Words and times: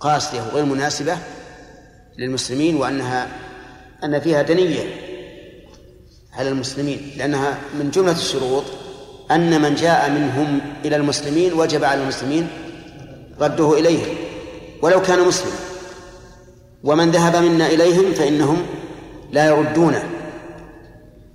قاسية 0.00 0.40
وغير 0.40 0.64
مناسبة 0.64 1.18
للمسلمين 2.18 2.76
وأنها 2.76 3.28
أن 4.04 4.20
فيها 4.20 4.42
دنية 4.42 4.84
على 6.32 6.48
المسلمين 6.48 7.12
لأنها 7.16 7.58
من 7.78 7.90
جملة 7.90 8.12
الشروط 8.12 8.64
أن 9.30 9.62
من 9.62 9.74
جاء 9.74 10.10
منهم 10.10 10.60
إلى 10.84 10.96
المسلمين 10.96 11.52
وجب 11.52 11.84
على 11.84 12.02
المسلمين 12.02 12.48
رده 13.40 13.78
إليهم 13.78 14.14
ولو 14.82 15.02
كان 15.02 15.20
مسلما 15.20 15.56
ومن 16.84 17.10
ذهب 17.10 17.36
منا 17.36 17.66
إليهم 17.66 18.12
فإنهم 18.14 18.66
لا 19.32 19.46
يردونه 19.46 20.10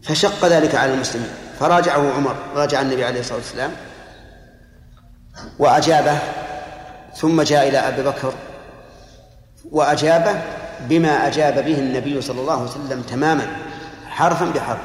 فشق 0.04 0.46
ذلك 0.46 0.76
على 0.76 0.94
المسلمين. 0.94 1.30
فراجعه 1.60 2.14
عمر 2.14 2.36
راجع 2.56 2.82
النبي 2.82 3.06
عليه 3.06 3.20
الصلاة 3.20 3.38
والسلام 3.38 3.72
وأجابه 5.60 6.18
ثم 7.16 7.42
جاء 7.42 7.68
إلى 7.68 7.78
أبي 7.78 8.04
بكر 8.04 8.34
وأجابه 9.72 10.42
بما 10.90 11.28
أجاب 11.28 11.66
به 11.66 11.80
النبي 11.80 12.22
صلى 12.22 12.42
الله 12.42 12.54
عليه 12.54 12.72
وسلم 12.72 13.02
تماما 13.02 13.48
حرفا 14.08 14.46
بحرف. 14.46 14.82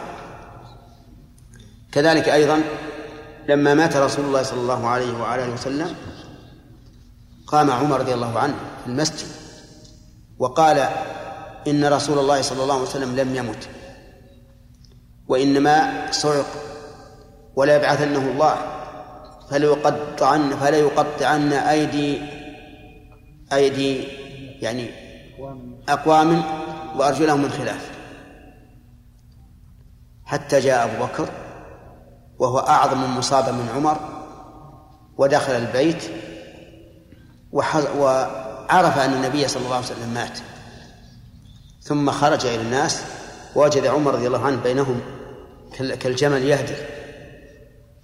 كذلك 1.92 2.28
أيضا 2.28 2.60
لما 3.48 3.74
مات 3.74 3.96
رسول 3.96 4.24
الله 4.24 4.42
صلى 4.42 4.60
الله 4.60 4.88
عليه 4.88 5.18
وعلى 5.18 5.48
وسلم 5.48 5.94
قام 7.46 7.70
عمر 7.70 8.00
رضي 8.00 8.14
الله 8.14 8.38
عنه 8.38 8.54
في 8.84 8.90
المسجد 8.90 9.26
وقال 10.38 10.88
إن 11.68 11.84
رسول 11.84 12.18
الله 12.18 12.42
صلى 12.42 12.62
الله 12.62 12.74
عليه 12.74 12.84
وسلم 12.84 13.16
لم 13.16 13.36
يمت 13.36 13.68
وإنما 15.28 16.06
صعق 16.10 16.46
ولا 17.56 17.76
يبعثنه 17.76 18.30
الله 18.30 18.56
فليقطعن 19.50 20.56
فليقطعن 20.56 21.52
أيدي 21.52 22.22
أيدي 23.52 24.19
يعني 24.62 24.90
أقوام 25.88 26.42
وأرجلهم 26.96 27.42
من 27.42 27.50
خلاف. 27.50 27.90
حتى 30.24 30.60
جاء 30.60 30.84
أبو 30.84 31.04
بكر 31.04 31.28
وهو 32.38 32.58
أعظم 32.58 33.18
مصابة 33.18 33.52
من 33.52 33.68
عمر 33.76 33.98
ودخل 35.16 35.52
البيت 35.52 36.04
وعرف 37.52 38.98
أن 38.98 39.12
النبي 39.12 39.48
صلى 39.48 39.62
الله 39.62 39.76
عليه 39.76 39.86
وسلم 39.86 40.14
مات. 40.14 40.38
ثم 41.82 42.10
خرج 42.10 42.46
إلى 42.46 42.62
الناس 42.62 43.02
ووجد 43.56 43.86
عمر 43.86 44.14
رضي 44.14 44.26
الله 44.26 44.46
عنه 44.46 44.62
بينهم 44.62 45.00
كالجمل 45.78 46.42
يهدي. 46.42 46.74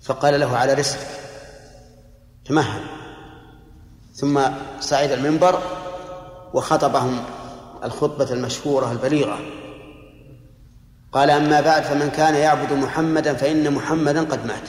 فقال 0.03 0.41
له 0.41 0.57
على 0.57 0.75
رسلك 0.75 1.07
تمهل. 2.45 2.83
ثم 4.15 4.41
صعد 4.81 5.11
المنبر 5.11 5.76
وخطبهم 6.55 7.21
الخطبة 7.85 8.31
المشهورة 8.31 8.93
البليغة. 8.93 9.39
قال 11.13 11.31
أما 11.31 11.61
بعد 11.61 11.83
فمن 11.83 12.11
كان 12.11 12.35
يعبد 12.35 12.73
محمدا 12.73 13.35
فإن 13.35 13.75
محمدا 13.75 14.21
قد 14.21 14.47
مات. 14.47 14.69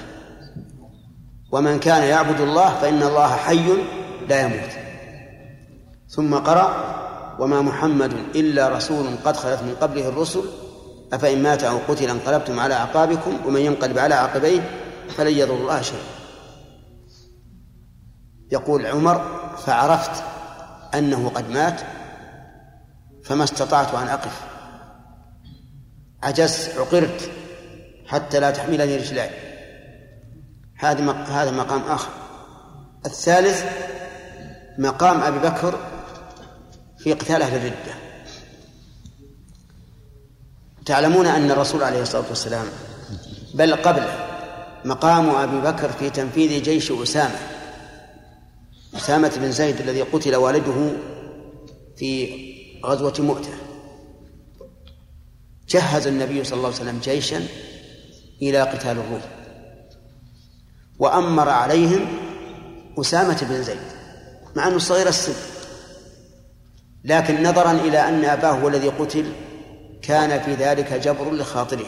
ومن 1.51 1.79
كان 1.79 2.03
يعبد 2.03 2.41
الله 2.41 2.69
فإن 2.69 3.03
الله 3.03 3.27
حي 3.27 3.67
لا 4.29 4.41
يموت. 4.41 4.71
ثم 6.09 6.35
قرأ 6.35 6.97
وما 7.39 7.61
محمد 7.61 8.13
إلا 8.35 8.69
رسول 8.69 9.05
قد 9.25 9.37
خلت 9.37 9.61
من 9.61 9.75
قبله 9.81 10.09
الرسل. 10.09 10.43
أفإن 11.13 11.43
مات 11.43 11.63
أو 11.63 11.77
قتل 11.87 12.09
انقلبتم 12.09 12.59
على 12.59 12.73
أعقابكم 12.73 13.37
ومن 13.45 13.61
ينقلب 13.61 13.97
على 13.97 14.15
عقبيه 14.15 14.61
فلن 15.09 15.33
يضر 15.37 15.55
الله 15.55 15.81
شيئا. 15.81 16.01
يقول 18.51 18.85
عمر 18.85 19.21
فعرفت 19.65 20.23
أنه 20.95 21.29
قد 21.29 21.49
مات 21.49 21.81
فما 23.23 23.43
استطعت 23.43 23.93
أن 23.93 24.07
أقف. 24.07 24.41
عجزت 26.23 26.77
عقرت 26.77 27.31
حتى 28.07 28.39
لا 28.39 28.51
تحملني 28.51 28.97
رجلاي 28.97 29.29
هذا 30.75 31.11
هذا 31.11 31.51
مقام 31.51 31.81
آخر. 31.81 32.09
الثالث 33.05 33.65
مقام 34.77 35.21
أبي 35.21 35.39
بكر 35.39 35.79
في 36.97 37.13
قتال 37.13 37.41
أهل 37.41 37.55
الردة. 37.55 37.93
تعلمون 40.85 41.25
أن 41.25 41.51
الرسول 41.51 41.83
عليه 41.83 42.01
الصلاة 42.01 42.29
والسلام 42.29 42.65
بل 43.53 43.75
قبله 43.75 44.27
مقام 44.85 45.29
أبي 45.29 45.61
بكر 45.61 45.91
في 45.91 46.09
تنفيذ 46.09 46.63
جيش 46.63 46.91
أسامة. 46.91 47.56
أسامة 48.97 49.37
بن 49.37 49.51
زيد 49.51 49.81
الذي 49.81 50.01
قتل 50.01 50.35
والده 50.35 50.91
في 51.97 52.29
غزوة 52.85 53.13
مؤتة. 53.19 53.49
جهز 55.69 56.07
النبي 56.07 56.43
صلى 56.43 56.57
الله 56.57 56.67
عليه 56.67 56.77
وسلم 56.77 56.99
جيشا 56.99 57.43
إلى 58.41 58.61
قتال 58.61 58.91
الروم. 58.91 59.21
وأمر 60.99 61.49
عليهم 61.49 62.05
أسامة 62.99 63.47
بن 63.49 63.63
زيد 63.63 63.77
مع 64.55 64.67
أنه 64.67 64.77
صغير 64.77 65.07
السن. 65.07 65.33
لكن 67.03 67.43
نظرا 67.43 67.71
إلى 67.71 68.09
أن 68.09 68.25
أباه 68.25 68.51
هو 68.51 68.67
الذي 68.67 68.87
قتل 68.87 69.31
كان 70.01 70.41
في 70.41 70.53
ذلك 70.53 70.93
جبر 70.93 71.33
لخاطره. 71.33 71.87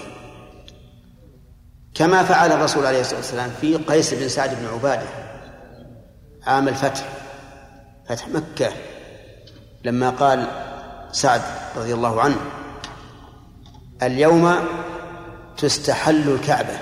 كما 1.94 2.24
فعل 2.24 2.52
الرسول 2.52 2.86
عليه 2.86 3.02
الصلاة 3.02 3.18
والسلام 3.18 3.52
في 3.62 3.76
قيس 3.76 4.14
بن 4.14 4.30
سعد 4.30 4.50
بن 4.50 4.66
عبادة. 4.66 5.29
عام 6.48 6.68
الفتح 6.68 7.10
فتح 8.10 8.28
مكة 8.28 8.70
لما 9.84 10.10
قال 10.10 10.48
سعد 11.12 11.42
رضي 11.78 11.94
الله 11.94 12.22
عنه 12.22 12.38
اليوم 14.04 14.56
تستحل 15.58 16.30
الكعبة. 16.30 16.80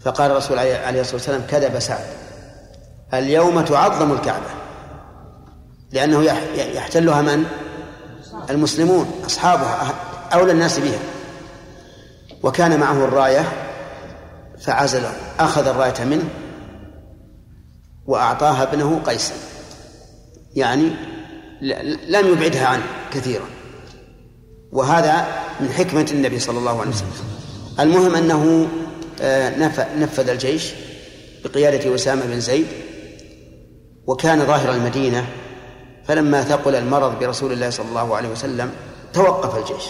فقال 0.00 0.30
الرسول 0.30 0.58
عليه 0.58 1.00
الصلاة 1.00 1.14
والسلام 1.16 1.42
كذب 1.50 1.78
سعد. 1.78 2.04
اليوم 3.14 3.60
تعظم 3.60 4.12
الكعبة. 4.12 4.50
لأنه 5.92 6.22
يحتلها 6.56 7.22
من؟ 7.22 7.44
المسلمون 8.50 9.22
أصحابها 9.26 9.94
أولى 10.32 10.52
الناس 10.52 10.78
بها. 10.78 10.98
وكان 12.42 12.80
معه 12.80 13.04
الراية 13.04 13.65
فعزله 14.60 15.12
أخذ 15.40 15.66
الراية 15.66 16.04
منه 16.04 16.28
وأعطاها 18.06 18.62
ابنه 18.62 19.00
قيس 19.06 19.32
يعني 20.54 20.90
لم 22.08 22.32
يبعدها 22.32 22.66
عنه 22.66 22.82
كثيرا. 23.12 23.44
وهذا 24.72 25.26
من 25.60 25.68
حكمة 25.68 26.06
النبي 26.12 26.38
صلى 26.38 26.58
الله 26.58 26.80
عليه 26.80 26.90
وسلم. 26.90 27.10
المهم 27.80 28.14
أنه 28.14 28.68
آه، 29.20 29.68
نفذ 29.96 30.28
الجيش 30.28 30.72
بقيادة 31.44 31.94
أسامة 31.94 32.26
بن 32.26 32.40
زيد 32.40 32.66
وكان 34.06 34.46
ظاهر 34.46 34.74
المدينة 34.74 35.26
فلما 36.04 36.42
ثقل 36.42 36.74
المرض 36.74 37.18
برسول 37.18 37.52
الله 37.52 37.70
صلى 37.70 37.88
الله 37.88 38.16
عليه 38.16 38.28
وسلم 38.28 38.70
توقف 39.12 39.58
الجيش. 39.58 39.84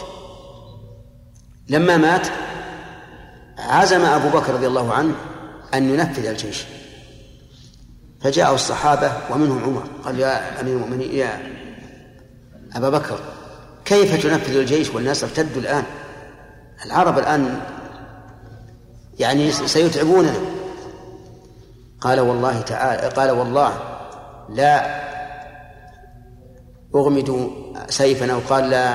لما 1.68 1.96
مات 1.96 2.26
عزم 3.58 4.04
أبو 4.04 4.38
بكر 4.38 4.54
رضي 4.54 4.66
الله 4.66 4.94
عنه 4.94 5.14
أن 5.74 5.90
ينفذ 5.90 6.26
الجيش. 6.26 6.64
فجاءه 8.20 8.54
الصحابة 8.54 9.12
ومنهم 9.30 9.64
عمر 9.64 9.82
قال 10.04 10.20
يا 10.20 10.60
أمير 10.60 10.76
المؤمنين 10.76 11.14
يا 11.14 11.40
أبا 12.76 12.88
بكر 12.90 13.18
كيف 13.84 14.22
تنفذ 14.22 14.56
الجيش 14.56 14.90
والناس 14.90 15.24
ارتدوا 15.24 15.62
الآن؟ 15.62 15.84
العرب 16.86 17.18
الآن 17.18 17.60
يعني 19.18 19.52
سيتعبوننا. 19.52 20.34
قال 22.00 22.20
والله 22.20 22.60
تعالى 22.60 23.08
قال 23.08 23.30
والله 23.30 23.78
لا 24.48 25.06
أغمد 26.94 27.50
سيفا 27.88 28.32
أو 28.32 28.38
قال 28.48 28.70
لا 28.70 28.94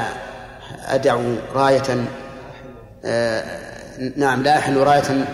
أدع 0.87 1.21
راية 1.53 2.05
آه 3.05 3.60
نعم 4.15 4.43
لا 4.43 4.57
أحل 4.57 4.77
راية 4.77 5.25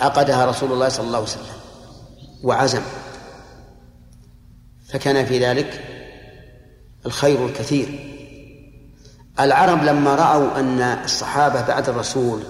عقدها 0.00 0.46
رسول 0.46 0.72
الله 0.72 0.88
صلى 0.88 1.06
الله 1.06 1.18
عليه 1.18 1.28
وسلم 1.28 1.56
وعزم. 2.44 2.82
فكان 4.88 5.26
في 5.26 5.46
ذلك 5.46 5.84
الخير 7.06 7.46
الكثير. 7.46 8.08
العرب 9.40 9.84
لما 9.84 10.14
رأوا 10.14 10.60
أن 10.60 10.80
الصحابة 10.80 11.62
بعد 11.62 11.88
الرسول 11.88 12.42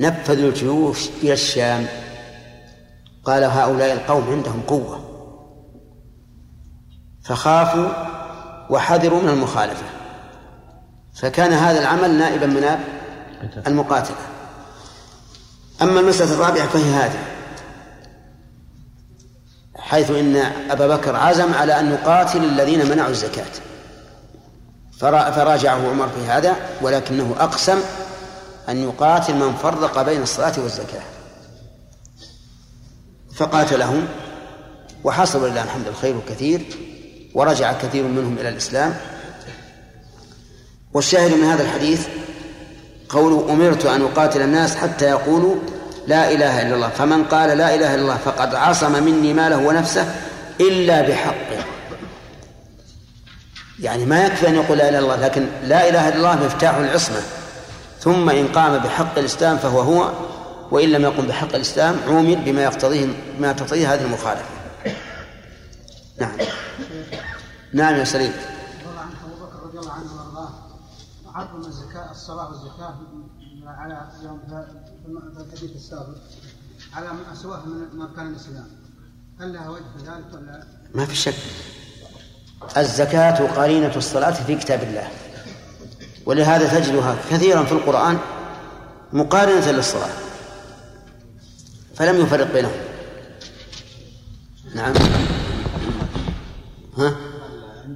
نفذوا 0.00 0.48
الجيوش 0.48 1.08
إلى 1.22 1.32
الشام 1.32 1.86
قال 3.24 3.44
هؤلاء 3.44 3.92
القوم 3.92 4.30
عندهم 4.30 4.60
قوة. 4.60 5.00
فخافوا 7.24 7.88
وحذروا 8.70 9.22
من 9.22 9.28
المخالفة. 9.28 9.86
فكان 11.14 11.52
هذا 11.52 11.80
العمل 11.80 12.18
نائبا 12.18 12.46
من 12.46 12.78
المقاتلة. 13.66 14.16
أما 15.82 16.00
المسألة 16.00 16.34
الرابعة 16.34 16.66
فهي 16.66 16.82
هذه. 16.82 17.18
حيث 19.76 20.10
إن 20.10 20.36
أبا 20.70 20.96
بكر 20.96 21.16
عزم 21.16 21.54
على 21.54 21.80
أن 21.80 21.92
يقاتل 21.92 22.44
الذين 22.44 22.90
منعوا 22.90 23.10
الزكاة. 23.10 23.50
فراجعه 24.98 25.90
عمر 25.90 26.08
في 26.08 26.26
هذا 26.26 26.56
ولكنه 26.82 27.34
أقسم 27.38 27.78
أن 28.68 28.82
يقاتل 28.84 29.34
من 29.34 29.54
فرق 29.54 30.02
بين 30.02 30.22
الصلاة 30.22 30.54
والزكاة. 30.58 31.02
فقاتلهم 33.34 34.08
وحصل 35.04 35.50
لله 35.50 35.62
الحمد 35.62 35.86
الخير 35.86 36.20
كثير 36.28 36.62
ورجع 37.34 37.72
كثير 37.72 38.04
منهم 38.04 38.38
إلى 38.38 38.48
الإسلام. 38.48 38.96
والشاهد 40.92 41.32
من 41.32 41.44
هذا 41.44 41.62
الحديث 41.62 42.06
قوله 43.14 43.52
أمرت 43.52 43.86
أن 43.86 44.02
أقاتل 44.02 44.42
الناس 44.42 44.76
حتى 44.76 45.04
يقولوا 45.04 45.54
لا 46.06 46.32
إله 46.32 46.62
إلا 46.62 46.74
الله. 46.74 46.88
فمن 46.88 47.24
قال 47.24 47.58
لا 47.58 47.74
إله 47.74 47.94
إلا 47.94 48.02
الله 48.02 48.16
فقد 48.16 48.54
عصم 48.54 49.02
مني 49.02 49.32
ماله 49.32 49.56
ونفسه 49.56 50.14
إلا 50.60 51.02
بحقه. 51.02 51.64
يعني 53.80 54.04
ما 54.06 54.26
يكفي 54.26 54.48
أن 54.48 54.54
يقول 54.54 54.78
لا 54.78 54.88
إله 54.88 54.98
إلا 54.98 55.14
الله 55.14 55.26
لكن 55.26 55.46
لا 55.64 55.88
إله 55.88 56.08
إلا 56.08 56.16
الله 56.16 56.44
مفتاح 56.44 56.76
العصمة. 56.76 57.20
ثم 58.00 58.30
إن 58.30 58.48
قام 58.48 58.78
بحق 58.78 59.18
الإسلام 59.18 59.58
فهو 59.58 59.80
هو 59.80 60.12
وإن 60.70 60.88
لم 60.88 61.02
يقم 61.02 61.26
بحق 61.26 61.54
الإسلام 61.54 61.96
عومل 62.08 62.36
بما 62.36 62.62
يقتضيه 62.62 63.06
ما 63.40 63.52
تقتضيه 63.52 63.94
هذه 63.94 64.02
المخالفة. 64.02 64.44
نعم. 66.18 66.32
نعم 67.72 67.94
يا 67.94 68.04
سليم. 68.04 68.32
رضي 69.64 69.78
الله 69.78 69.92
عنه 69.92 70.23
عظم 71.34 71.66
الزكاة 71.66 72.10
الصلاة 72.10 72.48
والزكاة 72.48 72.94
على 73.66 74.08
يوم 74.22 74.38
في 74.48 75.40
الحديث 75.40 75.76
السابق 75.76 76.16
على 76.92 77.08
ما 77.08 77.34
سواه 77.34 77.66
من 77.66 78.02
أركان 78.02 78.26
الإسلام. 78.26 78.66
هل 79.40 79.52
لها 79.52 79.68
وجه 79.68 79.82
في 79.96 80.04
ذلك 80.04 80.34
ولا 80.34 80.66
ما 80.94 81.04
في 81.04 81.16
شك. 81.16 81.34
الزكاة 82.76 83.54
قرينة 83.56 83.96
الصلاة 83.96 84.30
في 84.30 84.54
كتاب 84.56 84.82
الله. 84.82 85.08
ولهذا 86.26 86.80
تجدها 86.80 87.16
كثيرا 87.30 87.64
في 87.64 87.72
القرآن 87.72 88.18
مقارنة 89.12 89.70
للصلاة. 89.70 90.12
فلم 91.94 92.20
يفرق 92.20 92.52
بينهم. 92.52 92.80
نعم. 94.74 94.94
ها؟ 96.98 97.33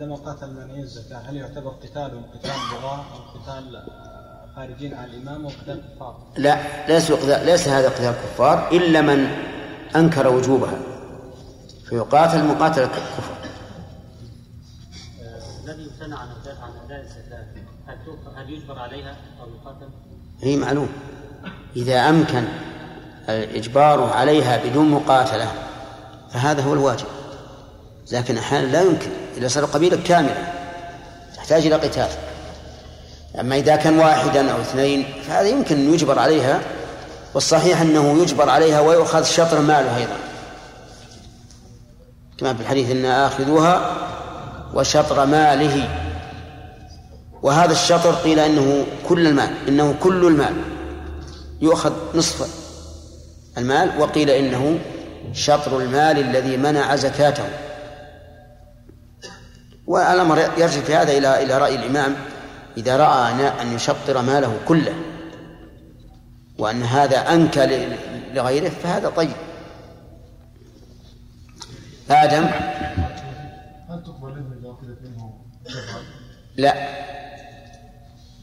عندما 0.02 0.16
قاتل 0.16 0.54
منعي 0.54 0.80
الزكاة 0.80 1.18
هل 1.18 1.36
يعتبر 1.36 1.70
قتال 1.70 2.22
قتال 2.34 2.50
بغاة 2.72 2.96
أو 2.96 3.40
قتال 3.40 3.82
خارجين 4.56 4.94
عن 4.94 5.04
الإمام 5.04 5.44
أو 5.44 5.50
قتال 5.50 5.82
كفار؟ 5.96 6.16
لا 6.36 6.58
ليس 6.88 7.10
ليس 7.44 7.68
هذا 7.68 7.88
قتال 7.88 8.12
كفار 8.12 8.68
إلا 8.72 9.00
من 9.00 9.26
أنكر 9.96 10.28
وجوبها 10.28 10.78
فيقاتل 11.88 12.44
مقاتل 12.44 12.82
الكفر 12.82 13.22
الذي 15.64 15.90
امتنع 15.90 16.18
عن 16.18 16.28
أداء 16.84 17.00
الزكاة 17.00 17.46
هل 18.36 18.50
يجبر 18.50 18.78
عليها 18.78 19.16
أو 19.40 19.46
يقاتل؟ 19.54 19.88
هي 20.40 20.56
معلوم 20.56 20.88
إذا 21.76 22.08
أمكن 22.08 22.44
اجباره 23.28 24.14
عليها 24.14 24.68
بدون 24.68 24.90
مقاتلة 24.90 25.52
فهذا 26.30 26.62
هو 26.62 26.72
الواجب 26.72 27.17
لكن 28.12 28.38
أحيانا 28.38 28.66
لا 28.66 28.82
يمكن 28.82 29.10
اذا 29.36 29.48
صار 29.48 29.64
قبيلة 29.64 29.98
كاملة 30.06 30.52
تحتاج 31.36 31.66
إلى 31.66 31.74
قتال. 31.74 32.08
أما 33.40 33.56
إذا 33.56 33.76
كان 33.76 33.98
واحدا 33.98 34.52
أو 34.52 34.60
اثنين 34.60 35.06
فهذا 35.28 35.48
يمكن 35.48 35.76
أن 35.76 35.94
يجبر 35.94 36.18
عليها 36.18 36.60
والصحيح 37.34 37.80
أنه 37.80 38.22
يجبر 38.22 38.50
عليها 38.50 38.80
ويؤخذ 38.80 39.24
شطر 39.24 39.60
ماله 39.60 39.96
أيضا. 39.96 40.16
كما 42.38 42.54
في 42.54 42.60
الحديث 42.60 42.90
إن 42.90 43.04
آخذوها 43.04 43.96
وشطر 44.74 45.26
ماله. 45.26 45.88
وهذا 47.42 47.72
الشطر 47.72 48.12
قيل 48.12 48.38
إنه 48.38 48.86
كل 49.08 49.26
المال 49.26 49.50
إنه 49.68 49.94
كل 50.02 50.26
المال. 50.26 50.54
يؤخذ 51.60 51.92
نصف 52.14 52.48
المال 53.58 53.90
وقيل 53.98 54.30
إنه 54.30 54.78
شطر 55.32 55.78
المال 55.78 56.18
الذي 56.18 56.56
منع 56.56 56.96
زكاته. 56.96 57.67
والامر 59.88 60.38
يرجع 60.38 60.80
في 60.80 60.94
هذا 60.94 61.18
إلى 61.18 61.42
إلى 61.42 61.58
رأي 61.58 61.74
الإمام 61.74 62.16
إذا 62.76 62.96
رأى 62.96 63.32
ان 63.62 63.72
يشطر 63.74 64.22
ماله 64.22 64.56
كله 64.68 64.94
وأن 66.58 66.82
هذا 66.82 67.16
أنكى 67.16 67.88
لغيره 68.32 68.68
فهذا 68.68 69.08
طيب. 69.08 69.36
آدم؟ 72.10 72.44
هل 73.90 74.02
تقبل 74.02 74.30
اذا 74.30 74.70
اخذت 74.70 74.98
منه 75.02 75.32
لا. 76.56 76.74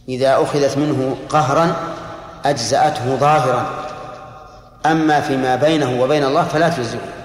إذا 0.10 0.42
أخذت 0.42 0.78
منه 0.78 1.18
قهرا 1.30 1.76
أجزأته 2.46 3.16
ظاهرا. 3.16 3.86
أما 4.86 5.22
فيما 5.22 5.56
بينه 5.56 6.02
وبين 6.02 6.24
الله 6.24 6.44
فلا 6.44 6.70
تجزئه. 6.70 7.16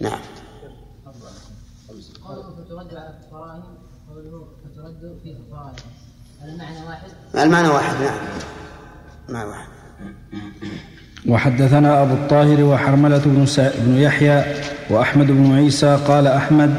نعم 0.00 0.18
فترد 2.72 2.94
على 2.94 3.14
الفرائض 3.24 3.62
فترد 4.64 5.18
في 5.22 5.30
الفرائض 5.30 5.80
المعنى 6.44 6.86
واحد 6.86 7.10
المعنى 7.34 7.68
واحد 7.68 7.94
نعم. 8.00 8.14
معنى 9.28 9.48
واحد. 9.48 9.66
وحدثنا 11.28 12.02
أبو 12.02 12.14
الطاهر 12.14 12.62
وحرملة 12.62 13.18
بن, 13.24 13.46
بن 13.78 13.98
يحيى 13.98 14.44
وأحمد 14.90 15.26
بن 15.26 15.56
عيسى 15.56 15.98
قال 16.08 16.26
أحمد 16.26 16.74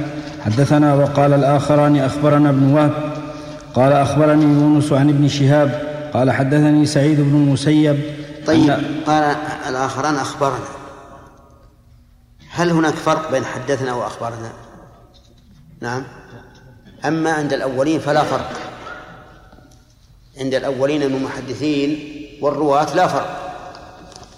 حدثنا 0.46 0.94
وقال 0.94 1.34
الآخران 1.34 1.98
أخبرنا 1.98 2.50
ابن 2.50 2.74
وهب 2.74 3.14
قال 3.74 3.94
أخبرني 3.94 4.44
يونس 4.44 4.92
عن 4.92 5.10
ابن 5.10 5.28
شهاب 5.28 5.82
قال 6.14 6.32
حدثني 6.32 6.86
سعيد 6.86 7.22
بن 7.22 7.36
المسيب 7.36 8.02
طيب 8.48 8.78
قال 9.08 9.36
الآخران 9.70 10.16
أخبرنا. 10.16 10.66
هل 12.52 12.70
هناك 12.70 12.94
فرق 12.94 13.32
بين 13.32 13.46
حدثنا 13.46 13.94
وأخبرنا؟ 13.94 14.52
نعم. 15.82 16.04
أما 17.06 17.32
عند 17.32 17.54
الأولين 17.54 18.00
فلا 18.00 18.24
فرق. 18.24 18.73
عند 20.40 20.54
الأولين 20.54 21.10
من 21.10 21.16
المحدثين 21.16 22.20
والرواة 22.42 22.96
لا 22.96 23.08
فرق 23.08 23.44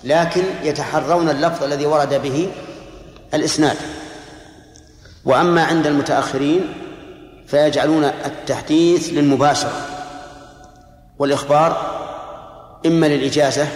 لكن 0.03 0.43
يتحرون 0.63 1.29
اللفظ 1.29 1.63
الذي 1.63 1.85
ورد 1.85 2.13
به 2.13 2.51
الإسناد. 3.33 3.77
وأما 5.25 5.63
عند 5.63 5.87
المتأخرين 5.87 6.61
فيجعلون 7.47 8.03
التحديث 8.03 9.09
للمباشرة 9.09 9.87
والإخبار 11.19 11.77
إما 12.85 13.05
للإجازة 13.05 13.67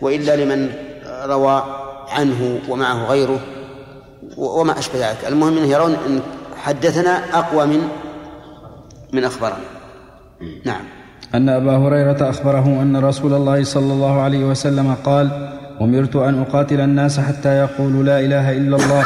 وإلا 0.00 0.36
لمن 0.36 0.74
روى 1.06 1.62
عنه 2.08 2.60
ومعه 2.68 3.04
غيره 3.04 3.40
وما 4.36 4.78
أشبه 4.78 5.10
ذلك. 5.10 5.24
المهم 5.28 5.58
أنه 5.58 5.66
يرون 5.66 5.92
أن 5.92 6.22
حدثنا 6.56 7.38
أقوى 7.38 7.66
من 7.66 7.88
من 9.12 9.24
أخبرنا. 9.24 9.64
نعم. 10.64 11.01
أن 11.34 11.48
أبا 11.48 11.76
هريرة 11.76 12.30
أخبره 12.30 12.82
أن 12.82 12.96
رسول 12.96 13.32
الله 13.34 13.64
صلى 13.64 13.92
الله 13.92 14.20
عليه 14.20 14.44
وسلم 14.44 14.94
قال 15.04 15.26
أمرت 15.80 16.16
أن 16.16 16.40
أقاتل 16.42 16.80
الناس 16.80 17.20
حتى 17.20 17.48
يقولوا 17.48 18.02
لا 18.02 18.20
إله 18.20 18.52
إلا 18.52 18.76
الله 18.76 19.02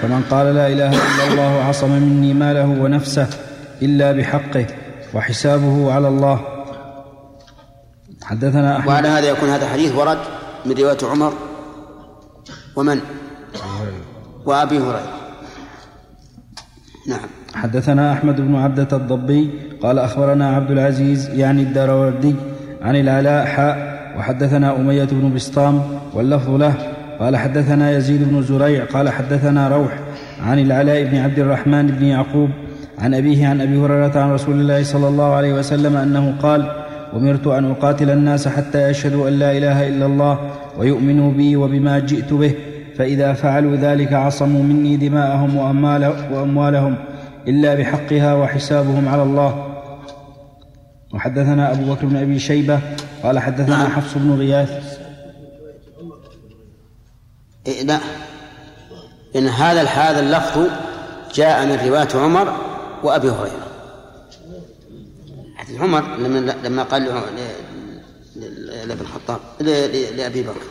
فمن 0.00 0.22
قال 0.30 0.54
لا 0.54 0.66
إله 0.66 0.90
إلا 0.90 1.24
الله 1.32 1.64
عصم 1.64 1.90
مني 1.90 2.34
ماله 2.34 2.68
ونفسه 2.82 3.28
إلا 3.82 4.12
بحقه 4.12 4.66
وحسابه 5.14 5.92
على 5.92 6.08
الله. 6.08 6.40
حدثنا 8.22 8.78
أحمد. 8.78 8.88
وعلى 8.88 9.08
هذا 9.08 9.28
يكون 9.28 9.48
هذا 9.48 9.68
حديث 9.68 9.94
ورد 9.94 10.18
من 10.66 10.72
رواية 10.72 10.98
عمر 11.02 11.32
ومن؟ 12.76 13.00
وأبي 14.46 14.78
هريرة. 14.78 15.12
نعم. 17.08 17.41
حدثنا 17.54 18.12
أحمد 18.12 18.40
بن 18.40 18.56
عبدة 18.56 18.96
الضبي 18.96 19.50
قال 19.82 19.98
أخبرنا 19.98 20.56
عبد 20.56 20.70
العزيز 20.70 21.30
يعني 21.30 21.62
الدروردي 21.62 22.34
عن 22.82 22.96
العلاء 22.96 23.44
حاء 23.44 23.76
وحدثنا 24.18 24.76
أمية 24.76 25.08
بن 25.12 25.34
بسطام 25.34 25.82
واللفظ 26.14 26.50
له. 26.50 26.74
قال 27.20 27.36
حدثنا 27.36 27.90
يزيد 27.90 28.28
بن 28.28 28.42
زريع 28.42 28.84
قال 28.84 29.08
حدثنا 29.08 29.68
روح 29.68 29.98
عن 30.46 30.58
العلاء 30.58 31.04
بن 31.04 31.16
عبد 31.16 31.38
الرحمن 31.38 31.86
بن 31.86 32.04
يعقوب 32.04 32.50
عن 32.98 33.14
أبيه 33.14 33.46
عن 33.46 33.60
أبي 33.60 33.76
هريرة 33.78 34.20
عن 34.20 34.32
رسول 34.32 34.60
الله 34.60 34.82
صلى 34.82 35.08
الله 35.08 35.34
عليه 35.34 35.52
وسلم 35.52 35.96
أنه 35.96 36.34
قال 36.42 36.70
أمرت 37.16 37.46
أن 37.46 37.70
أقاتل 37.70 38.10
الناس 38.10 38.48
حتى 38.48 38.90
يشهدوا 38.90 39.28
أن 39.28 39.32
لا 39.32 39.56
إله 39.58 39.88
إلا 39.88 40.06
الله 40.06 40.38
ويؤمنوا 40.78 41.32
بي 41.32 41.56
وبما 41.56 41.98
جئت 41.98 42.32
به 42.32 42.54
فإذا 42.98 43.32
فعلوا 43.32 43.76
ذلك 43.76 44.12
عصموا 44.12 44.62
مني 44.62 44.96
دماءهم 44.96 45.56
وأموالهم. 46.32 46.94
إلا 47.48 47.74
بحقها 47.74 48.34
وحسابهم 48.34 49.08
على 49.08 49.22
الله. 49.22 49.68
وحدثنا 51.14 51.72
أبو 51.72 51.94
بكر 51.94 52.06
بن 52.06 52.16
أبي 52.16 52.38
شيبة 52.38 52.80
قال 53.22 53.38
حدثنا 53.38 53.76
نعم. 53.76 53.92
حفص 53.92 54.14
بن 54.14 54.38
غياث. 54.38 54.98
إيه 57.66 57.82
لا. 57.82 58.00
إن 59.36 59.48
هذا 59.48 59.82
هذا 59.82 60.20
اللفظ 60.20 60.68
جاء 61.34 61.66
من 61.66 61.88
رواية 61.88 62.08
عمر 62.14 62.56
وأبي 63.02 63.30
هريرة. 63.30 63.66
حديث 65.56 65.80
عمر 65.80 66.16
لما 66.16 66.54
لما 66.64 66.82
قال 66.82 67.04
لابن 68.86 69.00
الخطاب 69.00 69.40
لأبي 70.16 70.42
بكر. 70.42 70.66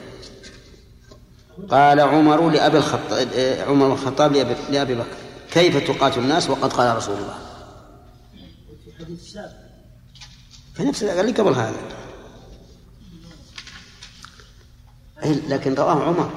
قال 1.70 2.00
عمر 2.00 2.50
لأبي 2.50 2.78
الخطاب 2.78 3.28
عمر 3.68 3.94
الخطاب 3.94 4.34
لأبي 4.72 4.96
بكر. 4.96 5.21
كيف 5.52 5.78
تقاتل 5.78 6.20
الناس 6.20 6.50
وقد 6.50 6.74
قال 6.74 6.98
رسول 6.98 7.16
الله؟ 7.16 7.38
في 10.74 10.84
نفس 10.84 11.04
قال 11.04 11.26
لي 11.26 11.32
قبل 11.32 11.54
هذا. 11.54 11.76
لكن 15.24 15.74
رواه 15.74 16.04
عمر 16.04 16.30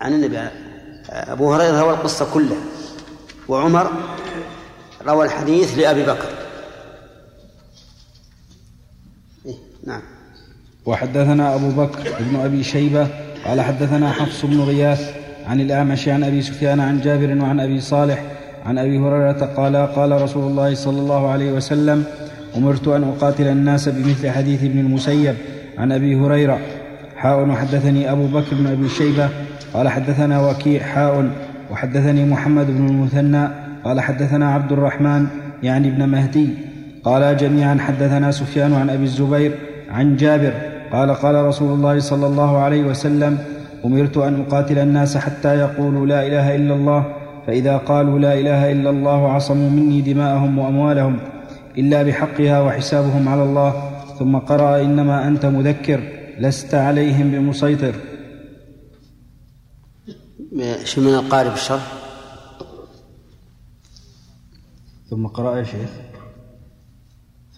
عن 0.00 0.12
النبي 0.12 0.38
أبو 1.08 1.54
هريرة 1.54 1.80
روى 1.80 1.94
القصة 1.94 2.34
كلها 2.34 2.64
وعمر 3.48 3.92
روى 5.06 5.26
الحديث 5.26 5.78
لأبي 5.78 6.02
بكر. 6.02 6.28
إيه 9.46 9.56
نعم. 9.84 10.02
وحدثنا 10.86 11.54
أبو 11.54 11.70
بكر 11.70 12.22
بن 12.22 12.40
أبي 12.40 12.64
شيبة 12.64 13.08
قال 13.44 13.60
حدثنا 13.60 14.12
حفص 14.12 14.44
بن 14.44 14.60
غياث 14.60 15.23
عن 15.48 15.60
الأعمش 15.60 16.08
عن 16.08 16.24
أبي 16.24 16.42
سفيان 16.42 16.80
عن 16.80 17.00
جابر 17.00 17.42
وعن 17.42 17.60
أبي 17.60 17.80
صالح 17.80 18.22
عن 18.66 18.78
أبي 18.78 18.98
هريرة 18.98 19.50
قال 19.56 19.76
قال 19.76 20.22
رسول 20.22 20.50
الله 20.50 20.74
صلى 20.74 21.00
الله 21.00 21.28
عليه 21.28 21.52
وسلم 21.52 22.04
أمرت 22.56 22.88
أن 22.88 23.04
أقاتل 23.04 23.46
الناس 23.48 23.88
بمثل 23.88 24.30
حديث 24.30 24.64
ابن 24.64 24.78
المسيب 24.78 25.34
عن 25.78 25.92
أبي 25.92 26.16
هريرة. 26.16 26.58
حاء 27.16 27.48
وحدثني 27.48 28.12
أبو 28.12 28.26
بكر 28.26 28.56
بن 28.56 28.66
أبي 28.66 28.88
شيبة. 28.88 29.28
قال 29.74 29.88
حدثنا 29.88 30.50
وكيع 30.50 30.82
حاء. 30.82 31.30
وحدثني 31.70 32.24
محمد 32.24 32.66
بن 32.66 32.86
المثنى. 32.86 33.48
قال 33.84 34.00
حدثنا 34.00 34.54
عبد 34.54 34.72
الرحمن 34.72 35.26
يعني 35.62 35.88
ابن 35.88 36.08
مهدي. 36.08 36.48
قال 37.04 37.36
جميعا 37.36 37.78
حدثنا 37.80 38.30
سفيان 38.30 38.74
عن 38.74 38.90
أبي 38.90 39.04
الزبير 39.04 39.52
عن 39.90 40.16
جابر. 40.16 40.52
قال 40.92 41.14
قال 41.14 41.34
رسول 41.34 41.72
الله 41.72 41.98
صلى 41.98 42.26
الله 42.26 42.58
عليه 42.58 42.82
وسلم 42.82 43.38
أمرت 43.84 44.16
أن 44.16 44.40
أقاتل 44.40 44.78
الناس 44.78 45.16
حتى 45.16 45.58
يقولوا 45.58 46.06
لا 46.06 46.26
إله 46.26 46.54
إلا 46.54 46.74
الله 46.74 47.16
فإذا 47.46 47.76
قالوا 47.76 48.18
لا 48.18 48.34
إله 48.40 48.72
إلا 48.72 48.90
الله 48.90 49.32
عصموا 49.32 49.70
مني 49.70 50.00
دماءهم 50.00 50.58
وأموالهم 50.58 51.18
إلا 51.78 52.02
بحقها 52.02 52.60
وحسابهم 52.60 53.28
على 53.28 53.42
الله 53.42 53.72
ثم 54.18 54.36
قرأ 54.38 54.82
إنما 54.82 55.28
أنت 55.28 55.46
مذكر 55.46 56.00
لست 56.38 56.74
عليهم 56.74 57.30
بمسيطر. 57.30 57.94
شو 60.84 61.00
من 61.00 61.14
القارب 61.14 61.52
الشرح 61.52 61.92
ثم 65.10 65.26
قرأ 65.26 65.58
يا 65.58 65.64
شيخ. 65.64 65.90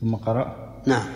ثم 0.00 0.14
قرأ؟ 0.14 0.46
نعم. 0.86 1.06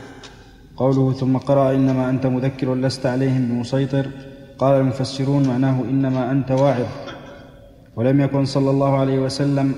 قوله 0.76 1.12
ثم 1.12 1.37
قرأ 1.37 1.75
إنما 1.75 2.11
أنت 2.11 2.26
مذكر 2.26 2.75
لست 2.75 3.07
عليهم 3.07 3.49
بمسيطر. 3.49 4.30
قال 4.61 4.81
المفسرون 4.81 5.49
معناه 5.49 5.76
إنما 5.90 6.31
أنت 6.31 6.50
واعظ. 6.50 6.87
ولم 7.97 8.21
يكن 8.21 8.45
صلى 8.45 8.71
الله 8.71 8.99
عليه 8.99 9.19
وسلم 9.19 9.75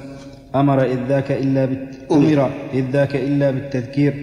أمر 0.55 0.85
إذ 0.85 1.01
ذاك 1.09 1.33
إلا. 1.33 1.69
أمر 2.13 2.51
إذ 2.75 2.85
ذاك 2.91 3.17
إلا 3.17 3.51
بالتذكير 3.51 4.15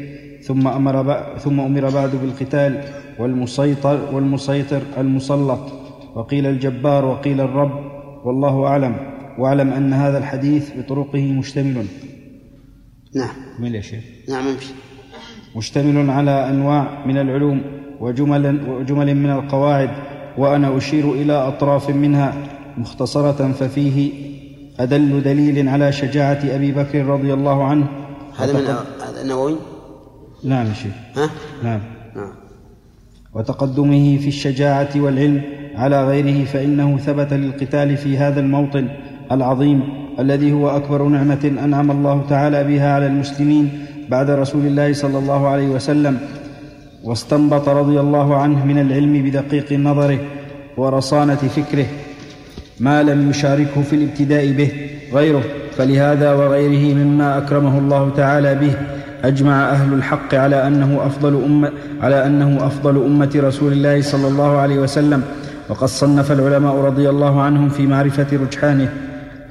ثم 0.43 0.67
أمر 0.67 1.01
ب... 1.01 1.37
ثم 1.37 1.59
أمر 1.59 1.89
بعد 1.89 2.11
بالقتال 2.15 2.83
والمسيطر 3.19 3.99
والمسيطر 4.13 4.81
المسلط. 4.97 5.59
وقيل 6.15 6.45
الجبار 6.47 7.05
وقيل 7.05 7.41
الرب 7.41 7.71
والله 8.25 8.65
أعلم. 8.65 8.95
وأعلم 9.39 9.69
أن 9.73 9.93
هذا 9.93 10.17
الحديث 10.17 10.77
بطرقه 10.77 11.31
مشتمل. 11.31 11.85
نعم. 13.15 13.35
من 13.59 13.75
يا 13.75 13.81
شيخ. 13.81 14.03
نعم 14.29 14.47
امشي 14.47 14.73
مشتمل 15.55 16.09
على 16.09 16.49
أنواع 16.49 17.05
من 17.05 17.17
العلوم 17.17 17.61
وجمل, 17.99 18.69
وجمل 18.69 19.15
من 19.15 19.29
القواعد. 19.29 20.18
وأنا 20.39 20.77
أشير 20.77 21.13
إلى 21.13 21.33
أطراف 21.33 21.89
منها 21.89 22.33
مختصرة 22.77 23.51
ففيه 23.51 24.11
أدل 24.79 25.23
دليل 25.23 25.69
على 25.69 25.91
شجاعة 25.91 26.39
أبي 26.55 26.71
بكر 26.71 27.05
رضي 27.05 27.33
الله 27.33 27.63
عنه. 27.63 27.87
هذا 28.37 28.53
من 28.53 28.65
هذا 29.07 29.21
النووي؟ 29.21 29.55
نعم 30.43 30.67
يا 30.67 30.73
شيخ. 30.73 30.91
ها؟ 31.15 31.29
نعم. 31.63 31.81
نعم. 32.15 32.31
وتقدمه 33.33 34.17
في 34.17 34.27
الشجاعة 34.27 34.89
والعلم 34.95 35.41
على 35.75 36.07
غيره 36.07 36.45
فإنه 36.45 36.97
ثبت 36.97 37.33
للقتال 37.33 37.97
في 37.97 38.17
هذا 38.17 38.39
الموطن 38.39 38.87
العظيم 39.31 39.83
الذي 40.19 40.51
هو 40.51 40.69
أكبر 40.69 41.03
نعمة 41.03 41.51
أنعم 41.63 41.91
الله 41.91 42.25
تعالى 42.29 42.63
بها 42.63 42.93
على 42.93 43.07
المسلمين 43.07 43.85
بعد 44.09 44.29
رسول 44.29 44.65
الله 44.65 44.93
صلى 44.93 45.17
الله 45.17 45.47
عليه 45.47 45.67
وسلم. 45.67 46.19
واستنبط 47.03 47.69
رضي 47.69 47.99
الله 47.99 48.37
عنه 48.37 48.65
من 48.65 48.79
العلم 48.79 49.23
بدقيق 49.23 49.73
نظره 49.73 50.19
ورصانة 50.77 51.35
فكره 51.35 51.85
ما 52.79 53.03
لم 53.03 53.29
يشاركه 53.29 53.81
في 53.81 53.95
الابتداء 53.95 54.51
به 54.51 54.71
غيره 55.13 55.43
فلهذا 55.77 56.33
وغيره 56.33 56.95
مما 56.95 57.37
أكرمه 57.37 57.77
الله 57.77 58.09
تعالى 58.17 58.55
به 58.55 58.73
أجمع 59.23 59.69
أهل 59.69 59.93
الحق 59.93 60.35
على 60.35 60.67
أنه 60.67 61.05
أفضل 61.05 61.43
أمة 61.43 61.71
على 62.01 62.25
أنه 62.25 62.67
أفضل 62.67 63.05
أمة 63.05 63.31
رسول 63.35 63.71
الله 63.71 64.01
صلى 64.01 64.27
الله 64.27 64.57
عليه 64.57 64.79
وسلم. 64.79 65.23
وقد 65.69 65.87
صنف 65.87 66.31
العلماء 66.31 66.75
رضي 66.75 67.09
الله 67.09 67.41
عنهم 67.41 67.69
في 67.69 67.87
معرفة 67.87 68.27
رجحانه 68.33 68.89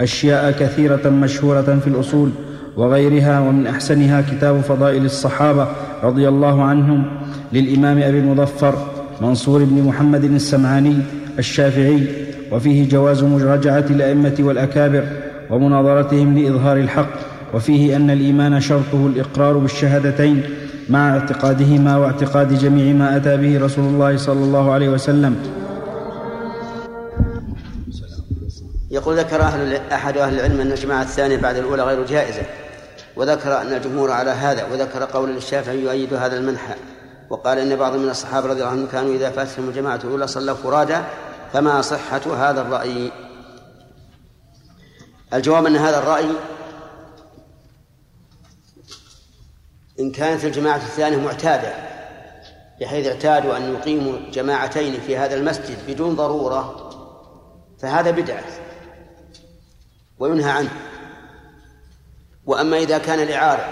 أشياء 0.00 0.50
كثيرة 0.50 1.08
مشهورة 1.08 1.78
في 1.82 1.86
الأصول. 1.86 2.30
وغيرها 2.78 3.40
ومن 3.40 3.66
أحسنها 3.66 4.20
كتاب 4.20 4.60
فضائل 4.60 5.04
الصحابة 5.04 5.68
رضي 6.02 6.28
الله 6.28 6.62
عنهم 6.62 7.04
للإمام 7.52 7.98
أبي 7.98 8.18
المظفر 8.18 8.74
منصور 9.20 9.64
بن 9.64 9.82
محمد 9.82 10.24
السمعاني 10.24 10.96
الشافعي 11.38 12.06
وفيه 12.52 12.88
جواز 12.88 13.22
مراجعة 13.24 13.84
الأئمة 13.90 14.34
والأكابر 14.40 15.04
ومناظرتهم 15.50 16.38
لإظهار 16.38 16.76
الحق 16.76 17.10
وفيه 17.54 17.96
أن 17.96 18.10
الإيمان 18.10 18.60
شرطه 18.60 19.06
الإقرار 19.06 19.58
بالشهادتين 19.58 20.42
مع 20.88 21.10
اعتقادهما 21.10 21.96
واعتقاد 21.96 22.58
جميع 22.58 22.94
ما 22.94 23.16
أتى 23.16 23.36
به 23.36 23.64
رسول 23.64 23.84
الله 23.84 24.16
صلى 24.16 24.44
الله 24.44 24.72
عليه 24.72 24.88
وسلم. 24.88 25.36
يقول 28.90 29.18
ذكر 29.18 29.40
أهل 29.40 29.78
أحد 29.92 30.16
أهل 30.16 30.34
العلم 30.34 30.60
أن 30.60 30.72
الجماعة 30.72 31.02
الثانية 31.02 31.36
بعد 31.36 31.56
الأولى 31.56 31.82
غير 31.82 32.06
جائزة. 32.06 32.42
وذكر 33.18 33.60
أن 33.60 33.72
الجمهور 33.72 34.10
على 34.10 34.30
هذا 34.30 34.64
وذكر 34.64 35.04
قول 35.04 35.36
الشافعي 35.36 35.78
يؤيد 35.78 36.14
هذا 36.14 36.36
المنحى 36.36 36.74
وقال 37.30 37.58
إن 37.58 37.76
بعض 37.76 37.96
من 37.96 38.10
الصحابة 38.10 38.46
رضي 38.46 38.60
الله 38.60 38.72
عنهم 38.72 38.86
كانوا 38.86 39.14
إذا 39.14 39.30
فاتهم 39.30 39.68
الجماعة 39.68 40.00
الأولى 40.04 40.26
صلوا 40.26 40.56
فرادى 40.56 40.98
فما 41.52 41.82
صحة 41.82 42.50
هذا 42.50 42.60
الرأي؟ 42.60 43.12
الجواب 45.34 45.66
أن 45.66 45.76
هذا 45.76 45.98
الرأي 45.98 46.30
إن 50.00 50.10
كانت 50.10 50.44
الجماعة 50.44 50.76
الثانية 50.76 51.16
معتادة 51.16 51.72
بحيث 52.80 53.06
اعتادوا 53.06 53.56
أن 53.56 53.74
يقيموا 53.74 54.18
جماعتين 54.32 55.00
في 55.00 55.16
هذا 55.16 55.34
المسجد 55.34 55.78
بدون 55.88 56.16
ضرورة 56.16 56.90
فهذا 57.78 58.10
بدعة 58.10 58.44
وينهى 60.18 60.50
عنه. 60.50 60.87
وأما 62.48 62.76
إذا 62.76 62.98
كان 62.98 63.18
لعارض 63.18 63.64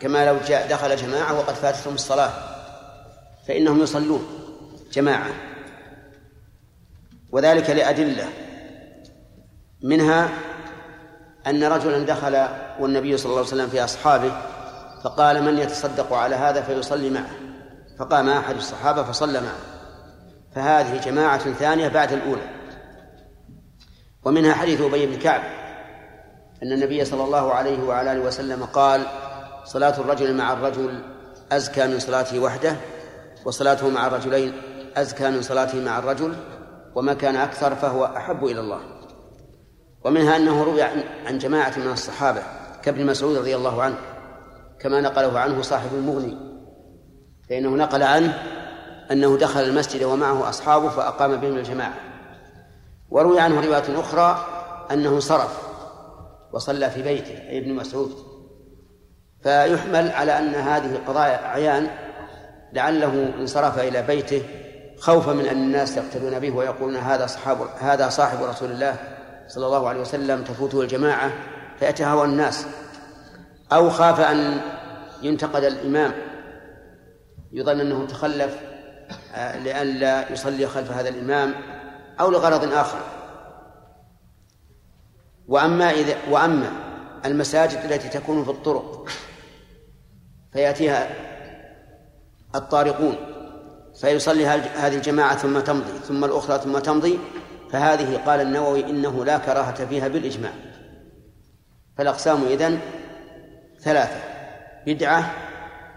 كما 0.00 0.26
لو 0.26 0.36
جاء 0.46 0.68
دخل 0.70 0.96
جماعة 0.96 1.38
وقد 1.38 1.54
فاتتهم 1.54 1.94
الصلاة 1.94 2.32
فإنهم 3.48 3.82
يصلون 3.82 4.26
جماعة. 4.92 5.30
وذلك 7.32 7.70
لأدلة 7.70 8.24
منها 9.82 10.28
أن 11.46 11.64
رجلا 11.64 11.98
دخل 11.98 12.46
والنبي 12.80 13.16
صلى 13.16 13.26
الله 13.26 13.38
عليه 13.38 13.48
وسلم 13.48 13.68
في 13.68 13.84
أصحابه 13.84 14.32
فقال 15.04 15.42
من 15.42 15.58
يتصدق 15.58 16.12
على 16.12 16.36
هذا 16.36 16.62
فيصلي 16.62 17.10
معه. 17.10 17.30
فقام 17.98 18.28
أحد 18.28 18.56
الصحابة 18.56 19.02
فصلى 19.02 19.40
معه. 19.40 19.58
فهذه 20.54 21.00
جماعة 21.00 21.52
ثانية 21.52 21.88
بعد 21.88 22.12
الأولى. 22.12 22.50
ومنها 24.24 24.54
حديث 24.54 24.80
أبي 24.80 25.06
بن 25.06 25.18
كعب 25.18 25.63
أن 26.64 26.72
النبي 26.72 27.04
صلى 27.04 27.24
الله 27.24 27.52
عليه 27.52 27.82
وعلى 27.82 28.12
آله 28.12 28.20
وسلم 28.20 28.64
قال 28.64 29.02
صلاة 29.64 30.00
الرجل 30.00 30.34
مع 30.34 30.52
الرجل 30.52 31.02
أزكى 31.52 31.86
من 31.86 31.98
صلاته 31.98 32.38
وحده 32.38 32.76
وصلاته 33.44 33.88
مع 33.88 34.06
الرجلين 34.06 34.52
أزكى 34.96 35.30
من 35.30 35.42
صلاته 35.42 35.84
مع 35.84 35.98
الرجل 35.98 36.34
وما 36.94 37.14
كان 37.14 37.36
أكثر 37.36 37.74
فهو 37.74 38.04
أحب 38.04 38.44
إلى 38.44 38.60
الله. 38.60 38.80
ومنها 40.04 40.36
أنه 40.36 40.62
روي 40.62 40.82
عن 41.26 41.38
جماعة 41.38 41.78
من 41.78 41.92
الصحابة 41.92 42.42
كابن 42.82 43.06
مسعود 43.06 43.36
رضي 43.36 43.56
الله 43.56 43.82
عنه 43.82 43.96
كما 44.80 45.00
نقله 45.00 45.38
عنه 45.38 45.62
صاحب 45.62 45.94
المغني 45.94 46.36
فإنه 47.48 47.70
نقل 47.70 48.02
عنه 48.02 48.42
أنه 49.10 49.38
دخل 49.38 49.60
المسجد 49.60 50.02
ومعه 50.02 50.48
أصحابه 50.48 50.88
فأقام 50.88 51.36
بهم 51.36 51.56
الجماعة. 51.56 51.94
وروي 53.10 53.40
عنه 53.40 53.60
رواية 53.60 54.00
أخرى 54.00 54.44
أنه 54.90 55.20
صرف 55.20 55.63
وصلى 56.54 56.90
في 56.90 57.02
بيته 57.02 57.48
أي 57.48 57.58
ابن 57.58 57.74
مسعود. 57.74 58.12
فيحمل 59.42 60.10
على 60.10 60.38
أن 60.38 60.54
هذه 60.54 61.00
قضايا 61.06 61.46
أعيان 61.46 61.88
لعله 62.72 63.32
انصرف 63.38 63.78
إلى 63.78 64.02
بيته 64.02 64.42
خوفا 64.98 65.32
من 65.32 65.46
أن 65.46 65.56
الناس 65.56 65.96
يقتدون 65.96 66.38
به 66.38 66.50
ويقولون 66.50 66.96
هذا 66.96 67.26
صحاب 67.26 67.58
هذا 67.78 68.08
صاحب 68.08 68.42
رسول 68.42 68.70
الله 68.70 68.96
صلى 69.48 69.66
الله 69.66 69.88
عليه 69.88 70.00
وسلم 70.00 70.44
تفوته 70.44 70.80
الجماعة 70.80 71.32
فيتهاوى 71.78 72.24
الناس. 72.26 72.66
أو 73.72 73.90
خاف 73.90 74.20
أن 74.20 74.60
ينتقد 75.22 75.64
الإمام. 75.64 76.12
يظن 77.52 77.80
أنه 77.80 78.06
تخلف 78.06 78.56
آه، 79.34 79.58
لئلا 79.58 80.32
يصلي 80.32 80.66
خلف 80.66 80.90
هذا 80.90 81.08
الإمام 81.08 81.54
أو 82.20 82.30
لغرض 82.30 82.72
آخر. 82.72 83.23
وأما 85.48 85.90
إذا 85.90 86.16
وأما 86.30 86.72
المساجد 87.24 87.78
التي 87.92 88.08
تكون 88.08 88.44
في 88.44 88.50
الطرق 88.50 89.08
فيأتيها 90.52 91.10
الطارقون 92.54 93.16
فيصلي 94.00 94.46
هذه 94.46 94.96
الجماعة 94.96 95.36
ثم 95.36 95.60
تمضي 95.60 95.98
ثم 96.08 96.24
الأخرى 96.24 96.58
ثم 96.58 96.78
تمضي 96.78 97.18
فهذه 97.70 98.16
قال 98.16 98.40
النووي 98.40 98.84
إنه 98.90 99.24
لا 99.24 99.38
كراهة 99.38 99.86
فيها 99.86 100.08
بالإجماع. 100.08 100.52
فالأقسام 101.98 102.44
إذن 102.44 102.78
ثلاثة 103.80 104.22
بدعة 104.86 105.34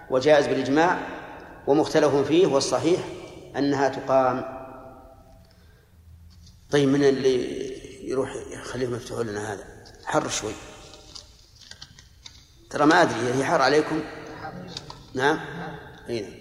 وجائز 0.09 0.47
بالإجماع 0.47 0.97
ومختلف 1.67 2.15
فيه 2.15 2.47
والصحيح 2.47 2.99
أنها 3.57 3.89
تقام. 3.89 4.45
طيب 6.71 6.89
من 6.89 7.03
اللي 7.03 7.71
يروح 8.07 8.35
يخليهم 8.51 8.95
يفتحون 8.95 9.27
لنا 9.27 9.53
هذا. 9.53 9.63
حر 10.05 10.27
شوي. 10.29 10.53
ترى 12.69 12.85
ما 12.85 13.01
أدري 13.01 13.33
هي 13.33 13.45
حر 13.45 13.61
عليكم؟ 13.61 14.03
نعم؟ 15.13 15.39
أين. 16.09 16.39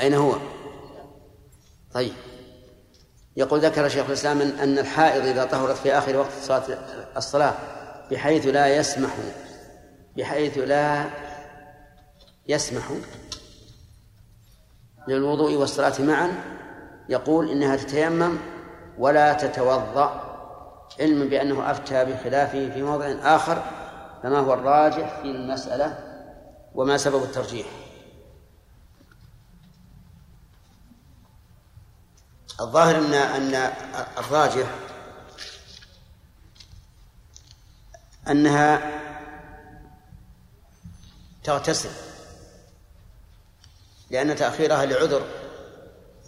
أين 0.00 0.14
هو؟ 0.14 0.36
طيب. 1.92 2.12
يقول 3.36 3.60
ذكر 3.60 3.88
شيخ 3.88 4.06
الإسلام 4.06 4.40
أن 4.40 4.78
الحائض 4.78 5.26
إذا 5.26 5.44
طهرت 5.44 5.76
في 5.76 5.92
آخر 5.92 6.16
وقت 6.16 6.32
صلاة 6.42 6.62
الصلاة 7.16 7.54
بحيث 8.10 8.46
لا 8.46 8.76
يسمح 8.76 9.16
بحيث 10.16 10.58
لا 10.58 11.10
يسمح 12.48 12.92
للوضوء 15.08 15.54
والصلاة 15.54 16.02
معا 16.02 16.32
يقول 17.08 17.50
إنها 17.50 17.76
تتيمم 17.76 18.38
ولا 18.98 19.32
تتوضأ 19.32 20.22
علما 21.00 21.24
بأنه 21.24 21.70
أفتى 21.70 22.04
بخلافه 22.04 22.70
في 22.70 22.82
موضع 22.82 23.06
آخر 23.22 23.62
فما 24.22 24.38
هو 24.38 24.54
الراجح 24.54 25.20
في 25.22 25.30
المسألة 25.30 25.98
وما 26.74 26.96
سبب 26.96 27.22
الترجيح. 27.22 27.66
الظاهر 32.60 32.98
أن 32.98 33.14
أن 33.14 33.72
الراجح 34.18 34.66
أنها 38.28 39.00
تغتسل 41.44 41.90
لأن 44.10 44.36
تأخيرها 44.36 44.84
لعذر 44.86 45.26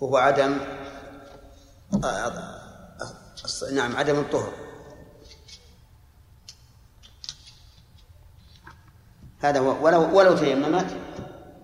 وهو 0.00 0.16
عدم 0.16 0.60
نعم 3.72 3.96
عدم 3.96 4.18
الطهر. 4.18 4.52
هذا 9.40 9.58
هو 9.58 9.84
ولو 9.84 10.18
ولو 10.18 10.36
تيممت 10.36 10.86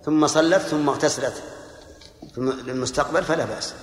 ثم 0.05 0.27
صلت 0.27 0.61
ثم 0.61 0.89
اغتسلت. 0.89 1.43
للمستقبل 2.37 3.23
فلا 3.23 3.45
بأس. 3.45 3.73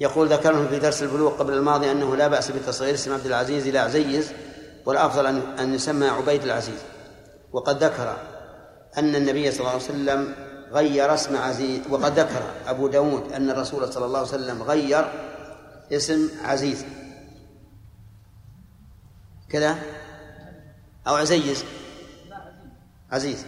يقول 0.00 0.28
ذكرهم 0.28 0.68
في 0.68 0.78
درس 0.78 1.02
البلوغ 1.02 1.38
قبل 1.38 1.52
الماضي 1.52 1.90
أنه 1.90 2.16
لا 2.16 2.28
بأس 2.28 2.50
بتصغير 2.50 2.94
اسم 2.94 3.12
عبد 3.12 3.26
العزيز 3.26 3.66
إلى 3.66 3.78
عزيز 3.78 4.32
والأفضل 4.86 5.26
أن 5.58 5.74
يسمى 5.74 6.08
عبيد 6.08 6.42
العزيز. 6.42 6.80
وقد 7.52 7.84
ذكر 7.84 8.16
أن 8.98 9.14
النبي 9.14 9.50
صلى 9.50 9.60
الله 9.60 9.70
عليه 9.70 9.84
وسلم 9.84 10.51
غير 10.72 11.14
اسم 11.14 11.36
عزيز 11.36 11.80
وقد 11.90 12.18
ذكر 12.18 12.42
أبو 12.66 12.88
داود 12.88 13.32
أن 13.32 13.50
الرسول 13.50 13.92
صلى 13.92 14.06
الله 14.06 14.18
عليه 14.18 14.28
وسلم 14.28 14.62
غير 14.62 15.12
اسم 15.92 16.28
عزيز. 16.44 16.84
كذا؟ 19.48 19.78
أو 21.06 21.14
عزيز. 21.14 21.64
عزيز. 23.10 23.46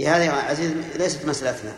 هذه 0.00 0.30
عزيز 0.30 0.72
ليست 0.96 1.26
مسألتنا. 1.26 1.72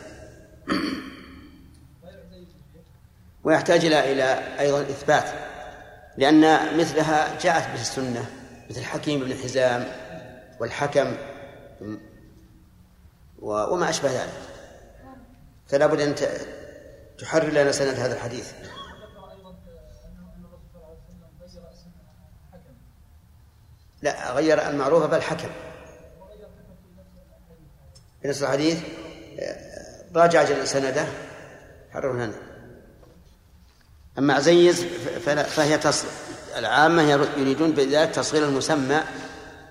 ويحتاج 3.44 3.84
إلى 3.84 4.12
إلى 4.12 4.58
أيضا 4.60 4.80
إثبات 4.80 5.24
لأن 6.16 6.78
مثلها 6.78 7.40
جاءت 7.40 7.68
به 7.68 7.80
السنة 7.80 8.26
مثل 8.70 8.84
حكيم 8.84 9.20
بن 9.20 9.34
حزام 9.34 9.86
والحكم 10.60 11.16
وما 13.42 13.90
أشبه 13.90 14.10
ذلك. 14.10 14.53
فلا 15.66 15.86
بد 15.86 16.00
أن 16.00 16.14
تحرر 17.18 17.48
لنا 17.48 17.72
سند 17.72 17.94
هذا 17.94 18.14
الحديث. 18.14 18.52
لا 24.02 24.32
غير 24.32 24.68
المعروف 24.68 25.04
بل 25.04 25.22
حكم. 25.22 25.48
في 28.22 28.28
نص 28.28 28.42
الحديث 28.42 28.82
راجع 30.14 30.64
سنده 30.64 31.06
حرر 31.90 32.12
لنا. 32.12 32.34
أما 34.18 34.34
عزيز 34.34 34.84
فهي 35.24 35.78
تصل 35.78 36.08
العامة 36.56 37.02
يريدون 37.36 37.72
بذلك 37.72 38.10
تصغير 38.10 38.44
المسمى 38.44 39.02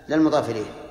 للمضاف 0.09 0.49
إليه. 0.49 0.82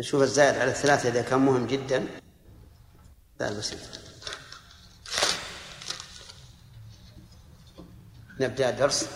نشوف 0.00 0.22
الزائد 0.22 0.58
على 0.58 0.70
الثلاثة 0.70 1.08
إذا 1.08 1.22
كان 1.22 1.38
مهم 1.38 1.66
جدا. 1.66 2.06
لا 3.40 3.52
بسيط. 3.52 3.78
نبدأ 8.40 8.70
الدرس. 8.70 9.08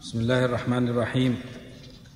بسم 0.00 0.20
الله 0.20 0.44
الرحمن 0.44 0.88
الرحيم. 0.88 1.40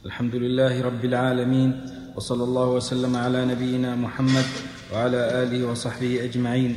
الحمد 0.05 0.35
لله 0.35 0.83
رب 0.83 1.05
العالمين 1.05 1.71
وصلى 2.17 2.45
الله 2.45 2.67
وسلم 2.67 3.17
على 3.17 3.45
نبينا 3.45 3.97
محمد 3.97 4.47
وعلى 4.93 5.43
آله 5.43 5.65
وصحبه 5.65 6.25
أجمعين. 6.25 6.73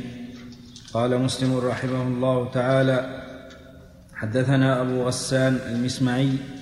قال 0.94 1.20
مسلم 1.20 1.56
رحمه 1.56 2.02
الله 2.02 2.50
تعالى 2.50 2.98
حدثنا 4.14 4.80
أبو 4.80 5.04
غسان 5.04 5.56
المسمعي 5.56 6.57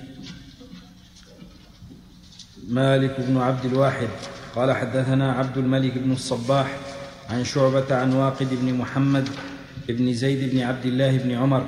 مالك 2.67 3.15
بن 3.19 3.37
عبد 3.37 3.65
الواحد. 3.65 4.07
قال 4.55 4.71
حدثنا 4.71 5.31
عبد 5.31 5.57
الملك 5.57 5.97
بن 5.97 6.11
الصباح 6.11 6.77
عن 7.29 7.43
شعبة 7.43 7.95
عن 7.95 8.13
واقد 8.13 8.47
بن 8.51 8.73
محمد 8.73 9.29
بن 9.89 10.13
زيد 10.13 10.53
بن 10.53 10.61
عبد 10.61 10.85
الله 10.85 11.17
بن 11.17 11.31
عمر 11.31 11.63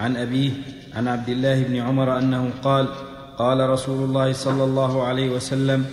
عن 0.00 0.16
أبيه 0.16 0.50
عن 0.94 1.08
عبد 1.08 1.28
الله 1.28 1.62
بن 1.62 1.76
عمر 1.76 2.18
أنه 2.18 2.50
قال 2.62 2.88
قال 3.38 3.70
رسول 3.70 4.04
الله 4.04 4.32
صلى 4.32 4.64
الله 4.64 5.02
عليه 5.02 5.30
وسلم 5.30 5.84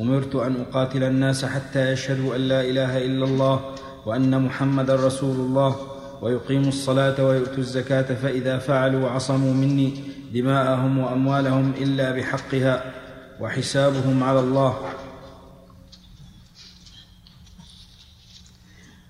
أمرت 0.00 0.36
أن 0.36 0.56
أقاتل 0.60 1.02
الناس 1.02 1.44
حتى 1.44 1.92
يشهدوا 1.92 2.36
أن 2.36 2.40
لا 2.40 2.60
إله 2.60 2.98
إلا 2.98 3.24
الله 3.24 3.60
وأن 4.06 4.42
محمدا 4.42 4.94
رسول 4.94 5.36
الله 5.36 5.76
ويقيموا 6.22 6.68
الصلاة 6.68 7.24
ويؤتوا 7.24 7.58
الزكاة 7.58 8.14
فإذا 8.14 8.58
فعلوا 8.58 9.10
عصموا 9.10 9.52
مني 9.52 9.94
دماءهم 10.34 10.98
وأموالهم 10.98 11.72
إلا 11.80 12.12
بحقها. 12.12 13.03
وحسابهم 13.40 14.22
على 14.22 14.40
الله. 14.40 14.78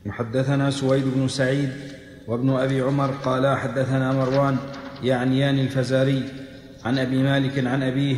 محدثنا 0.06 0.70
سويد 0.70 1.04
بن 1.16 1.28
سعيد 1.28 1.72
وابن 2.28 2.50
أبي 2.50 2.80
عمر 2.80 3.10
قالا 3.24 3.56
حدثنا 3.56 4.12
مروان 4.12 4.56
يعنيان 5.02 5.58
الفزاري 5.58 6.22
عن 6.84 6.98
أبي 6.98 7.22
مالك 7.22 7.66
عن 7.66 7.82
أبيه 7.82 8.16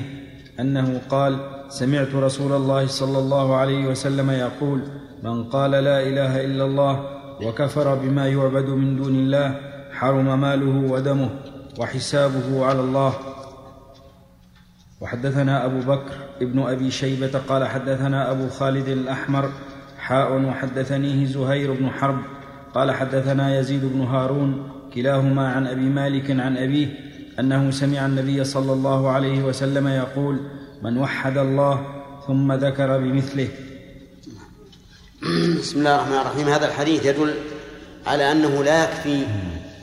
أنه 0.60 1.00
قال 1.08 1.38
سمعت 1.68 2.14
رسول 2.14 2.52
الله 2.52 2.86
صلى 2.86 3.18
الله 3.18 3.56
عليه 3.56 3.86
وسلم 3.86 4.30
يقول 4.30 4.82
من 5.22 5.44
قال 5.44 5.70
لا 5.70 6.02
إله 6.02 6.44
إلا 6.44 6.64
الله 6.64 6.94
وكفر 7.42 7.94
بما 7.94 8.28
يعبد 8.28 8.68
من 8.68 8.96
دون 8.96 9.14
الله 9.14 9.60
حرم 9.92 10.40
ماله 10.40 10.92
ودمه 10.92 11.30
وحسابه 11.78 12.64
على 12.64 12.80
الله. 12.80 13.35
وحدثنا 15.00 15.64
أبو 15.64 15.80
بكر 15.80 16.14
ابن 16.42 16.62
أبي 16.62 16.90
شيبة 16.90 17.38
قال 17.48 17.68
حدثنا 17.68 18.30
أبو 18.30 18.48
خالد 18.48 18.88
الأحمر 18.88 19.52
حاء 19.98 20.32
وحدثنيه 20.32 21.26
زهير 21.26 21.72
بن 21.72 21.90
حرب 21.90 22.18
قال 22.74 22.90
حدثنا 22.90 23.58
يزيد 23.58 23.84
بن 23.84 24.00
هارون 24.00 24.70
كلاهما 24.94 25.52
عن 25.52 25.66
أبي 25.66 25.80
مالك 25.80 26.30
عن 26.30 26.56
أبيه 26.56 26.88
أنه 27.40 27.70
سمع 27.70 28.06
النبي 28.06 28.44
صلى 28.44 28.72
الله 28.72 29.10
عليه 29.10 29.42
وسلم 29.42 29.88
يقول 29.88 30.40
من 30.82 30.98
وحد 30.98 31.38
الله 31.38 31.86
ثم 32.26 32.52
ذكر 32.52 32.98
بمثله 32.98 33.48
بسم 35.58 35.78
الله 35.78 35.94
الرحمن 35.94 36.16
الرحيم. 36.16 36.48
هذا 36.48 36.66
الحديث 36.68 37.06
يدل 37.06 37.34
على 38.06 38.32
أنه 38.32 38.64
لا 38.64 38.84
يكفي 38.84 39.26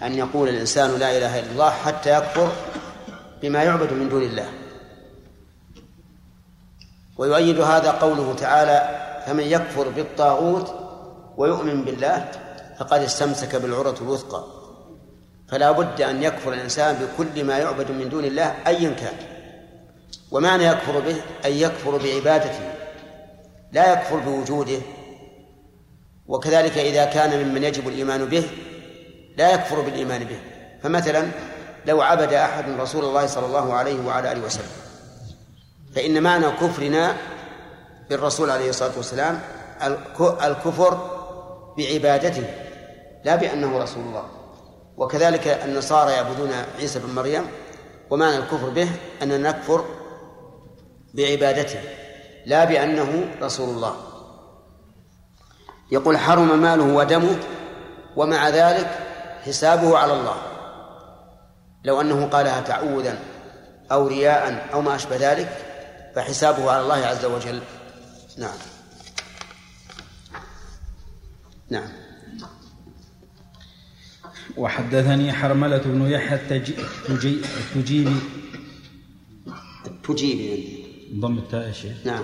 أن 0.04 0.14
يقول 0.14 0.50
الإنسان 0.50 1.00
لا 1.00 1.18
إله 1.18 1.40
إلا 1.40 1.52
الله 1.52 1.70
حتى 1.70 2.18
يكفر 2.18 2.52
بما 3.42 3.64
يعبد 3.64 3.94
من 3.94 4.10
دون 4.10 4.22
الله. 4.22 4.63
ويؤيد 7.18 7.62
هذا 7.62 7.92
قوله 7.92 8.34
تعالى 8.34 9.04
فمن 9.26 9.44
يكفر 9.44 9.90
بالطاغوت 9.90 10.74
ويؤمن 11.38 11.84
بالله 11.84 12.32
فقد 12.80 13.02
استمسك 13.02 13.56
بالعروة 13.56 13.96
الوثقى. 14.02 14.44
فلا 15.50 15.72
بد 15.72 16.02
أن 16.02 16.24
يكفر 16.24 16.54
الإنسان 16.54 16.96
بكل 16.96 17.44
ما 17.44 17.58
يعبد 17.58 17.92
من 17.92 18.10
دون 18.10 18.26
الله 18.26 18.56
أيا 18.68 18.90
كان. 18.90 19.14
ومعنى 20.32 20.64
يكفر 20.64 21.00
به 21.00 21.16
أي 21.46 21.62
يكفر 21.62 21.98
بعبادته 21.98 22.74
لا 23.72 23.94
يكفر 23.94 24.16
بوجوده. 24.16 24.80
وكذلك 26.28 26.78
إذا 26.78 27.06
كان 27.06 27.46
ممن 27.46 27.64
يجب 27.64 27.88
الإيمان 27.88 28.26
به 28.26 28.50
لا 29.38 29.54
يكفر 29.54 29.82
بالإيمان 29.82 30.24
به. 30.24 30.40
فمثلا 30.84 31.28
لو 31.86 32.02
عبد 32.02 32.34
أحد 32.34 32.70
رسول 32.80 33.06
الله 33.06 33.26
صلى 33.26 33.46
الله 33.46 33.74
عليه 33.74 34.06
وعلى 34.06 34.32
آله 34.32 34.46
وسلم 34.46 34.83
فإن 35.96 36.24
معنى 36.24 36.46
كفرنا 36.52 37.16
بالرسول 38.10 38.50
عليه 38.50 38.70
الصلاة 38.70 38.92
والسلام 38.98 39.40
الكفر 40.44 41.10
بعبادته 41.78 42.46
لا 43.26 43.36
بأنه 43.36 43.78
رسول 43.78 44.04
الله. 44.04 44.26
وكذلك 44.98 45.48
النصارى 45.48 46.12
يعبدون 46.12 46.52
عيسى 46.80 47.00
بن 47.00 47.16
مريم 47.16 47.48
ومعنى 48.10 48.38
الكفر 48.38 48.70
به 48.70 48.90
أننا 49.22 49.50
نكفر 49.50 49.86
بعبادته 51.14 51.80
لا 52.46 52.64
بأنه 52.64 53.26
رسول 53.42 53.70
الله. 53.70 53.96
يقول 55.92 56.18
حرم 56.18 56.60
ماله 56.60 56.96
ودمه 56.96 57.36
ومع 58.16 58.50
ذلك 58.50 58.90
حسابه 59.46 59.98
على 59.98 60.14
الله. 60.14 60.36
لو 61.84 62.02
أنه 62.02 62.26
قالها 62.26 62.62
تعوذا 62.62 63.20
أو 63.92 64.08
رياء 64.08 64.70
أو 64.74 64.82
ما 64.82 64.96
أشبه 64.96 65.32
ذلك 65.32 65.73
فحسابه 66.16 66.72
على 66.72 66.82
الله 66.84 66.96
عز 66.96 67.26
وجل. 67.26 67.62
نعم. 68.38 68.58
نعم. 71.70 71.90
وحدثني 74.58 75.34
حرملة 75.34 75.78
بن 75.78 76.12
يحيى 76.12 76.36
التجيبي 76.36 78.16
التجيبي 79.86 80.84
ضم 81.20 81.38
التاء 81.38 81.72
شيخ. 81.72 81.98
نعم. 82.06 82.24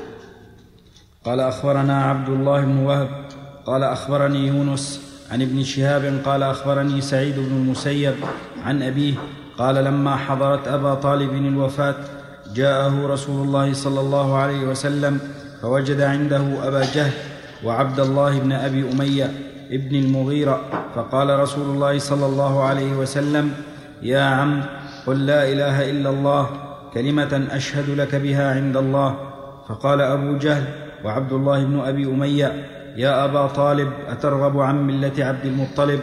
قال 1.25 1.39
أخبرنا 1.39 2.03
عبد 2.03 2.29
الله 2.29 2.61
بن 2.61 2.77
وهب 2.77 3.25
قال 3.65 3.83
أخبرني 3.83 4.47
يونس 4.47 5.01
عن 5.31 5.41
ابن 5.41 5.63
شهاب 5.63 6.21
قال 6.25 6.43
أخبرني 6.43 7.01
سعيد 7.01 7.35
بن 7.35 7.55
المسيب 7.55 8.15
عن 8.57 8.83
أبيه 8.83 9.13
قال 9.57 9.75
لما 9.75 10.15
حضرت 10.15 10.67
أبا 10.67 10.93
طالب 10.93 11.33
الوفاة 11.33 12.18
جاءه 12.55 13.07
رسول 13.07 13.47
الله 13.47 13.73
صلى 13.73 13.99
الله 13.99 14.37
عليه 14.37 14.61
وسلم 14.63 15.19
فوجد 15.61 16.01
عنده 16.01 16.67
أبا 16.67 16.81
جهل 16.93 17.11
وعبد 17.63 17.99
الله 17.99 18.39
بن 18.39 18.51
أبي 18.51 18.91
أمية 18.91 19.31
ابن 19.71 19.95
المغيرة 19.95 20.61
فقال 20.95 21.39
رسول 21.39 21.75
الله 21.75 21.99
صلى 21.99 22.25
الله 22.25 22.63
عليه 22.63 22.93
وسلم 22.93 23.51
يا 24.01 24.21
عم 24.21 24.63
قل 25.07 25.25
لا 25.25 25.51
إله 25.51 25.89
إلا 25.89 26.09
الله 26.09 26.49
كلمة 26.93 27.47
أشهد 27.51 27.89
لك 27.89 28.15
بها 28.15 28.55
عند 28.55 28.77
الله. 28.77 29.15
فقال 29.69 30.01
أبو 30.01 30.37
جهل 30.37 30.63
وعبد 31.05 31.33
الله 31.33 31.63
بن 31.63 31.79
أبي 31.79 32.05
أمية 32.05 32.65
يا 32.95 33.25
أبا 33.25 33.47
طالب 33.47 33.89
أترغب 34.07 34.59
عن 34.59 34.87
ملة 34.87 35.25
عبد 35.25 35.45
المطلب؟ 35.45 35.99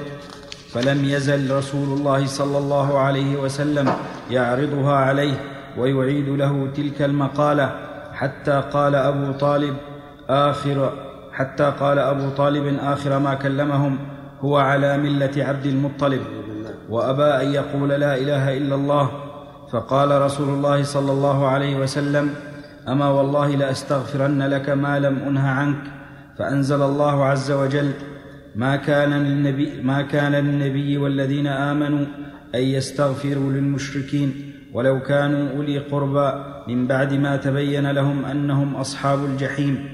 فلم 0.73 1.05
يزل 1.05 1.57
رسول 1.57 1.99
الله 1.99 2.27
صلى 2.27 2.59
الله 2.59 2.99
عليه 2.99 3.37
وسلم 3.37 3.93
يعرضها 4.31 4.93
عليه 4.97 5.56
ويعيد 5.79 6.29
له 6.29 6.69
تلك 6.77 7.03
المقالة 7.03 7.77
حتى 8.13 8.63
قال 8.73 8.95
أبو 8.95 9.33
طالب 9.33 9.77
آخر 10.29 10.93
حتى 11.33 11.73
قال 11.81 11.99
أبو 11.99 12.29
طالب 12.29 12.79
آخر 12.81 13.19
ما 13.19 13.35
كلمهم 13.35 13.99
هو 14.41 14.57
على 14.57 14.99
ملة 14.99 15.45
عبد 15.45 15.67
المطلب. 15.67 16.21
وأبى 16.89 17.23
أن 17.23 17.53
يقول 17.53 17.89
لا 17.89 18.17
إله 18.17 18.57
إلا 18.57 18.75
الله. 18.75 19.11
فقال 19.73 20.23
رسول 20.23 20.49
الله 20.49 20.83
صلى 20.83 21.13
الله 21.13 21.49
عليه 21.49 21.77
وسلم 21.77 22.31
أما 22.89 23.09
والله 23.09 23.57
لأستغفرن 23.57 24.43
لك 24.43 24.71
ما 24.71 24.99
لم 24.99 25.19
أنه 25.19 25.49
عنك. 25.49 25.83
فأنزل 26.39 26.83
الله 26.83 27.25
عز 27.25 27.51
وجل 27.51 27.91
ما 28.55 28.77
كان 28.77 29.11
للنبي 29.11 29.83
ما 29.83 30.03
كان 30.03 30.33
للنبي 30.33 30.99
والذين 30.99 31.47
آمنوا 31.47 32.07
أن 32.55 32.61
يستغفروا 32.61 33.53
للمشركين. 33.53 34.46
ولو 34.77 35.01
كانوا 35.03 35.57
أولي 35.57 35.79
قربى 35.79 36.29
من 36.69 36.87
بعد 36.87 37.15
ما 37.15 37.37
تبين 37.37 37.91
لهم 37.91 38.25
أنهم 38.25 38.77
أصحاب 38.77 39.25
الجحيم. 39.25 39.89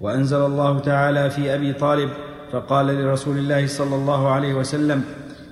وأنزل 0.00 0.46
الله 0.46 0.78
تعالى 0.78 1.30
في 1.30 1.54
أبي 1.54 1.72
طالب 1.72 2.10
فقال 2.52 2.86
لرسول 2.86 3.38
الله 3.38 3.66
صلى 3.66 3.94
الله 3.94 4.28
عليه 4.28 4.54
وسلم 4.54 5.04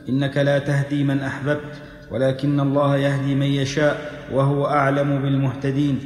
إنك 0.09 0.37
لا 0.37 0.59
تهدي 0.59 1.05
من 1.05 1.20
أحببت 1.20 1.72
ولكن 2.11 2.61
الله 2.61 2.96
يهدي 2.96 3.35
من 3.35 3.46
يشاء 3.46 4.26
وهو 4.33 4.66
أعلم 4.66 5.22
بالمهتدين. 5.22 5.98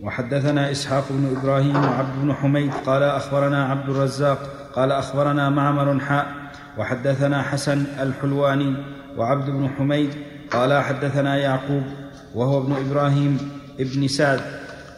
وحدثنا 0.00 0.70
إسحاق 0.70 1.04
بن 1.10 1.36
إبراهيم 1.36 1.76
وعبد 1.76 2.22
بن 2.22 2.34
حميد 2.34 2.72
قال 2.86 3.02
أخبرنا 3.02 3.64
عبد 3.64 3.88
الرزاق 3.90 4.38
قال 4.74 4.92
أخبرنا 4.92 5.50
معمر 5.50 6.00
حاء 6.00 6.41
وحدثنا 6.78 7.42
حسن 7.42 7.84
الحلواني 8.00 8.74
وعبد 9.16 9.50
بن 9.50 9.68
حميد 9.78 10.10
قال 10.50 10.82
حدثنا 10.82 11.36
يعقوب 11.36 11.82
وهو 12.34 12.58
ابن 12.58 12.72
إبراهيم 12.72 13.38
ابن 13.80 14.08
سعد 14.08 14.40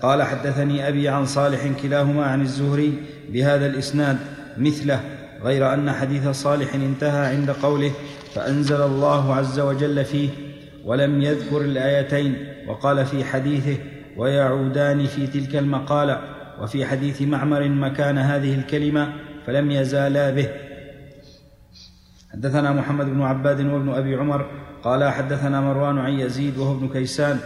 قال 0.03 0.23
حدثني 0.23 0.89
أبي 0.89 1.09
عن 1.09 1.27
صالح 1.27 1.61
كلاهما 1.83 2.25
عن 2.25 2.41
الزهري 2.41 3.03
بهذا 3.29 3.67
الإسناد 3.67 4.19
مثله 4.59 5.01
غير 5.43 5.75
أن 5.75 5.93
حديث 5.93 6.29
صالح 6.29 6.75
انتهى 6.75 7.27
عند 7.27 7.51
قوله 7.51 7.91
فأنزل 8.35 8.83
الله 8.83 9.35
عز 9.35 9.61
وجل 9.61 10.05
فيه 10.05 10.29
ولم 10.85 11.23
يذكر 11.23 11.61
الآيتين 11.61 12.37
وقال 12.69 13.07
في 13.07 13.25
حديثه 13.25 13.77
ويعودان 14.17 15.07
في 15.07 15.27
تلك 15.27 15.57
المقالة 15.57 16.21
وفي 16.61 16.87
حديث 16.87 17.23
معمر 17.23 17.69
مكان 17.69 18.19
هذه 18.19 18.55
الكلمة 18.55 19.13
فلم 19.47 19.71
يزالا 19.71 20.31
به 20.31 20.49
حدثنا 22.35 22.73
محمد 22.73 23.07
بن 23.07 23.23
عباد 23.23 23.61
وابن 23.61 23.89
أبي 23.89 24.15
عمر 24.15 24.47
قال 24.83 25.05
حدثنا 25.13 25.61
مروان 25.61 25.99
عن 25.99 26.13
يزيد 26.13 26.59
وهو 26.59 26.73
ابن 26.73 26.89
كيسان 26.89 27.39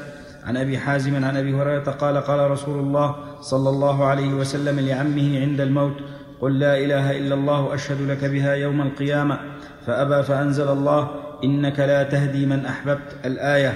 عن 0.45 0.57
أبي 0.57 0.79
حازم 0.79 1.25
عن 1.25 1.37
أبي 1.37 1.55
هريرة 1.55 1.91
قال 1.91 2.17
قال 2.17 2.51
رسول 2.51 2.79
الله 2.79 3.17
صلى 3.41 3.69
الله 3.69 4.05
عليه 4.05 4.35
وسلم 4.35 4.81
لعمه 4.81 5.41
عند 5.41 5.61
الموت 5.61 5.97
قل 6.41 6.59
لا 6.59 6.79
إله 6.79 7.19
إلا 7.19 7.35
الله 7.35 7.75
أشهد 7.75 8.01
لك 8.01 8.25
بها 8.25 8.55
يوم 8.55 8.81
القيامة 8.81 9.39
فأبى 9.87 10.23
فأنزل 10.23 10.69
الله 10.69 11.11
إنك 11.45 11.79
لا 11.79 12.03
تهدي 12.03 12.47
من 12.47 12.67
أحببت 12.67 13.17
الآية. 13.25 13.73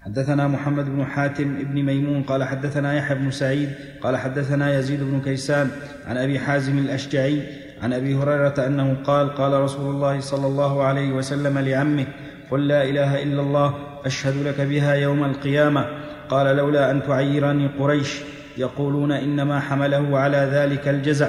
حدثنا 0.00 0.48
محمد 0.48 0.84
بن 0.84 1.04
حاتم 1.04 1.64
بن 1.64 1.82
ميمون 1.82 2.22
قال 2.22 2.44
حدثنا 2.44 2.94
يحيى 2.94 3.18
بن 3.18 3.30
سعيد 3.30 3.70
قال 4.00 4.16
حدثنا 4.16 4.78
يزيد 4.78 5.02
بن 5.02 5.20
كيسان 5.20 5.70
عن 6.06 6.16
أبي 6.16 6.38
حازم 6.38 6.78
الأشجعي 6.78 7.61
عن 7.82 7.92
أبي 7.92 8.14
هريرة 8.14 8.66
أنه 8.66 8.96
قال 9.04 9.34
قال 9.34 9.52
رسول 9.52 9.94
الله 9.94 10.20
صلى 10.20 10.46
الله 10.46 10.82
عليه 10.82 11.12
وسلم 11.12 11.58
لعمه 11.58 12.06
قل 12.50 12.68
لا 12.68 12.84
إله 12.84 13.22
إلا 13.22 13.42
الله 13.42 13.74
أشهد 14.04 14.36
لك 14.46 14.60
بها 14.60 14.94
يوم 14.94 15.24
القيامة. 15.24 15.86
قال 16.28 16.56
لولا 16.56 16.90
أن 16.90 17.02
تعيرني 17.02 17.66
قريش 17.78 18.20
يقولون 18.56 19.12
إنما 19.12 19.60
حمله 19.60 20.18
على 20.18 20.36
ذلك 20.36 20.88
الجزع 20.88 21.28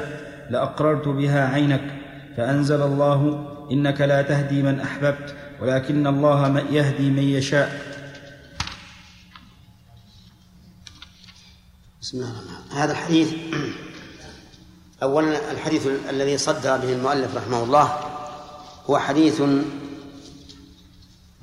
لأقررت 0.50 1.08
بها 1.08 1.48
عينك. 1.48 1.84
فأنزل 2.38 2.82
الله 2.82 3.50
إنك 3.72 4.02
لا 4.02 4.22
تهدي 4.22 4.62
من 4.62 4.80
أحببت 4.80 5.36
ولكن 5.62 6.08
الله 6.08 6.50
من 6.50 6.66
يهدي 6.72 7.10
من 7.10 7.24
يشاء. 7.24 7.70
بسم 12.02 12.18
الله 12.18 12.32
هذا 12.76 12.92
الحديث 12.92 13.34
أولا 15.04 15.52
الحديث 15.52 15.88
الذي 16.10 16.38
صدر 16.38 16.78
به 16.78 16.94
المؤلف 16.94 17.36
رحمه 17.36 17.64
الله 17.64 18.00
هو 18.90 18.98
حديث 18.98 19.42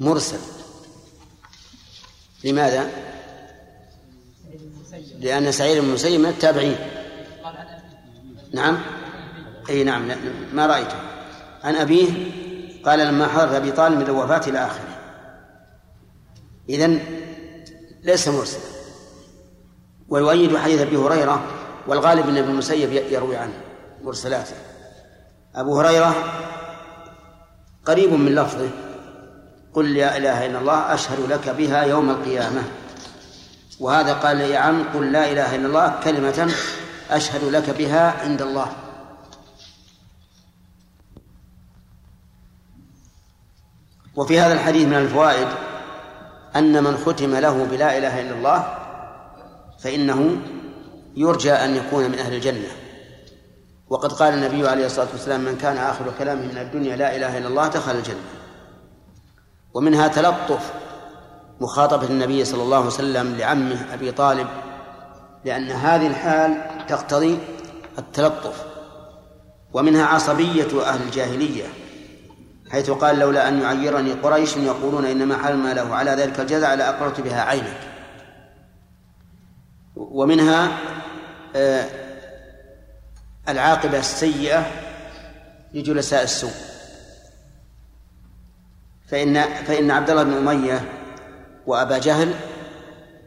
مرسل. 0.00 0.38
لماذا؟ 2.44 2.90
لأن 5.18 5.52
سعيد 5.52 5.78
بن 5.78 5.88
المسيب 5.88 6.20
من 6.20 6.28
التابعين. 6.28 6.76
نعم. 8.52 8.78
أي 9.70 9.84
نعم 9.84 10.08
ما 10.52 10.66
رأيته. 10.66 10.96
عن 11.64 11.76
أبيه 11.76 12.08
قال 12.84 12.98
لما 12.98 13.26
حضر 13.26 13.56
أبي 13.56 13.72
طالب 13.72 13.96
من 13.96 14.02
الوفاة 14.02 14.48
إلى 14.48 14.66
آخره. 14.66 14.98
إذن 16.68 17.00
ليس 18.02 18.28
مرسلا. 18.28 18.60
ويؤيد 20.08 20.56
حديث 20.56 20.80
أبي 20.80 20.96
هريرة 20.96 21.59
والغالب 21.86 22.28
أن 22.28 22.36
ابن 22.36 22.50
المسيب 22.50 22.92
يروي 22.92 23.36
عنه 23.36 23.52
مرسلاته. 24.02 24.54
أبو 25.54 25.80
هريرة 25.80 26.14
قريب 27.84 28.12
من 28.12 28.34
لفظه 28.34 28.68
قل 29.74 29.94
لا 29.94 30.16
إله 30.16 30.46
إلا 30.46 30.58
الله 30.58 30.94
أشهد 30.94 31.20
لك 31.32 31.48
بها 31.48 31.82
يوم 31.82 32.10
القيامة. 32.10 32.62
وهذا 33.80 34.12
قال 34.12 34.40
يا 34.40 34.58
عم 34.58 34.84
قل 34.94 35.12
لا 35.12 35.32
إله 35.32 35.56
إلا 35.56 35.66
الله 35.66 36.00
كلمة 36.04 36.52
أشهد 37.10 37.44
لك 37.44 37.70
بها 37.70 38.22
عند 38.22 38.42
الله. 38.42 38.66
وفي 44.16 44.40
هذا 44.40 44.52
الحديث 44.52 44.86
من 44.86 44.94
الفوائد 44.94 45.48
أن 46.56 46.84
من 46.84 46.96
ختم 46.96 47.36
له 47.36 47.64
بلا 47.64 47.98
إله 47.98 48.20
إلا 48.20 48.34
الله 48.34 48.78
فإنه 49.78 50.36
يرجى 51.16 51.52
أن 51.52 51.76
يكون 51.76 52.04
من 52.04 52.18
أهل 52.18 52.34
الجنة. 52.34 52.68
وقد 53.88 54.12
قال 54.12 54.34
النبي 54.34 54.68
عليه 54.68 54.86
الصلاة 54.86 55.08
والسلام 55.12 55.40
من 55.40 55.56
كان 55.56 55.76
آخر 55.76 56.04
كلامه 56.18 56.42
من 56.42 56.58
الدنيا 56.58 56.96
لا 56.96 57.16
إله 57.16 57.38
إلا 57.38 57.48
الله 57.48 57.68
دخل 57.68 57.96
الجنة. 57.96 58.24
ومنها 59.74 60.08
تلطف 60.08 60.72
مخاطبة 61.60 62.06
النبي 62.06 62.44
صلى 62.44 62.62
الله 62.62 62.76
عليه 62.76 62.86
وسلم 62.86 63.36
لعمه 63.36 63.94
أبي 63.94 64.12
طالب 64.12 64.46
لأن 65.44 65.70
هذه 65.70 66.06
الحال 66.06 66.56
تقتضي 66.88 67.38
التلطف. 67.98 68.64
ومنها 69.72 70.06
عصبية 70.06 70.82
أهل 70.82 71.02
الجاهلية 71.02 71.64
حيث 72.70 72.90
قال 72.90 73.18
لولا 73.18 73.48
أن 73.48 73.60
يعيرني 73.60 74.12
قريش 74.12 74.56
يقولون 74.56 75.04
إنما 75.06 75.36
حلم 75.36 75.66
له 75.66 75.94
على 75.94 76.10
ذلك 76.10 76.40
الجزع 76.40 76.74
لأقررت 76.74 77.20
بها 77.20 77.42
عينك. 77.42 77.80
ومنها 79.96 80.78
العاقبة 83.48 83.98
السيئة 83.98 84.66
لجلساء 85.74 86.22
السوء. 86.22 86.54
فإن 89.08 89.42
فإن 89.64 89.90
عبد 89.90 90.10
الله 90.10 90.22
بن 90.22 90.48
أمية 90.48 90.92
وأبا 91.66 91.98
جهل 91.98 92.34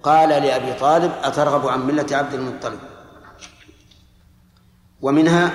قال 0.04 0.30
لأبي 0.30 0.74
طالب 0.74 1.12
أترغب 1.24 1.68
عن 1.68 1.88
ملة 1.88 2.06
عبد 2.12 2.34
المطلب؟ 2.34 2.80
ومنها 5.02 5.52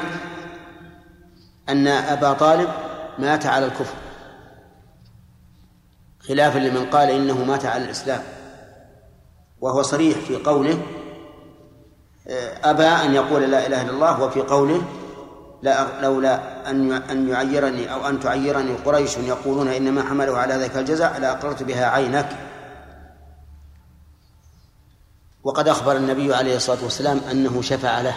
أن 1.69 1.87
أبا 1.87 2.33
طالب 2.33 2.69
مات 3.19 3.47
على 3.47 3.67
الكفر 3.67 3.95
خلافا 6.29 6.59
لمن 6.59 6.87
قال 6.91 7.11
إنه 7.11 7.45
مات 7.45 7.65
على 7.67 7.85
الإسلام 7.85 8.23
وهو 9.61 9.83
صريح 9.83 10.19
في 10.19 10.37
قوله 10.37 10.83
أبى 12.65 12.87
أن 12.87 13.15
يقول 13.15 13.51
لا 13.51 13.67
إله 13.67 13.83
إلا 13.83 13.91
الله 13.91 14.23
وفي 14.23 14.41
قوله 14.41 14.83
لا 15.63 16.01
لولا 16.03 16.71
أن 16.71 16.93
أن 16.93 17.29
يعيرني 17.29 17.93
أو 17.93 18.09
أن 18.09 18.21
تعيرني 18.21 18.73
قريش 18.73 19.17
يقولون 19.17 19.69
إنما 19.69 20.03
حمله 20.03 20.39
على 20.39 20.55
ذلك 20.55 20.77
الجزع 20.77 21.17
لأقررت 21.17 21.63
بها 21.63 21.87
عينك. 21.87 22.29
وقد 25.45 25.69
أخبر 25.69 25.97
النبي 25.97 26.35
عليه 26.35 26.57
الصلاة 26.57 26.85
والسلام 26.85 27.21
أنه 27.31 27.63
شفع 27.63 28.01
له 28.01 28.17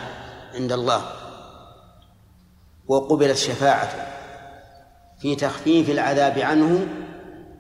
عند 0.56 0.72
الله 0.72 1.02
وقبلت 2.88 3.38
شفاعته 3.38 4.04
في 5.22 5.36
تخفيف 5.36 5.90
العذاب 5.90 6.40
عنه 6.40 6.88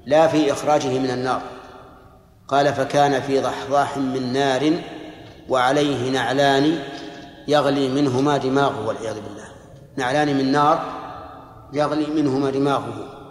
لا 0.05 0.27
في 0.27 0.51
إخراجه 0.51 0.99
من 0.99 1.09
النار. 1.11 1.41
قال 2.47 2.73
فكان 2.73 3.21
في 3.21 3.39
ضحضاح 3.39 3.97
من 3.97 4.33
نار 4.33 4.73
وعليه 5.49 6.11
نعلان 6.11 6.79
يغلي 7.47 7.89
منهما 7.89 8.37
دماغه 8.37 8.87
والعياذ 8.87 9.15
بالله. 9.15 9.47
نعلان 9.97 10.37
من 10.37 10.51
نار 10.51 11.01
يغلي 11.73 12.05
منهما 12.05 12.49
دماغه. 12.49 13.21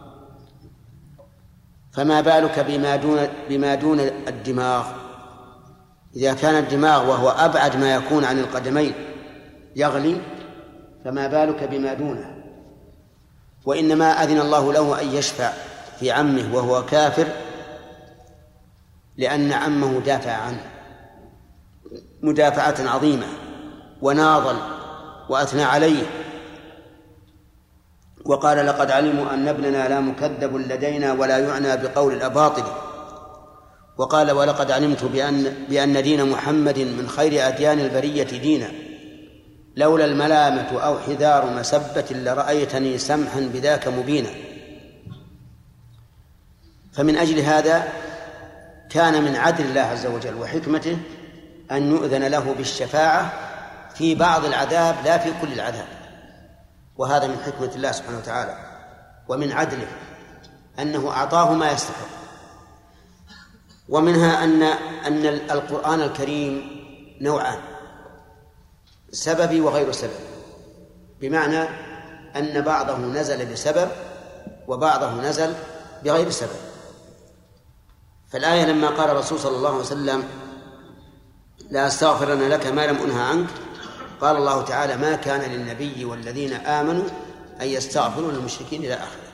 فما 1.92 2.20
بالك 2.20 2.58
بما 2.58 2.96
دون 2.96 3.18
بما 3.48 3.74
دون 3.74 4.00
الدماغ؟ 4.00 4.84
إذا 6.16 6.34
كان 6.34 6.54
الدماغ 6.54 7.10
وهو 7.10 7.28
أبعد 7.28 7.76
ما 7.76 7.94
يكون 7.94 8.24
عن 8.24 8.38
القدمين 8.38 8.94
يغلي 9.76 10.20
فما 11.04 11.26
بالك 11.26 11.64
بما 11.64 11.94
دونه؟ 11.94 12.36
وإنما 13.64 14.22
أذن 14.24 14.40
الله 14.40 14.72
له 14.72 15.02
أن 15.02 15.06
يشفع 15.06 15.52
في 16.00 16.10
عمه 16.10 16.54
وهو 16.54 16.86
كافر 16.86 17.26
لأن 19.16 19.52
عمه 19.52 20.00
دافع 20.00 20.32
عنه. 20.32 20.69
مدافعة 22.22 22.90
عظيمة 22.90 23.26
وناضل 24.02 24.56
وأثنى 25.28 25.62
عليه. 25.62 26.02
وقال 28.24 28.66
لقد 28.66 28.90
علموا 28.90 29.34
أن 29.34 29.48
ابننا 29.48 29.88
لا 29.88 30.00
مكذب 30.00 30.56
لدينا 30.56 31.12
ولا 31.12 31.38
يعنى 31.38 31.76
بقول 31.76 32.12
الأباطل. 32.12 32.64
وقال 33.98 34.30
ولقد 34.30 34.70
علمت 34.70 35.04
بأن 35.04 35.54
بأن 35.68 36.02
دين 36.02 36.30
محمد 36.30 36.78
من 36.78 37.08
خير 37.08 37.48
أديان 37.48 37.80
البرية 37.80 38.40
دينا. 38.40 38.70
لولا 39.76 40.04
الملامة 40.04 40.80
أو 40.80 40.98
حذار 40.98 41.46
مسبة 41.46 42.04
لرأيتني 42.10 42.98
سمحا 42.98 43.40
بذاك 43.40 43.88
مبينا. 43.88 44.30
فمن 46.92 47.16
أجل 47.16 47.38
هذا 47.38 47.88
كان 48.90 49.24
من 49.24 49.36
عدل 49.36 49.64
الله 49.64 49.80
عز 49.80 50.06
وجل 50.06 50.34
وحكمته 50.34 50.96
أن 51.70 51.90
يؤذن 51.90 52.22
له 52.22 52.54
بالشفاعة 52.54 53.32
في 53.94 54.14
بعض 54.14 54.44
العذاب 54.44 54.96
لا 55.04 55.18
في 55.18 55.32
كل 55.40 55.52
العذاب. 55.52 55.88
وهذا 56.96 57.26
من 57.26 57.36
حكمة 57.46 57.70
الله 57.74 57.92
سبحانه 57.92 58.18
وتعالى. 58.18 58.56
ومن 59.28 59.52
عدله 59.52 59.88
أنه 60.78 61.10
أعطاه 61.10 61.54
ما 61.54 61.72
يستحق. 61.72 62.10
ومنها 63.88 64.44
أن 64.44 64.62
أن 65.06 65.26
القرآن 65.26 66.00
الكريم 66.00 66.80
نوعان 67.20 67.58
سببي 69.12 69.60
وغير 69.60 69.92
سبب 69.92 70.20
بمعنى 71.20 71.62
أن 72.36 72.60
بعضه 72.60 72.96
نزل 72.96 73.52
بسبب 73.52 73.88
وبعضه 74.68 75.10
نزل 75.10 75.54
بغير 76.04 76.30
سبب. 76.30 76.60
فالآية 78.28 78.64
لما 78.64 78.88
قال 78.88 79.10
الرسول 79.10 79.38
صلى 79.38 79.56
الله 79.56 79.68
عليه 79.70 79.80
وسلم 79.80 80.24
لا 81.70 81.86
أستغفرن 81.86 82.48
لك 82.48 82.66
ما 82.66 82.86
لم 82.86 82.96
أنهى 82.96 83.22
عنك. 83.22 83.48
قال 84.20 84.36
الله 84.36 84.62
تعالى 84.62 84.96
ما 84.96 85.16
كان 85.16 85.50
للنبي 85.50 86.04
والذين 86.04 86.52
آمنوا 86.52 87.04
أن 87.60 87.66
يستغفروا 87.66 88.32
للمشركين 88.32 88.84
إلى 88.84 88.94
آخره. 88.94 89.30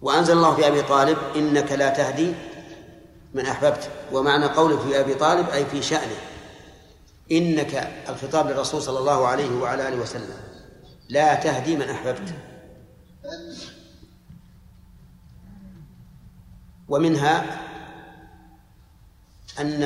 وأنزل 0.00 0.32
الله 0.32 0.54
في 0.54 0.68
أبي 0.68 0.82
طالب 0.82 1.18
إنك 1.36 1.72
لا 1.72 1.88
تهدي 1.88 2.34
من 3.34 3.46
أحببت. 3.46 3.90
ومعنى 4.12 4.44
قوله 4.44 4.78
في 4.78 5.00
أبي 5.00 5.14
طالب 5.14 5.48
أي 5.48 5.66
في 5.66 5.82
شأنه 5.82 6.16
إنك 7.32 7.90
الخطاب 8.08 8.46
للرسول 8.46 8.82
صلى 8.82 8.98
الله 8.98 9.26
عليه 9.26 9.50
وعلى 9.60 9.88
آله 9.88 9.96
وسلم 9.96 10.36
لا 11.08 11.34
تهدي 11.34 11.76
من 11.76 11.90
أحببت. 11.90 12.34
ومنها 16.88 17.69
أن 19.60 19.82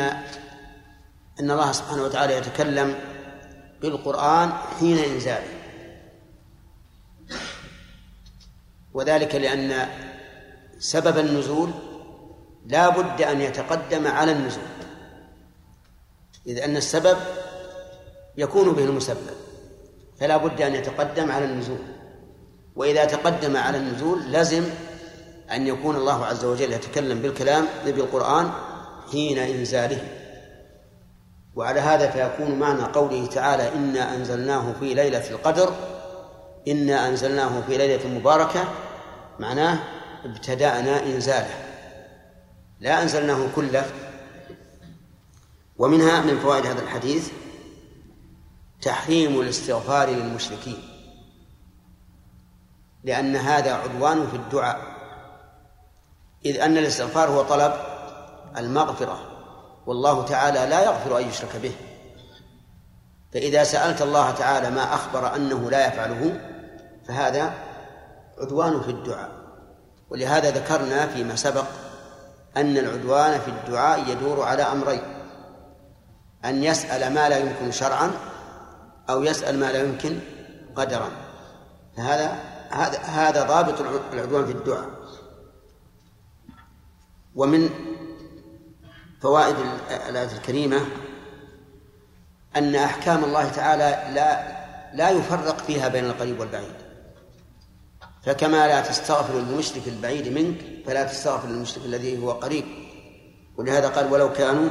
أن 1.41 1.51
الله 1.51 1.73
سبحانه 1.73 2.03
وتعالى 2.03 2.37
يتكلم 2.37 2.95
بالقرآن 3.83 4.53
حين 4.53 4.99
إنزاله. 4.99 5.55
وذلك 8.95 9.35
لأن 9.35 9.89
سبب 10.79 11.19
النزول 11.19 11.71
لا 12.67 12.89
بد 12.89 13.23
أن 13.23 13.41
يتقدم 13.41 14.07
على 14.07 14.33
النزول 14.33 14.63
إذ 16.47 16.59
أن 16.59 16.77
السبب 16.77 17.17
يكون 18.37 18.73
به 18.73 18.85
المسبب 18.85 19.37
فلا 20.21 20.37
بد 20.37 20.63
أن 20.63 20.75
يتقدم 20.75 21.31
على 21.31 21.45
النزول. 21.45 21.79
وإذا 22.77 23.05
تقدم 23.05 23.57
على 23.57 23.79
النزول 23.79 24.33
لزم 24.33 24.65
أن 25.53 25.67
يكون 25.67 25.97
الله 25.97 26.27
عز 26.27 26.45
وجل 26.45 26.73
يتكلم 26.73 27.23
بالكلام 27.23 27.67
بالقرآن 27.85 28.51
حين 29.13 29.39
إنزاله. 29.39 30.09
وعلى 31.57 31.81
هذا 31.81 32.11
فيكون 32.11 32.59
معنى 32.59 32.83
قوله 32.83 33.27
تعالى 33.27 33.75
إنا 33.75 34.15
أنزلناه 34.15 34.73
في 34.81 34.95
ليلة 34.95 35.31
القدر 35.31 35.75
إنا 36.69 37.09
أنزلناه 37.09 37.61
في 37.61 37.79
ليلة 37.79 38.09
مباركة 38.09 38.65
معناه 39.41 39.79
ابتدأنا 40.25 41.03
إنزاله. 41.03 41.55
لا 42.81 43.03
أنزلناه 43.03 43.47
كله. 43.57 43.85
ومنها 45.79 46.21
من 46.21 46.39
فوائد 46.39 46.67
هذا 46.67 46.83
الحديث 46.83 47.31
تحريم 48.83 49.41
الاستغفار 49.41 50.09
للمشركين. 50.09 50.83
لأن 53.05 53.37
هذا 53.37 53.75
عدوان 53.75 54.27
في 54.27 54.37
الدعاء. 54.37 54.81
إذ 56.45 56.61
أن 56.61 56.79
الاستغفار 56.79 57.29
هو 57.29 57.43
طلب 57.43 57.94
المغفرة. 58.57 59.19
والله 59.87 60.25
تعالى 60.25 60.67
لا 60.71 60.85
يغفر 60.85 61.19
أن 61.19 61.29
يشرك 61.29 61.57
به. 61.57 61.73
فإذا 63.33 63.65
سألت 63.65 64.03
الله 64.03 64.31
تعالى 64.31 64.71
ما 64.71 64.95
أخبر 64.95 65.37
أنه 65.37 65.71
لا 65.71 65.87
يفعله 65.87 66.41
فهذا 67.09 67.55
عدوان 68.39 68.81
في 68.81 68.91
الدعاء. 68.91 69.31
ولهذا 70.11 70.51
ذكرنا 70.51 71.07
فيما 71.07 71.37
سبق 71.37 71.65
أن 72.57 72.79
العدوان 72.79 73.41
في 73.41 73.49
الدعاء 73.49 74.11
يدور 74.11 74.43
على 74.43 74.63
أمرين 74.63 75.03
أن 76.45 76.65
يسأل 76.65 77.15
ما 77.15 77.29
لا 77.29 77.39
يمكن 77.39 77.73
شرعا 77.73 78.11
أو 79.11 79.23
يسأل 79.23 79.61
ما 79.61 79.73
لا 79.73 79.83
يمكن 79.83 80.19
قدرا. 80.77 81.09
فهذا 81.97 82.39
هذا 82.71 82.99
هذا 82.99 83.43
ضابط 83.43 83.81
العدوان 84.13 84.47
في 84.47 84.53
الدعاء. 84.53 84.89
ومن 87.35 87.71
فوائد 89.25 89.57
الآية 90.09 90.33
الكريمة 90.37 90.81
أن 92.57 92.75
أحكام 92.75 93.25
الله 93.25 93.49
تعالى 93.49 94.15
لا 94.15 94.55
لا 94.95 95.11
يفرق 95.11 95.59
فيها 95.59 95.89
بين 95.89 96.05
القريب 96.05 96.41
والبعيد. 96.41 96.75
فكما 98.23 98.67
لا 98.69 98.81
تستغفر 98.81 99.35
للمشرك 99.35 99.89
البعيد 99.89 100.29
منك 100.29 100.87
فلا 100.87 101.05
تستغفر 101.05 101.49
للمشرك 101.49 101.85
الذي 101.85 102.23
هو 102.23 102.31
قريب. 102.31 102.65
ولهذا 103.57 103.89
قال 103.89 104.13
ولو 104.13 104.33
كانوا 104.33 104.71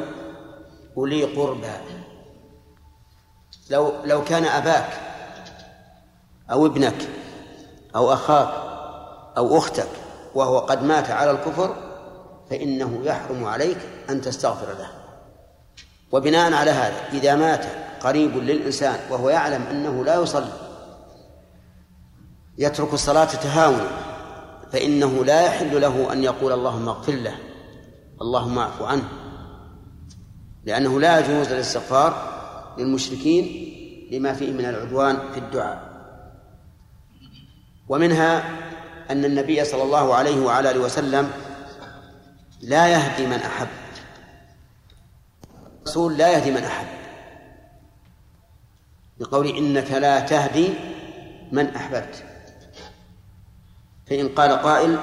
أولي 0.98 1.24
قربى. 1.24 1.74
لو 3.70 3.94
لو 4.06 4.24
كان 4.24 4.46
أباك 4.46 4.89
أو 6.52 6.66
ابنك 6.66 7.08
أو 7.96 8.13
أخاك 8.13 8.54
أو 9.38 9.58
أختك 9.58 9.89
وهو 10.36 10.60
قد 10.60 10.84
مات 10.84 11.10
على 11.12 11.32
الكفر 11.32 11.76
فإنه 12.50 13.00
يحرم 13.04 13.46
عليك 13.46 13.78
أن 14.10 14.22
تستغفر 14.22 14.68
له. 14.68 14.89
وبناء 16.12 16.54
على 16.54 16.72
هذا 16.72 17.10
إذا 17.13 17.36
مات 17.36 17.66
قريب 18.02 18.38
للإنسان 18.38 19.00
وهو 19.10 19.30
يعلم 19.30 19.62
أنه 19.62 20.06
لا 20.06 20.22
يصلي 20.22 20.54
يترك 22.58 22.94
الصلاة 22.94 23.26
تهاونا 23.26 23.88
فإنه 24.72 25.26
لا 25.26 25.46
يحل 25.46 25.82
له 25.82 26.13
أن 26.13 26.24
يقول 26.24 26.52
اللهم 26.52 26.89
اغفر 26.89 27.13
له 27.13 27.36
اللهم 28.22 28.60
اعف 28.60 28.82
عنه. 28.82 29.10
لأنه 30.66 31.00
لا 31.00 31.20
يجوز 31.20 31.52
الاستغفار 31.52 32.34
للمشركين 32.78 33.74
لما 34.12 34.34
فيه 34.34 34.52
من 34.52 34.66
العدوان 34.66 35.18
في 35.34 35.39
الدعاء. 35.39 35.94
ومنها 37.89 38.44
أن 39.12 39.26
النبي 39.26 39.66
صلى 39.66 39.84
الله 39.84 40.16
عليه 40.16 40.46
وعلى 40.46 40.72
آله 40.72 40.80
وسلم 40.80 41.30
لا 42.62 42.88
يهدي 42.88 43.26
من 43.28 43.34
أحب. 43.34 43.68
الرسول 45.84 46.17
لا 46.17 46.32
يهدي 46.32 46.52
من 46.52 46.63
أحب. 46.63 46.88
بقول 49.19 49.48
إنك 49.48 49.91
لا 49.91 50.19
تهدي 50.19 50.69
من 51.52 51.76
أحببت. 51.76 52.24
فإن 54.10 54.30
قال 54.30 54.52
قائل 54.52 55.00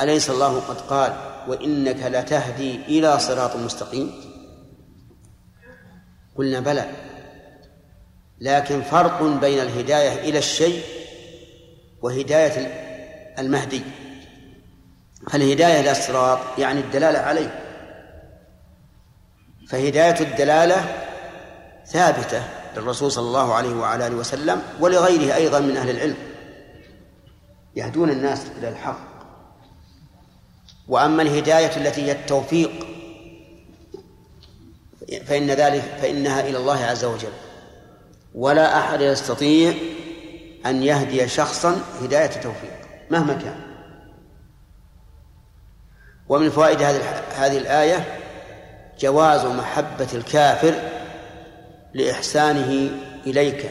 أليس 0.00 0.30
الله 0.30 0.60
قد 0.60 0.80
قال 0.80 1.12
وإنك 1.48 1.96
لتهدي 2.02 2.76
إلى 2.76 3.18
صراط 3.18 3.56
مستقيم؟ 3.56 4.12
قلنا 6.36 6.60
بلى. 6.60 6.90
لكن 8.40 8.82
فرق 8.82 9.22
بين 9.22 9.58
الهداية 9.58 10.28
إلى 10.28 10.38
الشيء 10.38 10.82
وهداية 12.02 12.66
المهدي. 13.38 13.82
فالهداية 15.30 15.80
إلى 15.80 15.90
الصراط 15.90 16.58
يعني 16.58 16.80
الدلالة 16.80 17.18
عليه. 17.18 17.61
فهداية 19.72 20.20
الدلالة 20.20 21.04
ثابتة 21.86 22.42
للرسول 22.76 23.12
صلى 23.12 23.26
الله 23.26 23.54
عليه 23.54 23.74
وعلى 23.74 24.06
آله 24.06 24.16
وسلم 24.16 24.62
ولغيره 24.80 25.34
أيضا 25.34 25.60
من 25.60 25.76
أهل 25.76 25.90
العلم. 25.90 26.16
يهدون 27.76 28.10
الناس 28.10 28.46
إلى 28.58 28.68
الحق. 28.68 29.12
وأما 30.88 31.22
الهداية 31.22 31.76
التي 31.76 32.02
هي 32.02 32.12
التوفيق 32.12 32.70
فإن 35.26 35.50
ذلك 35.50 35.82
فإنها 36.02 36.40
إلى 36.40 36.58
الله 36.58 36.84
عز 36.84 37.04
وجل. 37.04 37.32
ولا 38.34 38.78
أحد 38.78 39.00
يستطيع 39.00 39.74
أن 40.66 40.82
يهدي 40.82 41.28
شخصا 41.28 41.80
هداية 42.02 42.26
توفيق 42.26 42.80
مهما 43.10 43.32
كان. 43.32 43.60
ومن 46.28 46.50
فوائد 46.50 46.82
هذه 46.82 47.02
هذه 47.36 47.58
الآية 47.58 48.21
جواز 49.02 49.44
محبة 49.44 50.08
الكافر 50.14 50.74
لإحسانه 51.94 52.90
إليك 53.26 53.70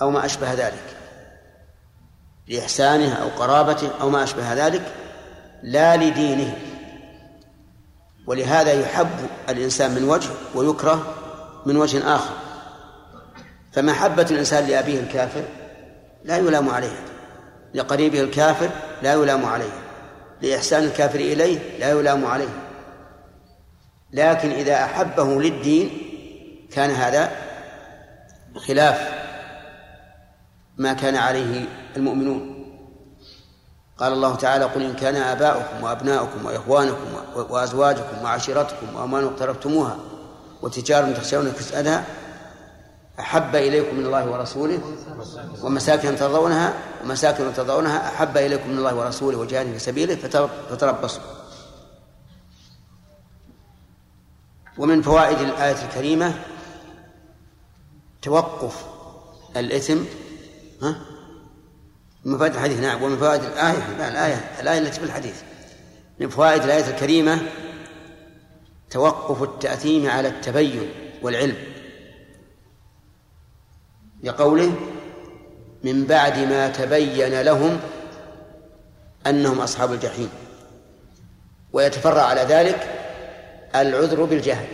أو 0.00 0.10
ما 0.10 0.24
أشبه 0.24 0.52
ذلك. 0.52 0.96
لإحسانه 2.48 3.14
أو 3.14 3.28
قرابته 3.28 3.90
أو 4.00 4.10
ما 4.10 4.24
أشبه 4.24 4.66
ذلك 4.66 4.82
لا 5.62 5.96
لدينه. 5.96 6.56
ولهذا 8.26 8.72
يحب 8.72 9.08
الإنسان 9.48 9.90
من 9.90 10.04
وجه 10.04 10.30
ويكره 10.54 11.14
من 11.66 11.76
وجه 11.76 12.14
آخر. 12.14 12.34
فمحبة 13.72 14.26
الإنسان 14.30 14.66
لأبيه 14.66 15.00
الكافر 15.00 15.42
لا 16.24 16.36
يلام 16.36 16.68
عليها. 16.68 17.04
لقريبه 17.74 18.20
الكافر 18.20 18.70
لا 19.02 19.12
يلام 19.12 19.44
عليه 19.44 19.72
لإحسان 20.42 20.84
الكافر 20.84 21.18
إليه 21.20 21.78
لا 21.78 21.90
يلام 21.90 22.26
عليه 22.26 22.61
لكن 24.12 24.50
إذا 24.50 24.84
أحبه 24.84 25.42
للدين 25.42 25.90
كان 26.72 26.90
هذا 26.90 27.30
خلاف 28.56 29.12
ما 30.76 30.92
كان 30.92 31.16
عليه 31.16 31.64
المؤمنون. 31.96 32.52
قال 33.98 34.12
الله 34.12 34.34
تعالى 34.34 34.64
قل 34.64 34.82
إن 34.82 34.94
كان 34.94 35.16
آباؤكم 35.16 35.82
وأبناؤكم 35.82 36.46
وإخوانكم 36.46 37.06
وأزواجكم 37.36 38.22
وعشيرتكم 38.24 38.96
وأموال 38.96 39.24
اقترفتموها 39.24 39.96
وتجارة 40.62 41.12
تخشون 41.12 41.52
كسألها 41.52 42.04
أحب 43.20 43.56
إليكم 43.56 43.96
من 43.96 44.06
الله 44.06 44.30
ورسوله 44.30 44.80
ومساكن 45.62 46.16
ترضونها 46.16 46.74
ومساكن 47.04 47.54
ترضونها 47.54 48.08
أحب 48.08 48.36
إليكم 48.36 48.70
من 48.70 48.78
الله 48.78 48.94
ورسوله 48.94 49.38
وجهاد 49.38 49.72
في 49.72 49.78
سبيله 49.78 50.14
فتربصوا. 50.70 51.22
ومن 54.78 55.02
فوائد 55.02 55.38
الآية 55.38 55.84
الكريمة 55.84 56.34
توقف 58.22 58.86
الإثم 59.56 59.98
ها؟ 60.82 60.96
من 62.24 62.38
فوائد 62.38 62.54
الحديث 62.54 62.80
نعم 62.80 63.02
ومن 63.02 63.16
فوائد 63.16 63.42
الآية 63.42 63.96
لا 63.98 64.08
الآية 64.08 64.60
الآية 64.60 64.78
التي 64.78 65.00
في 65.00 65.06
الحديث. 65.06 65.42
من 66.20 66.28
فوائد 66.28 66.62
الآية 66.62 66.90
الكريمة 66.90 67.42
توقف 68.90 69.42
التأثيم 69.42 70.10
على 70.10 70.28
التبين 70.28 70.90
والعلم. 71.22 71.56
لقوله 74.22 74.74
من 75.84 76.04
بعد 76.04 76.38
ما 76.38 76.68
تبين 76.68 77.40
لهم 77.40 77.80
أنهم 79.26 79.60
أصحاب 79.60 79.92
الجحيم. 79.92 80.28
ويتفرع 81.72 82.22
على 82.22 82.40
ذلك 82.40 83.01
العذر 83.76 84.24
بالجهل 84.24 84.66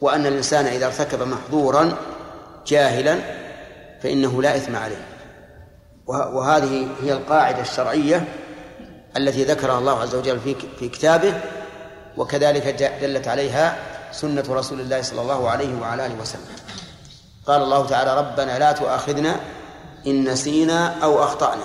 وأن 0.00 0.26
الإنسان 0.26 0.66
إذا 0.66 0.86
ارتكب 0.86 1.22
محظورا 1.22 1.96
جاهلا 2.66 3.18
فإنه 4.02 4.42
لا 4.42 4.56
إثم 4.56 4.76
عليه. 4.76 5.06
وهذه 6.06 6.88
هي 7.02 7.12
القاعدة 7.12 7.60
الشرعية 7.60 8.24
التي 9.16 9.44
ذكرها 9.44 9.78
الله 9.78 10.00
عز 10.00 10.14
وجل 10.14 10.40
في 10.40 10.56
في 10.78 10.88
كتابه 10.88 11.40
وكذلك 12.16 12.66
دلت 13.02 13.28
عليها 13.28 13.76
سنة 14.12 14.44
رسول 14.50 14.80
الله 14.80 15.02
صلى 15.02 15.20
الله 15.20 15.50
عليه 15.50 15.80
وعلى 15.80 16.06
آله 16.06 16.20
وسلم. 16.20 16.56
قال 17.46 17.62
الله 17.62 17.86
تعالى 17.86 18.18
ربنا 18.18 18.58
لا 18.58 18.72
تؤاخذنا 18.72 19.36
إن 20.06 20.28
نسينا 20.28 20.94
أو 21.02 21.24
أخطأنا. 21.24 21.64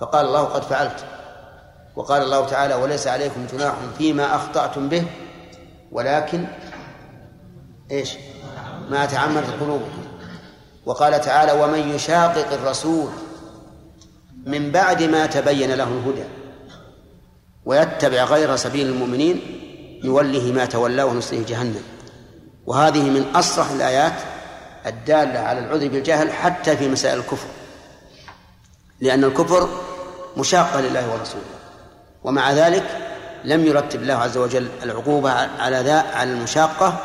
فقال 0.00 0.26
الله 0.26 0.44
قد 0.44 0.62
فعلت. 0.62 1.04
وقال 1.96 2.22
الله 2.22 2.46
تعالى 2.46 2.74
وليس 2.74 3.06
عليكم 3.06 3.46
جناح 3.52 3.74
فيما 3.98 4.34
أخطأتم 4.34 4.88
به 4.88 5.04
ولكن 5.92 6.44
إيش؟ 7.90 8.14
ما 8.90 9.06
تعمدت 9.06 9.50
قلوبكم 9.60 10.02
وقال 10.86 11.20
تعالى 11.20 11.52
ومن 11.52 11.88
يشاقق 11.94 12.52
الرسول 12.52 13.10
من 14.46 14.70
بعد 14.70 15.02
ما 15.02 15.26
تبين 15.26 15.72
له 15.72 15.84
الهدى 15.84 16.24
ويتبع 17.64 18.24
غير 18.24 18.56
سبيل 18.56 18.86
المؤمنين 18.86 19.40
يوله 20.04 20.52
ما 20.52 20.64
تولى 20.64 21.02
ونصله 21.02 21.44
جهنم. 21.48 21.82
وهذه 22.66 23.02
من 23.02 23.36
أصرح 23.36 23.70
الآيات 23.70 24.12
الدالة 24.86 25.38
على 25.38 25.58
العذر 25.58 25.88
بالجهل 25.88 26.32
حتى 26.32 26.76
في 26.76 26.88
مسائل 26.88 27.18
الكفر 27.18 27.48
لأن 29.00 29.24
الكفر 29.24 29.68
مشاقة 30.36 30.80
لله 30.80 31.12
ورسوله. 31.12 31.59
ومع 32.24 32.52
ذلك 32.52 33.10
لم 33.44 33.66
يرتب 33.66 34.02
الله 34.02 34.14
عز 34.14 34.36
وجل 34.36 34.68
العقوبة 34.82 35.30
على 35.30 35.76
ذا 35.76 36.00
على 36.00 36.32
المشاقة 36.32 36.98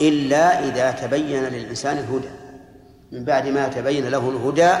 إلا 0.00 0.64
إذا 0.68 0.90
تبين 0.90 1.44
للإنسان 1.44 1.98
الهدى. 1.98 2.30
من 3.12 3.24
بعد 3.24 3.48
ما 3.48 3.68
تبين 3.68 4.08
له 4.08 4.30
الهدى 4.30 4.72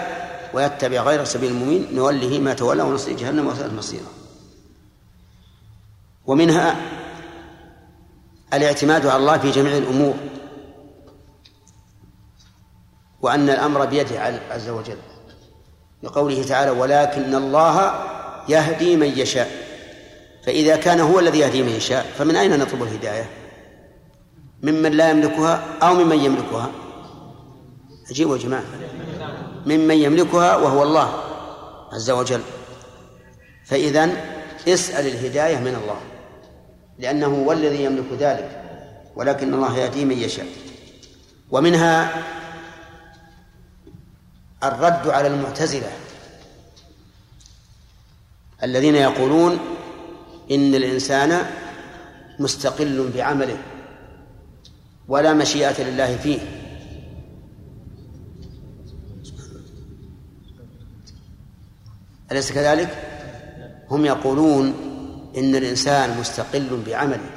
ويتبع 0.54 1.02
غير 1.02 1.24
سبيل 1.24 1.50
المؤمن 1.50 1.94
نوله 1.94 2.38
ما 2.38 2.54
تولى 2.54 2.82
ونصله 2.82 3.16
جهنم 3.16 3.46
وساءت 3.46 3.72
مصيره. 3.72 4.10
ومنها 6.26 6.76
الاعتماد 8.54 9.06
على 9.06 9.16
الله 9.16 9.38
في 9.38 9.50
جميع 9.50 9.76
الأمور 9.76 10.14
وأن 13.20 13.50
الأمر 13.50 13.84
بيده 13.84 14.20
عز 14.50 14.68
وجل. 14.68 14.98
لقوله 16.02 16.42
تعالى 16.42 16.70
ولكن 16.70 17.34
الله 17.34 17.94
يهدي 18.48 18.96
من 18.96 19.06
يشاء 19.06 19.63
فإذا 20.46 20.76
كان 20.76 21.00
هو 21.00 21.18
الذي 21.18 21.38
يهدي 21.38 21.62
من 21.62 21.68
يشاء 21.68 22.06
فمن 22.18 22.36
أين 22.36 22.58
نطلب 22.58 22.82
الهداية؟ 22.82 23.30
ممن 24.62 24.92
لا 24.92 25.10
يملكها 25.10 25.64
أو 25.82 25.94
ممن 25.94 26.18
يملكها؟ 26.18 26.70
أجيبوا 28.10 28.36
يا 28.36 28.42
جماعة. 28.42 28.64
ممن 29.66 29.94
يملكها 29.94 30.56
وهو 30.56 30.82
الله 30.82 31.22
عز 31.92 32.10
وجل. 32.10 32.40
فإذا 33.64 34.10
اسأل 34.68 35.06
الهداية 35.06 35.58
من 35.58 35.74
الله 35.74 36.00
لأنه 36.98 37.26
هو 37.26 37.52
الذي 37.52 37.84
يملك 37.84 38.12
ذلك 38.18 38.62
ولكن 39.16 39.54
الله 39.54 39.78
يهدي 39.78 40.04
من 40.04 40.18
يشاء. 40.18 40.46
ومنها 41.50 42.22
الرد 44.64 45.08
على 45.08 45.28
المعتزلة 45.28 45.90
الذين 48.62 48.94
يقولون 48.94 49.58
إن 50.50 50.74
الإنسان 50.74 51.46
مستقل 52.38 53.10
بعمله 53.14 53.56
ولا 55.08 55.32
مشيئة 55.32 55.82
لله 55.82 56.16
فيه. 56.16 56.40
أليس 62.32 62.52
كذلك؟ 62.52 62.88
هم 63.90 64.04
يقولون 64.04 64.74
إن 65.36 65.56
الإنسان 65.56 66.18
مستقل 66.20 66.82
بعمله. 66.86 67.30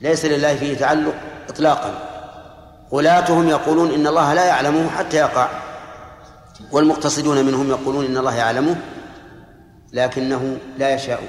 ليس 0.00 0.24
لله 0.24 0.56
فيه 0.56 0.76
تعلق 0.76 1.14
إطلاقا. 1.48 2.12
غلاتهم 2.92 3.48
يقولون 3.48 3.90
إن 3.90 4.06
الله 4.06 4.34
لا 4.34 4.44
يعلمه 4.44 4.90
حتى 4.90 5.16
يقع. 5.16 5.48
والمقتصدون 6.72 7.44
منهم 7.44 7.70
يقولون 7.70 8.04
إن 8.04 8.16
الله 8.16 8.34
يعلمه 8.34 8.76
لكنه 9.96 10.58
لا 10.78 10.94
يشاءه 10.94 11.28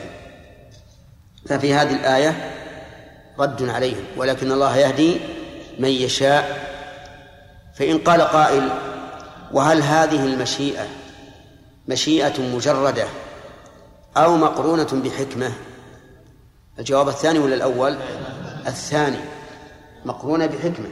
ففي 1.49 1.73
هذه 1.73 1.95
الآية 1.95 2.53
رد 3.39 3.69
عليهم 3.69 4.03
ولكن 4.17 4.51
الله 4.51 4.77
يهدي 4.77 5.19
من 5.79 5.89
يشاء. 5.89 6.67
فإن 7.75 7.97
قال 7.97 8.21
قائل 8.21 8.69
وهل 9.51 9.81
هذه 9.81 10.25
المشيئة 10.25 10.87
مشيئة 11.87 12.41
مجردة 12.41 13.07
أو 14.17 14.37
مقرونة 14.37 15.01
بحكمة؟ 15.03 15.51
الجواب 16.79 17.07
الثاني 17.07 17.39
ولا 17.39 17.55
الأول؟ 17.55 17.97
الثاني 18.67 19.19
مقرونة 20.05 20.45
بحكمة. 20.45 20.89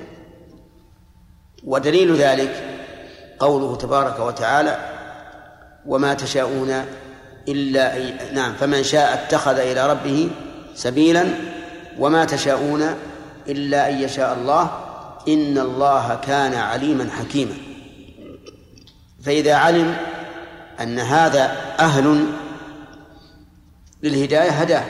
ودليل 1.63 2.15
ذلك 2.15 2.79
قوله 3.39 3.75
تبارك 3.75 4.19
وتعالى 4.19 4.89
وما 5.85 6.13
تشاءون 6.13 6.85
إلا 7.47 7.93
نعم 8.33 8.53
فمن 8.53 8.83
شاء 8.83 9.13
اتخذ 9.13 9.59
إلى 9.59 9.91
ربه 9.91 10.29
سبيلا 10.75 11.25
وما 11.99 12.25
تشاءون 12.25 12.95
إلا 13.47 13.89
أن 13.89 14.01
يشاء 14.01 14.33
الله. 14.33 14.81
إن 15.27 15.57
الله 15.57 16.15
كان 16.15 16.53
عليما 16.53 17.09
حكيما. 17.19 17.53
فإذا 19.23 19.55
علم 19.55 19.97
أن 20.81 20.99
هذا 20.99 21.57
أهل 21.79 22.25
للهداية 24.03 24.49
هداه 24.49 24.83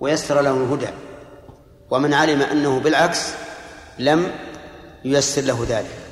ويسر 0.00 0.40
له 0.40 0.50
الهدى 0.50 0.88
ومن 1.90 2.14
علم 2.14 2.42
أنه 2.42 2.80
بالعكس 2.80 3.32
لم 3.98 4.30
ييسر 5.04 5.42
له 5.42 5.66
ذلك. 5.68 6.03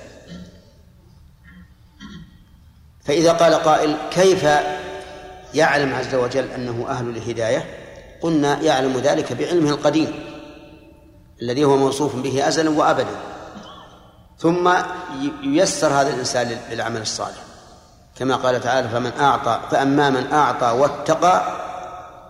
فإذا 3.04 3.32
قال 3.32 3.54
قائل 3.54 3.96
كيف 4.10 4.46
يعلم 5.54 5.94
عز 5.94 6.14
وجل 6.14 6.50
أنه 6.50 6.86
أهل 6.88 7.04
للهداية؟ 7.04 7.64
قلنا 8.20 8.60
يعلم 8.60 8.98
ذلك 8.98 9.32
بعلمه 9.32 9.70
القديم 9.70 10.24
الذي 11.42 11.64
هو 11.64 11.76
موصوف 11.76 12.16
به 12.16 12.48
أزلا 12.48 12.70
وأبدا. 12.70 13.16
ثم 14.38 14.72
ييسر 15.42 15.86
هذا 15.86 16.14
الإنسان 16.14 16.58
للعمل 16.70 17.00
الصالح. 17.00 17.42
كما 18.16 18.36
قال 18.36 18.60
تعالى 18.60 18.88
فمن 18.88 19.12
أعطى 19.20 19.60
فأما 19.70 20.10
من 20.10 20.32
أعطى 20.32 20.66
واتقى 20.66 21.42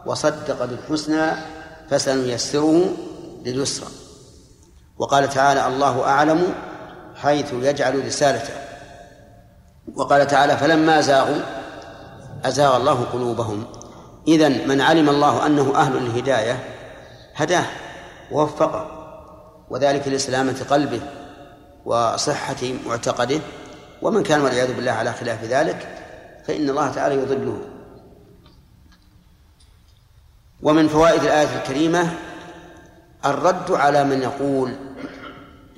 وصدق 0.06 0.64
بالحسنى 0.64 1.30
فسنيسره 1.90 2.96
لليسرى. 3.44 3.88
وقال 4.98 5.28
تعالى 5.28 5.66
الله 5.66 6.04
أعلم 6.04 6.54
حيث 7.16 7.52
يجعل 7.52 8.06
رسالته. 8.06 8.71
وقال 9.96 10.26
تعالى 10.26 10.56
فلما 10.56 11.00
زاغوا 11.00 11.40
أزاغ 12.44 12.76
الله 12.76 13.04
قلوبهم. 13.04 13.64
إذن 14.28 14.68
من 14.68 14.80
علم 14.80 15.08
الله 15.08 15.46
أنه 15.46 15.72
أهل 15.76 15.96
الهداية 15.96 16.64
هداه 17.34 17.64
ووفقه 18.30 18.86
وذلك 19.70 20.08
لسلامة 20.08 20.66
قلبه 20.70 21.00
وصحة 21.84 22.56
معتقده. 22.86 23.40
ومن 24.02 24.22
كان 24.22 24.40
والعياذ 24.40 24.74
بالله 24.76 24.92
على 24.92 25.12
خلاف 25.12 25.44
ذلك 25.44 25.98
فإن 26.46 26.70
الله 26.70 26.90
تعالى 26.90 27.14
يضله. 27.14 27.58
ومن 30.62 30.88
فوائد 30.88 31.22
الآية 31.22 31.62
الكريمة 31.62 32.12
الرد 33.24 33.70
على 33.70 34.04
من 34.04 34.22
يقول 34.22 34.76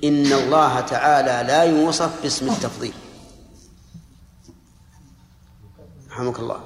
إن 0.03 0.33
الله 0.33 0.79
تعالى 0.79 1.47
لا 1.47 1.63
يوصف 1.63 2.23
باسم 2.23 2.47
التفضيل. 2.47 2.93
رحمك 6.15 6.39
الله. 6.39 6.59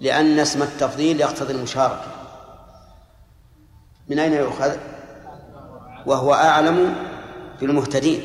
لأن 0.00 0.38
اسم 0.38 0.62
التفضيل 0.62 1.20
يقتضي 1.20 1.52
المشاركة. 1.52 2.06
من 4.08 4.18
أين 4.18 4.32
يؤخذ؟ 4.32 4.76
وهو 6.06 6.34
أعلم 6.34 6.94
في 7.58 7.64
المهتدين. 7.64 8.22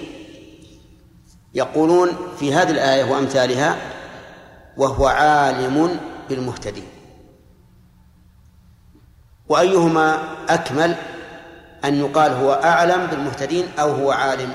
يقولون 1.54 2.10
في 2.40 2.54
هذه 2.54 2.72
الآية 2.72 3.12
وأمثالها 3.12 3.76
وهو 4.78 5.08
عالم 5.08 6.00
بالمهتدين. 6.30 6.88
وأيهما 9.50 10.36
أكمل 10.50 10.96
أن 11.86 11.96
يقال 11.96 12.32
هو 12.32 12.54
أعلم 12.54 13.06
بالمهتدين 13.06 13.66
أو 13.80 13.92
هو 13.92 14.12
عالم؟ 14.12 14.52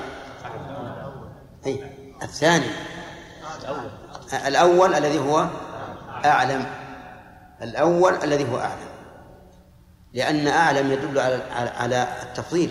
أي 1.65 1.83
الثاني. 2.23 2.69
الأول. 4.47 4.93
الذي 4.93 5.19
هو 5.19 5.47
أعلم. 6.25 6.65
الأول 7.61 8.13
الذي 8.23 8.51
هو 8.51 8.57
أعلم. 8.57 8.87
لأن 10.13 10.47
أعلم 10.47 10.91
يدل 10.91 11.19
على 11.19 11.41
على 11.77 12.07
التفضيل. 12.23 12.69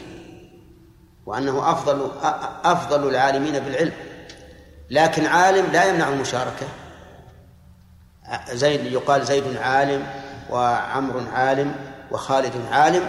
وأنه 1.27 1.71
أفضل 1.73 2.11
أفضل 2.65 3.09
العالمين 3.09 3.59
بالعلم. 3.59 3.93
لكن 4.91 5.27
عالم 5.27 5.67
لا 5.73 5.85
يمنع 5.85 6.09
المشاركة. 6.09 6.67
زيد 8.53 8.85
يقال 8.93 9.25
زيد 9.27 9.57
عالم 9.57 10.07
وعمر 10.51 11.23
عالم 11.33 11.75
وخالد 12.11 12.53
عالم. 12.71 13.09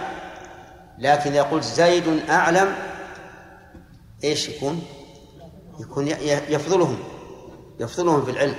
لكن 0.98 1.30
إذا 1.30 1.42
قلت 1.42 1.64
زيد 1.64 2.30
أعلم 2.30 2.74
إيش 4.24 4.48
يكون؟ 4.48 4.82
يكون 5.80 6.06
يفضلهم. 6.48 6.98
يفضلهم 7.80 8.24
في 8.24 8.30
العلم. 8.30 8.56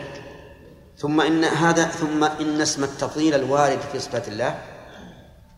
ثم 0.97 1.21
إن 1.21 1.43
هذا 1.43 1.83
ثم 1.83 2.23
إن 2.23 2.61
اسم 2.61 2.83
التفضيل 2.83 3.35
الوارد 3.35 3.79
في 3.91 3.99
صفات 3.99 4.27
الله 4.27 4.59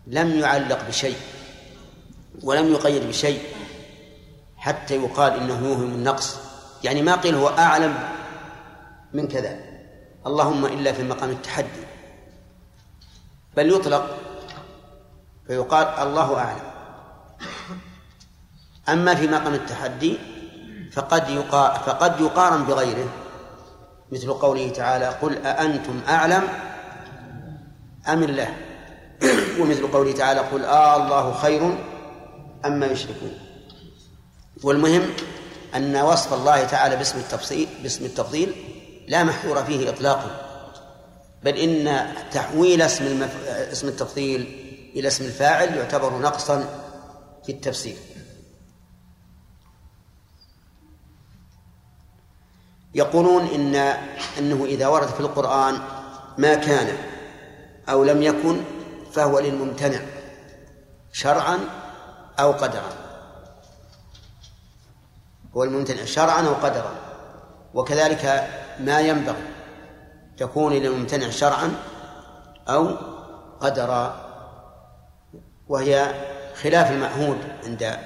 لم 0.08 0.40
يعلق 0.40 0.88
بشيء 0.88 1.18
ولم 2.44 2.72
يقيد 2.72 3.08
بشيء 3.08 3.42
حتى 4.58 4.96
يقال 4.96 5.34
إنه 5.34 5.68
يوهم 5.68 5.94
النقص 5.94 6.38
يعني 6.84 7.02
ما 7.02 7.16
قيل 7.16 7.36
هو 7.36 7.48
أعلم 7.48 8.10
من 9.14 9.28
كذا. 9.28 9.60
اللهم 10.28 10.66
إلا 10.66 10.92
في 10.94 11.04
مقام 11.04 11.30
التحدي. 11.30 11.84
بل 13.58 13.74
يطلق 13.74 14.18
فيقال 15.48 15.88
الله 15.88 16.38
أعلم. 16.38 16.70
أما 18.90 19.16
في 19.16 19.28
مقام 19.28 19.54
التحدي 19.54 20.18
فقد 20.92 21.30
يقا 21.30 21.74
فقد 21.74 22.22
يقارن 22.22 22.64
بغيره. 22.64 23.10
مثل 24.12 24.34
قوله 24.34 24.70
تعالى 24.70 25.07
قل 25.07 25.38
أأنتم 25.38 26.01
أعلم 26.07 26.43
أم 28.07 28.24
الله؟ 28.24 28.55
ومثل 29.60 29.88
قوله 29.88 30.12
تعالى 30.12 30.39
قل 30.39 30.66
آه 30.66 31.03
الله 31.03 31.34
خير 31.34 31.78
أما 32.66 32.86
يشركون. 32.86 33.32
والمهم 34.64 35.01
أن 35.76 35.95
وصف 35.95 36.34
الله 36.34 36.64
تعالى 36.64 36.95
باسم 36.95 37.20
التفصيل 37.20 37.68
باسم 37.84 38.05
التفضيل 38.05 38.53
لا 39.07 39.24
محذور 39.24 39.64
فيه 39.64 39.89
إطلاقا. 39.89 40.45
بل 41.43 41.57
إن 41.57 42.14
تحويل 42.32 42.82
اسم 42.82 43.05
المف... 43.05 43.47
اسم 43.47 43.88
التفضيل 43.88 44.41
إلى 44.95 45.07
اسم 45.07 45.26
الفاعل 45.26 45.78
يعتبر 45.78 46.20
نقصا 46.20 46.66
في 47.45 47.51
التفسير. 47.51 47.95
يقولون 52.94 53.46
إن 53.46 53.76
أنه 54.38 54.66
إذا 54.66 54.88
ورد 54.88 55.08
في 55.08 55.20
القرآن 55.20 55.78
ما 56.38 56.56
كان 56.56 56.98
أو 57.90 58.04
لم 58.04 58.22
يكن 58.22 58.62
فهو 59.12 59.40
للممتنع 59.40 60.00
شرعا 61.12 61.60
أو 62.40 62.52
قدرا. 62.52 62.90
هو 65.56 65.64
الممتنع 65.64 66.06
شرعا 66.06 66.42
أو 66.42 66.54
قدرا. 66.54 66.92
وكذلك 67.74 68.50
ما 68.80 69.00
ينبغي 69.00 69.44
تكون 70.38 70.74
للممتنع 70.74 71.30
شرعا 71.30 71.74
أو 72.68 72.96
قدرا. 73.62 74.30
وهي 75.68 76.14
خلاف 76.62 76.92
المعهود 76.92 77.38
عند 77.64 77.98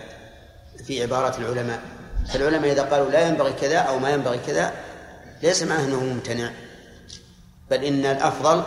في 0.86 1.03
عبارات 1.03 1.39
العلماء. 1.39 1.81
فالعلماء 2.28 2.71
إذا 2.71 2.84
قالوا 2.84 3.11
لا 3.11 3.28
ينبغي 3.28 3.53
كذا 3.53 3.78
أو 3.78 3.99
ما 3.99 4.09
ينبغي 4.09 4.38
كذا 4.38 4.74
ليس 5.43 5.63
معناه 5.63 5.86
أنه 5.86 6.03
ممتنع 6.03 6.51
بل 7.71 7.84
إن 7.84 8.05
الأفضل 8.05 8.63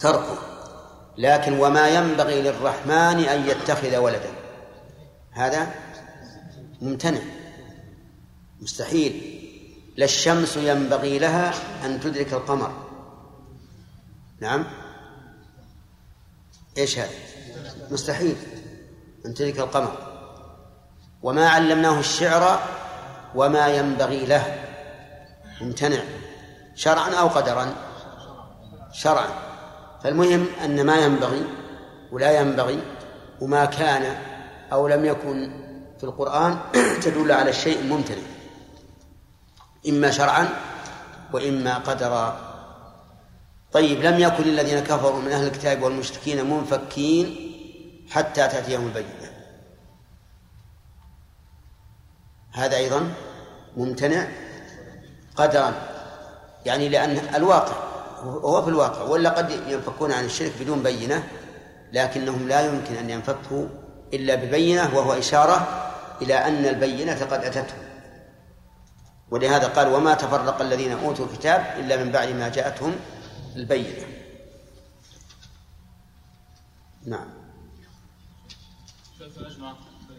تركه. 0.00 0.38
لكن 1.18 1.58
وما 1.58 1.88
ينبغي 1.88 2.42
للرحمن 2.42 3.24
أن 3.24 3.48
يتخذ 3.48 3.96
ولدا. 3.96 4.30
هذا 5.30 5.74
ممتنع. 6.80 7.20
مستحيل. 8.60 9.40
لا 9.96 10.04
الشمس 10.04 10.56
ينبغي 10.56 11.18
لها 11.18 11.54
أن 11.84 12.00
تدرك 12.00 12.32
القمر. 12.32 12.72
نعم. 14.40 14.66
إيش 16.78 16.98
هذا؟ 16.98 17.10
مستحيل 17.90 18.36
أن 19.26 19.34
تدرك 19.34 19.58
القمر. 19.58 20.09
وما 21.22 21.48
علمناه 21.48 22.00
الشعر 22.00 22.60
وما 23.34 23.68
ينبغي 23.68 24.26
له. 24.26 24.64
ممتنع 25.60 26.00
شرعا 26.74 27.14
أو 27.14 27.28
قدرا؟ 27.28 27.74
شرعا. 28.92 29.28
فالمهم 30.04 30.46
أن 30.64 30.86
ما 30.86 30.96
ينبغي 30.96 31.44
ولا 32.12 32.40
ينبغي 32.40 32.78
وما 33.40 33.64
كان 33.64 34.16
أو 34.72 34.88
لم 34.88 35.04
يكن 35.04 35.52
في 35.98 36.04
القرآن 36.04 36.58
تدل 37.02 37.32
على 37.32 37.50
الشيء 37.50 37.80
الممتنع. 37.80 38.22
إما 39.88 40.10
شرعا 40.10 40.48
وإما 41.32 41.78
قدرا. 41.78 42.50
طيب 43.72 44.00
لم 44.00 44.18
يكن 44.18 44.42
الذين 44.42 44.80
كفروا 44.80 45.20
من 45.20 45.32
أهل 45.32 45.46
الكتاب 45.46 45.82
والمشركين 45.82 46.50
منفكين 46.50 47.36
حتى 48.10 48.48
تأتيهم 48.48 48.86
البينة. 48.86 49.19
هذا 52.52 52.76
أيضا 52.76 53.12
ممتنع 53.76 54.28
قدرا 55.36 55.74
يعني 56.66 56.88
لأن 56.88 57.34
الواقع 57.34 57.90
هو 58.22 58.62
في 58.62 58.68
الواقع 58.68 59.02
ولا 59.02 59.30
قد 59.30 59.50
ينفكون 59.50 60.12
عن 60.12 60.24
الشرك 60.24 60.52
بدون 60.60 60.82
بينة 60.82 61.28
لكنهم 61.92 62.48
لا 62.48 62.60
يمكن 62.66 62.94
أن 62.94 63.10
ينفكوا 63.10 63.66
إلا 64.12 64.34
ببينة 64.34 64.96
وهو 64.96 65.12
إشارة 65.12 65.86
إلى 66.22 66.34
أن 66.34 66.66
البينة 66.66 67.24
قد 67.24 67.44
أتتهم 67.44 67.90
ولهذا 69.30 69.66
قال 69.68 69.88
وما 69.88 70.14
تفرق 70.14 70.60
الذين 70.60 70.92
أوتوا 70.92 71.26
الكتاب 71.26 71.74
إلا 71.78 72.04
من 72.04 72.12
بعد 72.12 72.28
ما 72.28 72.48
جاءتهم 72.48 72.96
البينة. 73.56 74.06
نعم. 77.06 77.28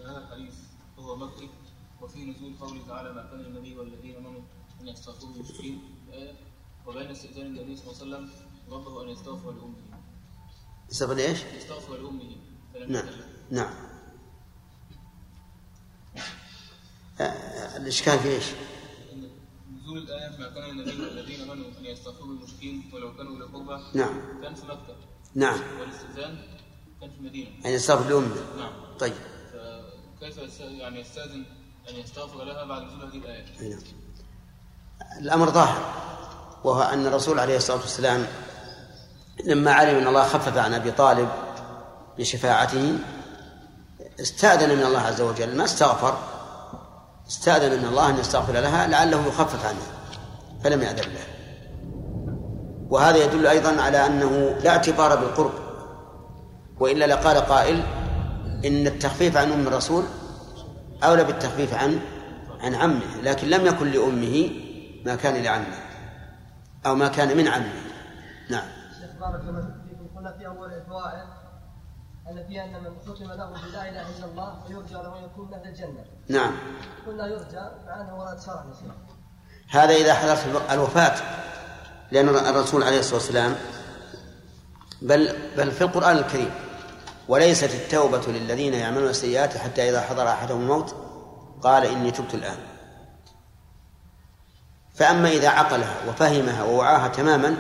هذا 0.06 0.18
الحديث 0.18 0.54
وفي 2.22 2.32
نزول 2.32 2.54
قوله 2.60 2.88
تعالى 2.88 3.14
ما 3.14 3.24
كان 3.32 3.40
النبي 3.40 3.76
والذين 3.78 4.16
آمنوا 4.16 4.42
أن 4.82 4.88
يستغفروا 4.88 5.34
للمشركين. 5.34 5.82
الايه 6.08 6.34
وبين 6.86 7.12
استئذان 7.12 7.46
النبي 7.46 7.76
صلى 7.76 7.92
الله 7.92 8.18
عليه 8.18 8.26
وسلم 8.26 8.30
ربه 8.72 9.04
أن 9.04 9.10
يستغفر 9.10 9.52
لأمه. 9.52 9.76
يستغفر 10.90 11.18
إيش؟ 11.18 11.40
يستغفر 11.58 11.98
لأمه. 11.98 12.36
نعم. 12.88 13.06
نعم. 13.52 13.74
آه، 17.22 17.78
الإشكال 17.78 18.20
في 18.20 18.30
إيش؟ 18.30 18.46
نزول 19.72 19.98
الآية 19.98 20.38
ما 20.38 20.50
كان 20.50 20.70
النبي 20.70 21.02
والذين 21.02 21.42
آمنوا 21.42 21.66
أن 21.80 21.86
يستغفروا 21.86 22.36
للمشركين 22.36 22.90
ولو 22.94 23.18
كانوا 23.18 23.32
اولي 23.32 23.46
قربى 23.46 23.98
نعم. 23.98 24.42
كان 24.42 24.56
في 24.56 24.66
مكة. 24.66 24.96
نعم. 25.36 25.60
والاستئذان 25.80 26.38
كان 27.02 27.10
في 27.10 27.18
المدينة 27.18 27.50
يعني 27.50 27.76
يستغفر 27.76 28.10
لأمه. 28.10 28.58
نعم. 28.58 28.98
طيب. 29.00 29.14
فكيف 30.22 30.60
يعني 30.60 31.00
يستأذن؟ 31.00 31.61
أن 31.90 31.96
يستغفر 31.96 32.44
لها 32.44 32.66
بعد 32.66 32.82
نزول 32.82 33.04
هذه 33.04 33.18
الآية؟ 33.18 33.70
نعم. 33.70 33.80
الأمر 35.20 35.50
ظاهر 35.50 35.82
وهو 36.64 36.82
أن 36.82 37.06
الرسول 37.06 37.40
عليه 37.40 37.58
الصلاة 37.58 37.78
والسلام 37.78 38.26
لما 39.46 39.72
علم 39.72 39.98
أن 39.98 40.08
الله 40.08 40.24
خفف 40.24 40.58
عن 40.58 40.74
أبي 40.74 40.92
طالب 40.92 41.30
بشفاعته 42.18 42.94
استأذن 44.20 44.78
من 44.78 44.84
الله 44.84 45.00
عز 45.00 45.22
وجل 45.22 45.58
ما 45.58 45.64
استغفر 45.64 46.18
استأذن 47.28 47.80
من 47.80 47.88
الله 47.88 48.10
أن 48.10 48.20
يستغفر 48.20 48.54
لها 48.54 48.88
لعله 48.88 49.28
يخفف 49.28 49.66
عنها 49.66 49.88
فلم 50.64 50.82
يأذن 50.82 51.14
له 51.14 51.26
وهذا 52.90 53.18
يدل 53.18 53.48
أيضا 53.48 53.82
على 53.82 54.06
أنه 54.06 54.56
لا 54.64 54.70
اعتبار 54.70 55.16
بالقرب 55.16 55.54
وإلا 56.80 57.06
لقال 57.06 57.38
قائل 57.38 57.84
إن 58.66 58.88
التخفيف 58.88 59.38
عن 59.38 59.52
أم 59.52 59.68
الرسول 59.68 60.04
أولى 61.04 61.24
بالتخفيف 61.24 61.74
عن 61.74 62.00
عن 62.62 62.76
عمه 62.76 63.22
لكن 63.24 63.48
لم 63.48 63.66
يكن 63.66 63.92
لأمه 63.92 64.50
ما 65.06 65.16
كان 65.16 65.44
لعمه 65.44 65.78
أو 66.86 66.96
ما 66.96 67.08
كان 67.08 67.38
من 67.38 67.48
عمه. 67.48 67.74
نعم. 68.50 68.68
شيخ 69.02 69.10
بارك 69.20 69.42
الله 69.42 69.62
فيكم 69.62 70.18
قلنا 70.18 70.38
في 70.38 70.48
أول 70.48 70.74
الفوائد 70.74 71.28
أن 72.30 72.48
فيها 72.48 72.66
أن 72.66 72.84
من 72.84 72.92
ختم 73.06 73.26
له 73.26 73.50
بلا 73.50 73.90
إله 73.90 74.18
إلا 74.18 74.26
الله 74.26 74.64
فيرجى 74.68 74.94
له 74.94 75.20
أن 75.20 75.24
يكون 75.24 75.48
من 75.48 75.54
أهل 75.54 75.68
الجنة. 75.68 76.06
نعم. 76.30 76.52
قلنا 77.08 77.28
يرجى 77.28 77.62
مع 77.86 78.02
انه 78.02 78.20
ورد 78.20 78.40
شرعا 78.42 78.74
هذا 79.70 79.94
إذا 79.94 80.14
حضرت 80.14 80.72
الوفاة 80.72 81.16
لأن 82.12 82.30
الرسول 82.30 82.84
عليه 82.84 83.00
الصلاة 83.00 83.16
والسلام 83.16 83.56
بل 85.02 85.36
بل 85.58 85.72
في 85.72 85.82
القرآن 85.82 86.18
الكريم. 86.18 86.52
وليست 87.32 87.74
التوبة 87.74 88.22
للذين 88.28 88.74
يعملون 88.74 89.10
السيئات 89.10 89.58
حتى 89.58 89.90
إذا 89.90 90.02
حضر 90.02 90.28
أحدهم 90.28 90.62
الموت 90.62 90.96
قال 91.62 91.86
إني 91.86 92.12
تبت 92.12 92.34
الآن. 92.34 92.58
فأما 94.96 95.30
إذا 95.30 95.50
عقلها 95.50 95.96
وفهمها 96.10 96.64
ووعاها 96.64 97.08
تماما 97.08 97.58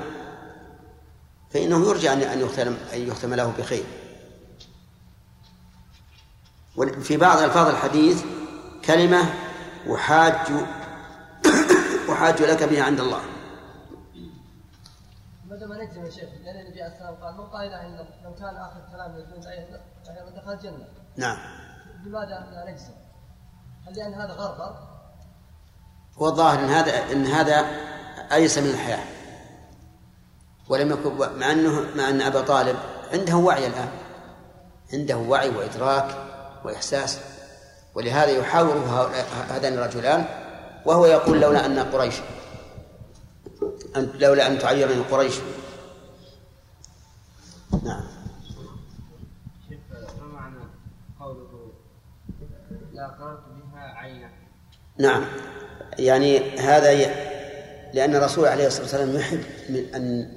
فإنه 1.53 1.89
يرجى 1.89 2.13
أن 2.13 2.41
يختم 2.41 2.75
أن 2.93 3.07
يختم 3.07 3.33
له 3.33 3.53
بخير. 3.59 3.83
وفي 6.75 7.17
بعض 7.17 7.37
ألفاظ 7.39 7.67
الحديث 7.67 8.23
كلمة 8.85 9.33
أحاج 9.95 10.35
أحاج 12.11 12.41
لك 12.41 12.63
بها 12.63 12.83
عند 12.83 12.99
الله. 12.99 13.21
ماذا 15.61 15.73
ما 15.73 15.83
نجزم 15.83 16.05
يا 16.05 16.09
شيخ 16.11 16.29
لأن 16.43 16.59
النبي 16.65 16.81
عليه 16.83 16.93
السلام 16.93 17.15
قال 17.15 17.33
من 17.37 17.45
قال 17.45 17.67
إله 17.67 17.81
إلا 17.81 17.87
الله 17.87 18.05
لو 18.23 18.33
كان 18.35 18.55
آخر 18.55 18.81
كلام 18.91 19.17
يدون 19.19 19.39
لا 19.43 19.53
يدخل- 19.53 20.35
دخل 20.41 20.51
الجنة. 20.53 20.85
نعم. 21.17 21.37
لماذا 22.05 22.25
لا 22.51 22.71
نجزم؟ 22.71 22.93
هل 23.87 23.93
لأن 23.97 24.13
هذا 24.13 24.33
غرغر؟ 24.33 24.75
هو 26.17 26.27
الظاهر 26.27 26.59
إن 26.59 26.69
هذا 26.69 27.11
إن 27.11 27.25
هذا 27.25 27.65
ايس 28.31 28.57
من 28.57 28.69
الحياة. 28.69 29.03
ولم 30.69 30.91
يكن 30.91 31.39
مع 31.39 31.51
أنه 31.51 31.95
مع 31.95 32.09
أن 32.09 32.21
أبا 32.21 32.41
طالب 32.41 32.75
عنده 33.13 33.35
وعي 33.35 33.67
الآن. 33.67 33.89
عنده 34.93 35.17
وعي 35.17 35.49
وإدراك 35.49 36.15
وإحساس. 36.65 37.19
ولهذا 37.95 38.31
يحاوره 38.31 39.11
هذان 39.49 39.73
الرجلان 39.73 40.25
وهو 40.85 41.05
يقول 41.05 41.41
لولا 41.41 41.65
أن 41.65 41.79
قريش 41.79 42.15
أن 43.95 44.09
لولا 44.19 44.47
أن 44.47 44.59
تعيرني 44.59 45.01
قريش. 45.01 45.35
نعم. 47.83 48.03
ما 50.19 50.27
معنى 50.33 50.63
قوله 51.19 51.71
بها 52.91 54.29
نعم. 54.97 55.25
يعني 55.99 56.59
هذا 56.59 56.91
ي... 56.91 57.05
لأن 57.93 58.15
الرسول 58.15 58.47
عليه 58.47 58.67
الصلاة 58.67 58.83
والسلام 58.83 59.15
يحب 59.15 59.43
من 59.69 59.95
أن 59.95 60.31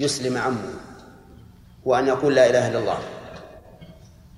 يسلم 0.00 0.38
عمه 0.38 0.74
وأن 1.84 2.06
يقول 2.06 2.34
لا 2.34 2.50
إله 2.50 2.68
إلا 2.68 2.78
الله. 2.78 2.98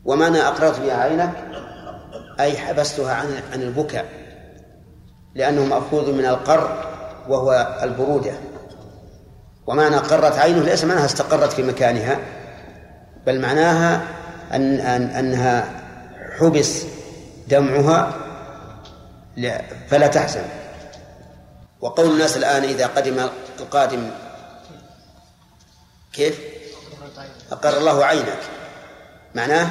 ومعنى 0.05 0.39
أقررت 0.39 0.81
بها 0.81 0.95
عينك 0.95 1.45
أي 2.41 2.59
حبستها 2.59 3.15
عن 3.15 3.43
عن 3.53 3.63
البكاء 3.63 4.25
لأنه 5.35 5.65
مأخوذ 5.65 6.13
من 6.13 6.27
القر 6.27 6.94
وهو 7.29 7.79
البرودة. 7.83 8.33
ومعنى 9.67 9.97
قرت 9.97 10.39
عينه 10.39 10.63
ليس 10.63 10.85
معناها 10.85 11.05
استقرت 11.05 11.53
في 11.53 11.63
مكانها 11.63 12.19
بل 13.27 13.41
معناها 13.41 14.03
أن, 14.53 14.81
أن 14.81 15.03
أنها 15.03 15.65
حبس 16.39 16.83
دمعها 17.49 18.13
فلا 19.89 20.07
تحزن. 20.07 20.45
وقول 21.81 22.11
الناس 22.11 22.37
الآن 22.37 22.63
إذا 22.65 22.87
قدم 22.87 23.29
القادم 23.61 24.11
كيف؟ 26.13 26.41
أقر 27.53 27.77
الله 27.79 28.05
عينك. 28.05 28.39
معناه 29.35 29.71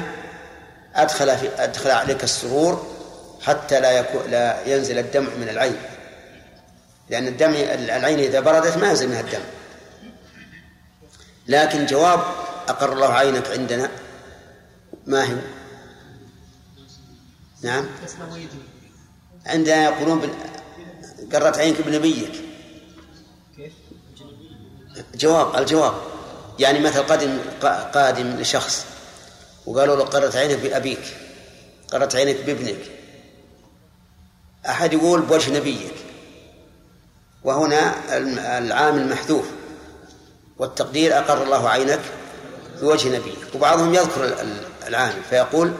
أدخل 0.94 1.38
في 1.38 1.48
أدخل 1.58 1.90
عليك 1.90 2.24
السرور 2.24 2.86
حتى 3.42 3.80
لا 3.80 3.90
يكون 3.90 4.30
لا 4.30 4.66
ينزل 4.66 4.98
الدمع 4.98 5.28
من 5.40 5.48
العين. 5.48 5.76
لأن 7.14 7.28
الدم 7.28 7.54
العين 7.54 8.18
إذا 8.18 8.40
بردت 8.40 8.76
ما 8.76 8.88
ينزل 8.88 9.08
منها 9.08 9.20
الدم. 9.20 9.40
لكن 11.48 11.86
جواب 11.86 12.20
أقر 12.68 12.92
الله 12.92 13.12
عينك 13.12 13.50
عندنا 13.50 13.90
ما 15.06 15.24
هي؟ 15.24 15.36
نعم. 17.62 17.86
عندنا 19.46 19.84
يقولون 19.84 20.34
قرت 21.32 21.58
عينك 21.58 21.80
بنبيك. 21.80 22.32
جواب 25.14 25.56
الجواب. 25.62 25.94
يعني 26.58 26.80
مثل 26.80 27.02
قادم 27.02 27.38
قادم 27.94 28.36
لشخص 28.36 28.86
وقالوا 29.66 29.96
له 29.96 30.04
قرت 30.04 30.36
عينك 30.36 30.58
بأبيك 30.58 31.16
قرت 31.88 32.16
عينك 32.16 32.44
بابنك. 32.44 32.80
أحد 34.66 34.92
يقول 34.92 35.22
بوجه 35.22 35.58
نبيك. 35.58 36.03
وهنا 37.44 37.94
العامل 38.58 39.08
محذوف 39.08 39.46
والتقدير 40.58 41.18
أقر 41.18 41.42
الله 41.42 41.68
عينك 41.70 42.00
بوجه 42.80 43.18
نبيك 43.18 43.38
وبعضهم 43.54 43.94
يذكر 43.94 44.36
العامل 44.86 45.22
فيقول 45.30 45.74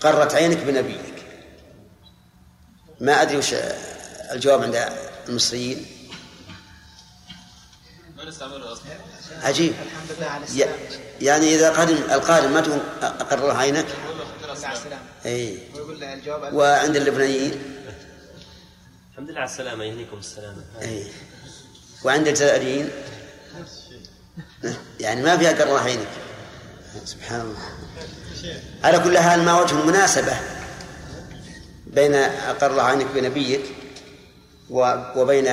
قرت 0.00 0.34
عينك 0.34 0.56
بنبيك. 0.56 1.14
ما 3.00 3.22
أدري 3.22 3.36
وش 3.36 3.54
الجواب 4.32 4.62
عند 4.62 4.88
المصريين. 5.28 5.86
عجيب. 9.42 9.74
يعني 11.20 11.54
إذا 11.54 11.70
قادم 11.70 11.94
القادم 11.94 12.52
ما 12.52 12.60
تقول 12.60 12.78
أقر 13.02 13.38
الله 13.38 13.58
عينك؟ 13.58 13.86
أي 15.26 15.58
وعند 16.52 16.96
اللبنانيين؟ 16.96 17.77
الحمد 19.18 19.30
لله 19.30 19.40
على 19.40 19.50
السلامة 19.50 19.84
يهنيكم 19.84 20.18
السلامة. 20.18 20.62
أي 20.82 21.06
وعند 22.04 22.28
الجزائريين 22.28 22.90
يعني 25.00 25.22
ما 25.22 25.36
فيها 25.36 25.52
قر 25.52 25.62
الله 25.62 25.80
عينك. 25.80 26.08
سبحان 27.04 27.40
الله. 27.40 27.58
على 28.84 28.98
كل 28.98 29.18
حال 29.18 29.42
ما 29.42 29.60
وجه 29.60 29.80
المناسبة 29.80 30.36
بين 31.86 32.14
أقر 32.14 32.70
الله 32.70 32.82
عينك 32.82 33.06
بنبيك 33.14 33.60
وبين 34.70 35.46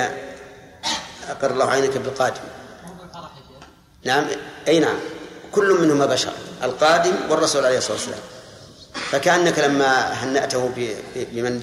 أقر 1.28 1.50
الله 1.50 1.70
عينك 1.70 1.96
بالقادم. 1.96 2.42
نعم. 4.04 4.26
أي 4.68 4.78
نعم. 4.78 4.98
كل 5.52 5.80
منهما 5.80 6.06
بشر 6.06 6.32
القادم 6.62 7.30
والرسول 7.30 7.64
عليه 7.64 7.78
الصلاة 7.78 7.96
والسلام. 7.96 8.20
فكأنك 9.10 9.58
لما 9.58 10.12
هنأته 10.12 10.70
بمن 11.14 11.60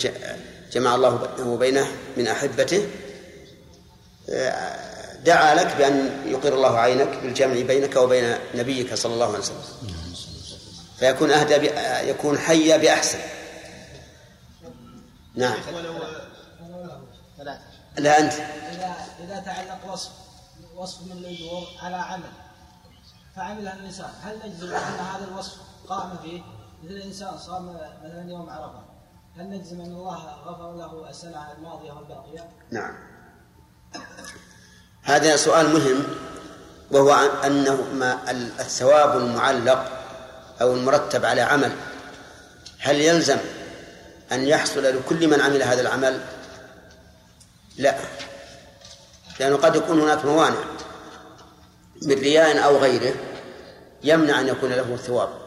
جمع 0.73 0.95
الله 0.95 1.09
بينه 1.15 1.53
وبينه 1.53 1.87
من 2.17 2.27
أحبته 2.27 2.89
دعا 5.23 5.55
لك 5.55 5.75
بأن 5.77 6.23
يقر 6.25 6.53
الله 6.53 6.79
عينك 6.79 7.17
بالجمع 7.23 7.61
بينك 7.61 7.95
وبين 7.95 8.35
نبيك 8.55 8.93
صلى 8.93 9.13
الله 9.13 9.27
عليه 9.27 9.37
وسلم. 9.37 9.63
فيكون 10.99 11.31
أهدى 11.31 11.69
يكون 12.09 12.37
حيا 12.37 12.77
بأحسن. 12.77 13.19
نعم. 15.35 15.57
لا 17.97 18.19
أنت. 18.19 18.33
إذا 18.33 18.95
إذا 19.23 19.39
تعلق 19.45 19.93
وصف 19.93 20.11
وصف 20.75 21.01
من 21.01 21.11
الأجور 21.11 21.67
على 21.81 21.95
عمل 21.95 22.31
فعملها 23.35 23.73
الإنسان. 23.73 24.09
هل 24.23 24.39
نجزم 24.45 24.67
أن 24.67 24.99
هذا 24.99 25.27
الوصف 25.31 25.57
قام 25.87 26.17
فيه؟ 26.23 26.41
مثل 26.83 26.93
الإنسان 26.93 27.37
صام 27.37 27.77
مثلا 28.03 28.29
يوم 28.29 28.49
عرفة. 28.49 28.92
هل 29.37 29.49
نجزم 29.49 29.81
أن 29.81 29.91
الله 29.91 30.17
غفر 30.45 30.75
له 30.75 31.09
السنة 31.09 31.51
الماضية 31.57 31.91
والباقية؟ 31.91 32.49
نعم. 32.71 32.93
هذا 35.03 35.35
سؤال 35.35 35.73
مهم 35.73 36.03
وهو 36.91 37.13
أنه 37.45 37.83
ما 37.93 38.31
الثواب 38.31 39.17
المعلق 39.17 39.91
أو 40.61 40.73
المرتب 40.73 41.25
على 41.25 41.41
عمل. 41.41 41.71
هل 42.79 43.01
يلزم 43.01 43.37
أن 44.31 44.47
يحصل 44.47 44.83
لكل 44.83 45.27
من 45.27 45.41
عمل 45.41 45.63
هذا 45.63 45.81
العمل؟ 45.81 46.21
لا. 47.77 47.95
لأنه 49.39 49.57
قد 49.57 49.75
يكون 49.75 50.01
هناك 50.01 50.25
موانع 50.25 50.63
من 52.01 52.13
رياء 52.15 52.65
أو 52.65 52.77
غيره 52.77 53.13
يمنع 54.03 54.39
أن 54.39 54.47
يكون 54.47 54.69
له 54.69 54.97
ثواب. 54.97 55.42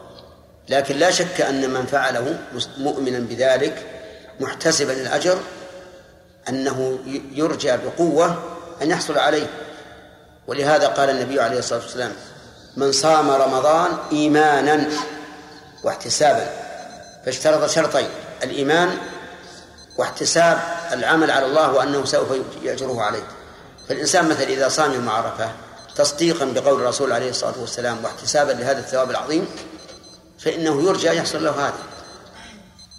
لكن 0.69 0.95
لا 0.95 1.11
شك 1.11 1.41
أن 1.41 1.69
من 1.69 1.85
فعله 1.85 2.39
مؤمنا 2.77 3.19
بذلك 3.19 3.85
محتسبا 4.39 4.93
الأجر 4.93 5.39
أنه 6.49 6.99
يرجى 7.31 7.77
بقوة 7.77 8.43
أن 8.81 8.89
يحصل 8.89 9.17
عليه. 9.17 9.47
ولهذا 10.47 10.87
قال 10.87 11.09
النبي 11.09 11.41
عليه 11.41 11.59
الصلاة 11.59 11.79
والسلام 11.79 12.11
من 12.77 12.91
صام 12.91 13.29
رمضان 13.29 13.97
إيمانا 14.11 14.87
واحتسابا. 15.83 16.49
فاشترط 17.25 17.69
شرطين 17.69 18.07
الإيمان 18.43 18.97
واحتساب 19.97 20.59
العمل 20.91 21.31
على 21.31 21.45
الله 21.45 21.71
وأنه 21.71 22.05
سوف 22.05 22.27
يأجره 22.63 23.01
عليه. 23.01 23.23
فالإنسان 23.89 24.29
مثلا 24.29 24.43
إذا 24.43 24.69
صام 24.69 24.93
يوم 24.93 25.09
عرفة 25.09 25.51
تصديقا 25.95 26.45
بقول 26.45 26.81
الرسول 26.81 27.11
عليه 27.11 27.29
الصلاة 27.29 27.59
والسلام 27.59 28.03
واحتسابا 28.03 28.51
لهذا 28.51 28.79
الثواب 28.79 29.11
العظيم 29.11 29.47
فإنه 30.39 30.83
يرجى 30.83 31.07
يحصل 31.07 31.43
له 31.43 31.51
هذا. 31.51 31.79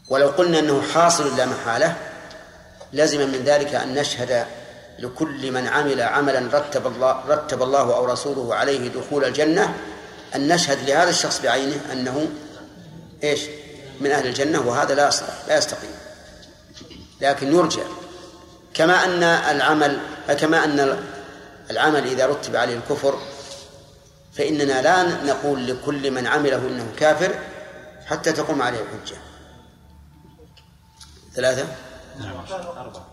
ولو 0.08 0.28
قلنا 0.28 0.58
أنه 0.58 0.82
حاصل 0.82 1.36
لا 1.36 1.46
محالة 1.46 1.96
لزم 2.92 3.18
من 3.18 3.42
ذلك 3.44 3.74
أن 3.74 3.94
نشهد 3.94 4.46
لكل 4.98 5.52
من 5.52 5.66
عمل 5.66 6.00
عملا 6.00 6.58
رتب 6.58 6.86
الله 6.86 7.24
رتب 7.28 7.62
الله 7.62 7.96
أو 7.96 8.04
رسوله 8.04 8.54
عليه 8.54 8.88
دخول 8.88 9.24
الجنة 9.24 9.74
أن 10.34 10.48
نشهد 10.48 10.90
لهذا 10.90 11.10
الشخص 11.10 11.40
بعينه 11.40 11.80
أنه 11.92 12.28
إيش؟ 13.24 13.40
من 14.00 14.10
أهل 14.10 14.26
الجنة 14.26 14.68
وهذا 14.68 14.94
لا 14.94 15.08
يصلح 15.08 15.34
لا 15.48 15.58
يستقيم. 15.58 15.90
لكن 17.20 17.54
يرجى. 17.54 17.82
كما 18.74 19.04
أن 19.04 19.22
العمل 19.22 19.98
كما 20.40 20.64
أن 20.64 21.02
العمل 21.70 22.06
إذا 22.06 22.26
رتب 22.26 22.56
عليه 22.56 22.76
الكفر 22.76 23.18
فإننا 24.38 24.82
لا 24.82 25.24
نقول 25.24 25.66
لكل 25.66 26.10
من 26.10 26.26
عمله 26.26 26.56
إنه 26.56 26.92
كافر 26.96 27.34
حتى 28.06 28.32
تقوم 28.32 28.62
عليه 28.62 28.78
الحجة. 28.80 29.16
ثلاثة؟ 31.34 31.66
نعم. 32.20 32.36
أربعة 32.76 33.06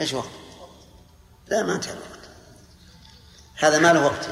إيش 0.00 0.12
وقت؟ 0.12 0.30
لا 1.48 1.62
ما 1.62 1.74
انتهى 1.74 1.92
الوقت. 1.92 2.22
هذا 3.56 3.78
ما 3.78 3.92
له 3.92 4.04
وقت 4.04 4.28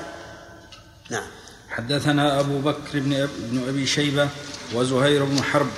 نعم. 1.11 1.27
حدثنا 1.69 2.41
أبو 2.41 2.61
بكر 2.61 3.01
بن, 3.01 3.29
بن 3.39 3.69
أبي 3.69 3.87
شيبة 3.87 4.29
وزهير 4.75 5.25
بن 5.25 5.43
حرب. 5.43 5.71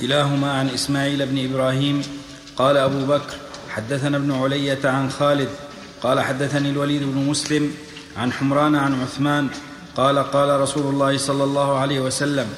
كلاهما 0.00 0.52
عن 0.52 0.68
إسماعيل 0.68 1.26
بن 1.26 1.50
إبراهيم. 1.50 2.02
قال 2.56 2.76
أبو 2.76 3.06
بكر 3.06 3.36
حدثنا 3.68 4.16
ابن 4.16 4.32
علية 4.32 4.88
عن 4.88 5.10
خالد 5.10 5.48
قال 6.04 6.20
حدثني 6.20 6.70
الوليد 6.70 7.02
بن 7.02 7.18
مسلم 7.18 7.74
عن 8.16 8.32
حمران 8.32 8.74
عن 8.74 9.02
عثمان 9.02 9.48
قال 9.96 10.18
قال 10.18 10.60
رسول 10.60 10.94
الله 10.94 11.18
صلى 11.18 11.44
الله 11.44 11.78
عليه 11.78 12.00
وسلم 12.00 12.48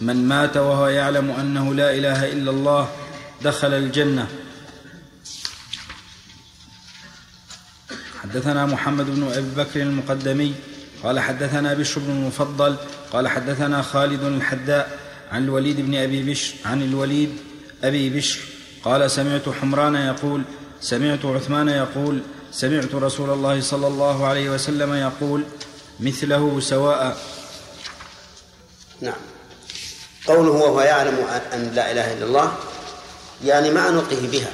من 0.00 0.28
مات 0.28 0.56
وهو 0.56 0.86
يعلم 0.86 1.30
أنه 1.30 1.74
لا 1.74 1.94
إله 1.94 2.32
إلا 2.32 2.50
الله 2.50 2.88
دخل 3.42 3.74
الجنة. 3.74 4.28
حدثنا 8.22 8.66
محمد 8.66 9.06
بن 9.06 9.32
أبي 9.32 9.50
بكر 9.56 9.82
المقدمي 9.82 10.54
قال 11.02 11.20
حدثنا 11.20 11.74
بشر 11.74 12.00
بن 12.00 12.10
المفضل 12.10 12.76
قال 13.12 13.28
حدثنا 13.28 13.82
خالد 13.82 14.22
الحداء 14.22 14.98
عن 15.32 15.44
الوليد 15.44 15.80
بن 15.80 15.94
أبي 15.94 16.22
بشر 16.22 16.54
عن 16.64 16.82
الوليد 16.82 17.30
أبي 17.84 18.10
بشر 18.10 18.40
قال 18.84 19.10
سمعت 19.10 19.48
حمران 19.48 19.94
يقول 19.94 20.42
سمعت 20.80 21.24
عثمان 21.24 21.68
يقول 21.68 22.22
سمعت 22.52 22.94
رسول 22.94 23.30
الله 23.30 23.60
صلى 23.60 23.86
الله 23.86 24.26
عليه 24.26 24.50
وسلم 24.50 24.94
يقول 24.94 25.44
مثله 26.00 26.60
سواء. 26.60 27.16
نعم. 29.00 29.20
قوله 30.26 30.50
وهو 30.50 30.80
يعلم 30.80 31.26
أن 31.52 31.72
لا 31.74 31.92
إله 31.92 32.12
إلا 32.12 32.24
الله 32.24 32.56
يعني 33.44 33.70
مع 33.70 33.88
نطقه 33.88 34.28
بها 34.32 34.52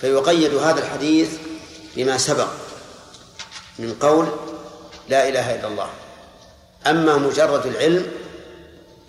فيقيد 0.00 0.54
هذا 0.54 0.80
الحديث 0.80 1.30
بما 1.96 2.18
سبق 2.18 2.48
من 3.78 3.94
قول 4.00 4.28
لا 5.08 5.28
إله 5.28 5.54
إلا 5.54 5.68
الله. 5.68 5.90
أما 6.86 7.16
مجرد 7.16 7.66
العلم 7.66 8.06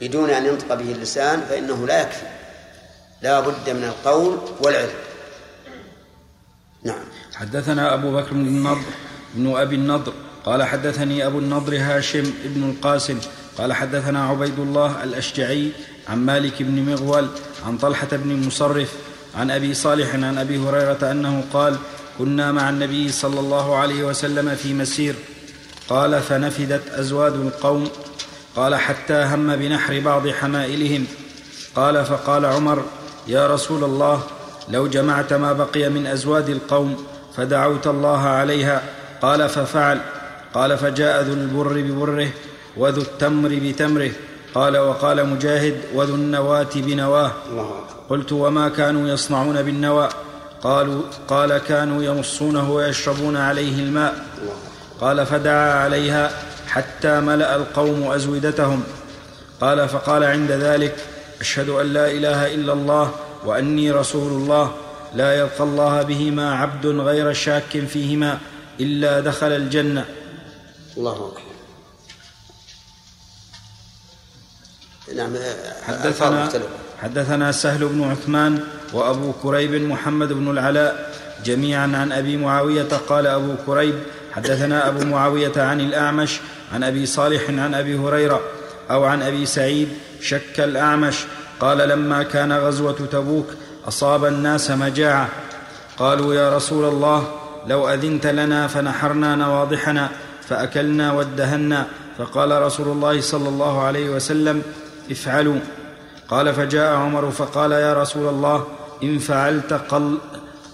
بدون 0.02 0.30
أن 0.30 0.46
ينطق 0.46 0.74
به 0.74 0.92
اللسان 0.92 1.46
فإنه 1.50 1.88
لا 1.88 2.02
يكفي 2.02 2.28
لا 3.22 3.40
بد 3.40 3.70
من 3.70 3.84
القول 3.84 4.38
والعلم. 4.62 4.96
نعم. 6.84 7.13
حدثنا 7.36 7.94
أبو 7.94 8.16
بكر 8.16 8.34
بن 8.34 8.48
النضر 8.48 8.82
بن 9.36 9.56
أبي 9.56 9.76
النضر 9.76 10.14
قال 10.46 10.64
حدثني 10.64 11.26
أبو 11.28 11.40
النضر 11.40 11.78
هاشم 11.78 12.24
بن 12.46 12.70
القاسم 12.70 13.20
قال 13.58 13.74
حدثنا 13.74 14.26
عبيد 14.26 14.60
الله 14.60 15.04
الأشجعي 15.04 15.72
عن 16.10 16.26
مالك 16.26 16.64
بن 16.64 16.92
مغول 16.92 17.28
عن 17.68 17.78
طلحة 17.78 18.08
بن 18.12 18.48
مصرف 18.48 18.94
عن 19.36 19.52
أبي 19.52 19.74
صالح 19.74 20.14
عن 20.14 20.38
أبي 20.38 20.58
هريرة 20.58 21.12
أنه 21.12 21.44
قال 21.54 21.76
كنا 22.20 22.52
مع 22.52 22.70
النبي 22.70 23.12
صلى 23.12 23.40
الله 23.40 23.76
عليه 23.76 24.04
وسلم 24.04 24.56
في 24.56 24.74
مسير. 24.74 25.16
قال 25.90 26.22
فنفدت 26.22 26.90
أزواد 26.90 27.34
القوم. 27.34 27.90
قال 28.56 28.76
حتى 28.76 29.14
هم 29.14 29.56
بنحر 29.56 30.00
بعض 30.00 30.28
حمائلهم. 30.28 31.06
قال 31.76 32.06
فقال 32.06 32.46
عمر 32.46 32.86
يا 33.28 33.48
رسول 33.48 33.84
الله 33.84 34.24
لو 34.70 34.88
جمعت 34.88 35.34
ما 35.34 35.54
بقي 35.54 35.90
من 35.90 36.08
أزواد 36.08 36.50
القوم 36.50 37.06
فدعوت 37.38 37.88
الله 37.88 38.22
عليها. 38.22 38.82
قال 39.22 39.50
ففعل. 39.50 40.00
قال 40.54 40.78
فجاء 40.78 41.24
ذو 41.24 41.34
البر 41.34 41.82
ببره 41.82 42.30
وذو 42.78 43.02
التمر 43.02 43.50
بتمره. 43.50 44.12
قال 44.56 44.78
وقال 44.78 45.30
مجاهد 45.30 45.78
وذو 45.94 46.16
النواة 46.16 46.70
بنواه. 46.76 47.32
قلت 48.10 48.32
وما 48.32 48.70
كانوا 48.70 49.10
يصنعون 49.10 49.62
بالنوى 49.62 50.10
قالوا 50.64 51.02
قال 51.28 51.58
كانوا 51.58 52.04
يمصونه 52.04 52.72
ويشربون 52.72 53.38
عليه 53.38 53.80
الماء. 53.80 54.26
قال 55.02 55.26
فدعا 55.26 55.74
عليها 55.74 56.32
حتى 56.68 57.20
ملأ 57.20 57.56
القوم 57.56 58.12
أزودتهم. 58.12 58.84
قال 59.62 59.90
فقال 59.90 60.24
عند 60.24 60.52
ذلك 60.52 60.96
أشهد 61.42 61.70
أن 61.70 61.86
لا 61.86 62.12
إله 62.12 62.54
إلا 62.54 62.74
الله 62.74 63.12
وأني 63.46 63.92
رسول 63.92 64.32
الله. 64.32 64.72
لا 65.16 65.34
يلقى 65.36 65.64
الله 65.64 66.02
بهما 66.02 66.56
عبد 66.56 66.86
غير 66.86 67.34
شاك 67.34 67.86
فيهما 67.88 68.40
إلا 68.80 69.20
دخل 69.20 69.52
الجنة. 69.52 70.06
الله 70.98 71.12
أكبر. 71.12 71.54
نعم 75.16 75.36
حدثنا 75.84 76.50
حدثنا 77.02 77.52
سهل 77.52 77.86
بن 77.86 78.04
عثمان 78.04 78.60
وأبو 78.94 79.32
كريب 79.44 79.74
محمد 79.74 80.34
بن 80.34 80.52
العلاء 80.52 81.14
جميعا 81.46 81.84
عن 81.84 82.12
أبي 82.12 82.38
معاوية 82.38 82.88
قال 83.10 83.28
أبو 83.28 83.56
كريب 83.66 83.96
حدثنا 84.32 84.88
أبو 84.88 85.06
معاوية 85.06 85.62
عن 85.62 85.82
الأعمش 85.82 86.40
عن 86.74 86.84
أبي 86.84 87.06
صالح 87.06 87.50
عن 87.50 87.74
أبي 87.74 87.98
هريرة 87.98 88.42
أو 88.92 89.04
عن 89.04 89.22
أبي 89.22 89.46
سعيد 89.46 89.90
شك 90.22 90.60
الأعمش 90.60 91.16
قال 91.60 91.78
لما 91.78 92.24
كان 92.24 92.54
غزوة 92.54 93.08
تبوك 93.12 93.48
أصاب 93.88 94.26
الناس 94.26 94.72
مجاعة. 94.72 95.30
قالوا 95.98 96.34
يا 96.34 96.56
رسول 96.56 96.86
الله 96.86 97.28
لو 97.68 97.90
أذنت 97.90 98.28
لنا 98.28 98.68
فنحرنا 98.68 99.36
نواضحنا 99.36 100.10
فأكلنا 100.50 101.14
وادهنا. 101.14 101.86
فقال 102.18 102.62
رسول 102.62 102.88
الله 102.88 103.22
صلى 103.22 103.50
الله 103.50 103.82
عليه 103.82 104.10
وسلم 104.10 104.62
افعلوا. 105.12 105.60
قال 106.30 106.54
فجاء 106.54 106.96
عمر 106.96 107.32
فقال 107.32 107.72
يا 107.72 107.94
رسول 107.94 108.30
الله 108.30 108.68
إن 109.04 109.20
فعلت 109.20 109.74
قل, 109.74 110.18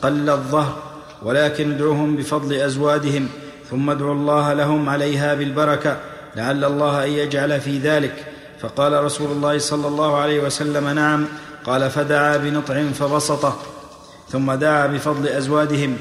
قل 0.01 0.29
الظهر 0.29 0.77
ولكن 1.23 1.71
ادعهم 1.71 2.15
بفضل 2.15 2.53
أزوادهم 2.53 3.27
ثم 3.71 3.89
ادعوا 3.89 4.13
الله 4.13 4.53
لهم 4.53 4.89
عليها 4.89 5.35
بالبركة 5.35 5.97
لعل 6.35 6.65
الله 6.65 7.05
أن 7.05 7.09
يجعل 7.09 7.61
في 7.61 7.77
ذلك. 7.77 8.25
فقال 8.59 9.03
رسول 9.03 9.31
الله 9.31 9.57
صلى 9.57 9.87
الله 9.87 10.17
عليه 10.17 10.39
وسلم 10.39 10.89
نعم. 10.89 11.27
قال 11.65 11.89
فدعا 11.89 12.37
بنطع 12.37 12.83
فبسطه 12.91 13.57
ثم 14.31 14.51
دعا 14.51 14.87
بفضل 14.87 15.27
أزوادهم. 15.27 15.97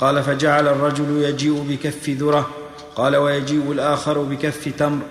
قال 0.00 0.22
فجعل 0.22 0.68
الرجل 0.68 1.22
يجيء 1.22 1.66
بكف 1.68 2.10
ذره. 2.10 2.50
قال 2.96 3.16
ويجيء 3.16 3.72
الآخر 3.72 4.18
بكف 4.18 4.68
تمر. 4.78 5.02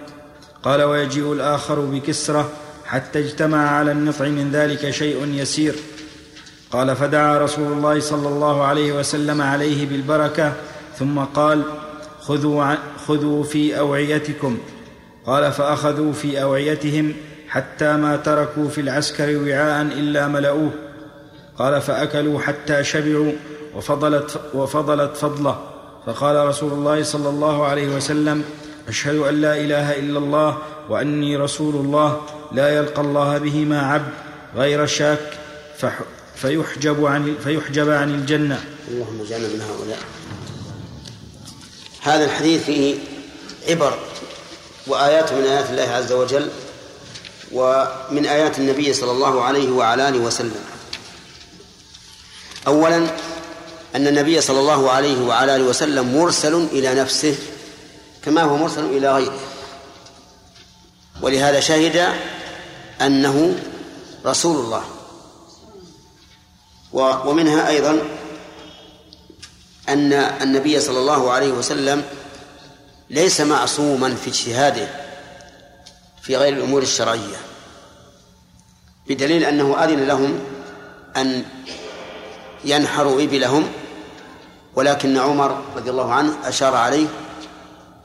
قال 0.63 0.83
ويجيء 0.83 1.33
الآخر 1.33 1.79
بكسرة 1.79 2.49
حتى 2.85 3.19
اجتمع 3.19 3.69
على 3.69 3.91
النطع 3.91 4.25
من 4.25 4.51
ذلك 4.51 4.89
شيء 4.89 5.27
يسير. 5.33 5.75
قال 6.71 6.95
فدعا 6.95 7.37
رسول 7.37 7.71
الله 7.71 7.99
صلى 7.99 8.27
الله 8.27 8.63
عليه 8.63 8.93
وسلم 8.93 9.41
عليه 9.41 9.85
بالبركة 9.85 10.53
ثم 10.99 11.19
قال 11.19 11.63
خذوا, 12.21 12.75
خذوا 13.07 13.43
في 13.43 13.79
أوعيتكم. 13.79 14.57
قال 15.25 15.51
فأخذوا 15.51 16.13
في 16.13 16.41
أوعيتهم. 16.41 17.13
حتى 17.51 17.93
ما 17.93 18.15
تركوا 18.15 18.69
في 18.69 18.81
العسكر 18.81 19.37
وعاء 19.37 19.81
إلا 19.81 20.27
ملؤوه 20.27 20.71
قال 21.57 21.81
فأكلوا 21.81 22.39
حتى 22.39 22.83
شبعوا 22.83 23.31
وفضلت, 23.75 24.39
وفضلت 24.53 25.17
فضله. 25.17 25.57
فقال 26.05 26.47
رسول 26.47 26.73
الله 26.73 27.03
صلى 27.03 27.29
الله 27.29 27.65
عليه 27.65 27.87
وسلم 27.95 28.43
أشهد 28.87 29.15
أن 29.15 29.41
لا 29.41 29.55
إله 29.57 29.99
إلا 29.99 30.19
الله 30.19 30.57
وأني 30.89 31.37
رسول 31.37 31.75
الله. 31.75 32.21
لا 32.51 32.69
يلقى 32.77 33.01
الله 33.01 33.37
بهما 33.37 33.79
عبد 33.81 34.13
غير 34.55 34.85
شاك 34.85 35.37
فيحجب 36.35 37.05
عن 37.05 37.35
فيحجب 37.43 37.89
عن 37.89 38.09
الجنة. 38.15 38.63
اللهم 38.87 39.21
اجعلنا 39.21 39.47
من 39.47 39.61
هؤلاء. 39.61 39.99
هذا 42.01 42.25
الحديث 42.25 42.63
فيه 42.63 42.95
عبر 43.69 43.93
وآيات 44.87 45.33
من 45.33 45.43
آيات 45.43 45.69
الله 45.69 45.89
عز 45.97 46.11
وجل. 46.11 46.47
ومن 47.53 48.25
آيات 48.25 48.59
النبي 48.59 48.93
صلى 48.93 49.11
الله 49.11 49.43
عليه 49.43 49.69
وعلى 49.71 50.09
آله 50.09 50.19
وسلم. 50.19 50.63
أولا 52.67 52.97
أن 53.95 54.07
النبي 54.07 54.41
صلى 54.41 54.59
الله 54.59 54.91
عليه 54.91 55.21
وعلى 55.21 55.55
آله 55.55 55.63
وسلم 55.63 56.17
مرسل 56.17 56.67
إلى 56.71 56.95
نفسه 56.95 57.35
كما 58.25 58.41
هو 58.41 58.57
مرسل 58.57 58.85
إلى 58.85 59.13
غيره. 59.13 59.39
ولهذا 61.21 61.59
شهد 61.59 62.13
أنه 63.01 63.59
رسول 64.25 64.65
الله. 64.65 64.83
ومنها 67.25 67.67
أيضا 67.67 68.01
أن 69.89 70.13
النبي 70.13 70.79
صلى 70.79 70.99
الله 70.99 71.31
عليه 71.31 71.51
وسلم 71.51 72.03
ليس 73.09 73.41
معصوما 73.41 74.15
في 74.15 74.29
اجتهاده. 74.29 75.10
في 76.21 76.35
غير 76.37 76.53
الأمور 76.53 76.81
الشرعية 76.81 77.37
بدليل 79.07 79.43
أنه 79.43 79.83
أذن 79.83 80.07
لهم 80.07 80.39
أن 81.17 81.43
ينحروا 82.65 83.21
إبلهم 83.21 83.71
ولكن 84.75 85.17
عمر 85.17 85.61
رضي 85.75 85.89
الله 85.89 86.13
عنه 86.13 86.33
أشار 86.43 86.75
عليه 86.75 87.07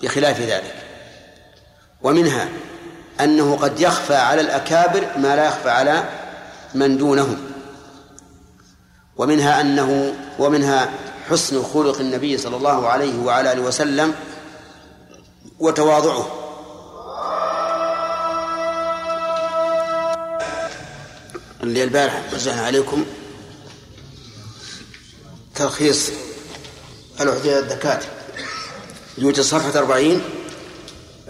بخلاف 0.02 0.40
ذلك. 0.40 0.74
ومنها 2.02 2.48
أنه 3.20 3.56
قد 3.56 3.80
يخفى 3.80 4.14
على 4.14 4.40
الأكابر 4.40 5.18
ما 5.18 5.36
لا 5.36 5.46
يخفى 5.46 5.70
على 5.70 6.04
من 6.74 6.98
دونهم. 6.98 7.36
ومنها 9.16 9.60
أنه 9.60 10.14
ومنها 10.38 10.90
حسن 11.30 11.62
خلق 11.62 11.98
النبي 12.00 12.38
صلى 12.38 12.56
الله 12.56 12.88
عليه 12.88 13.18
وعلى 13.18 13.52
آله 13.52 13.62
وسلم 13.62 14.14
وتواضعه. 15.58 16.45
اللي 21.62 21.84
البارح 21.84 22.22
وزعنا 22.34 22.62
عليكم. 22.62 23.06
تلخيص 25.54 26.10
الوحدة 27.20 27.58
الدكاترة. 27.58 28.10
يوجد 29.18 29.40
صفحة 29.40 29.78
أربعين 29.78 30.20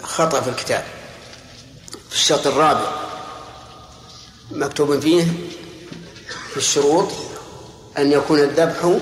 خطأ 0.03 0.41
في 0.41 0.49
الكتاب. 0.49 0.85
في 2.09 2.15
الشرط 2.15 2.47
الرابع 2.47 2.91
مكتوب 4.51 4.99
فيه 4.99 5.27
في 6.51 6.57
الشروط 6.57 7.11
أن 7.97 8.11
يكون 8.11 8.39
الذبح 8.39 8.99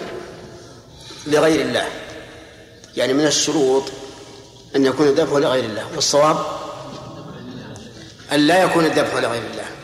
لغير 1.27 1.61
الله. 1.61 1.89
يعني 2.97 3.13
من 3.13 3.25
الشروط 3.25 3.83
أن 4.75 4.85
يكون 4.85 5.07
الذبح 5.07 5.31
لغير 5.31 5.63
الله. 5.63 5.87
والصواب 5.95 6.45
أن 8.31 8.39
لا 8.39 8.63
يكون 8.63 8.85
الذبح 8.85 9.13
لغير 9.13 9.43
الله. 9.51 9.74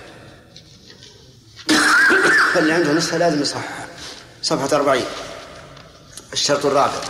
فاللي 2.54 2.74
عنده 2.74 2.94
نسخة 2.94 3.18
لازم 3.18 3.42
يصححها 3.42 3.88
صفحة 4.44 4.76
أربعين. 4.76 5.06
الشرط 6.34 6.66
الرابع. 6.66 7.02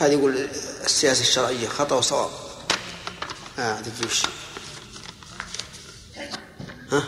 هذه 0.00 0.12
يقول 0.12 0.48
السياسة 0.84 1.20
الشرعية 1.20 1.68
خطأ 1.68 1.96
وصواب. 1.96 2.30
آه 3.58 3.72
هذه 3.72 3.92
وش 4.06 4.22
ها؟ 6.92 7.04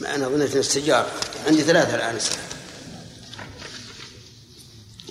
ما 0.00 0.14
أنا 0.14 0.28
ظنيت 0.28 0.52
أن 0.52 0.60
السجارة 0.60 1.10
عندي 1.46 1.62
ثلاثة 1.62 1.94
الآن. 1.94 2.18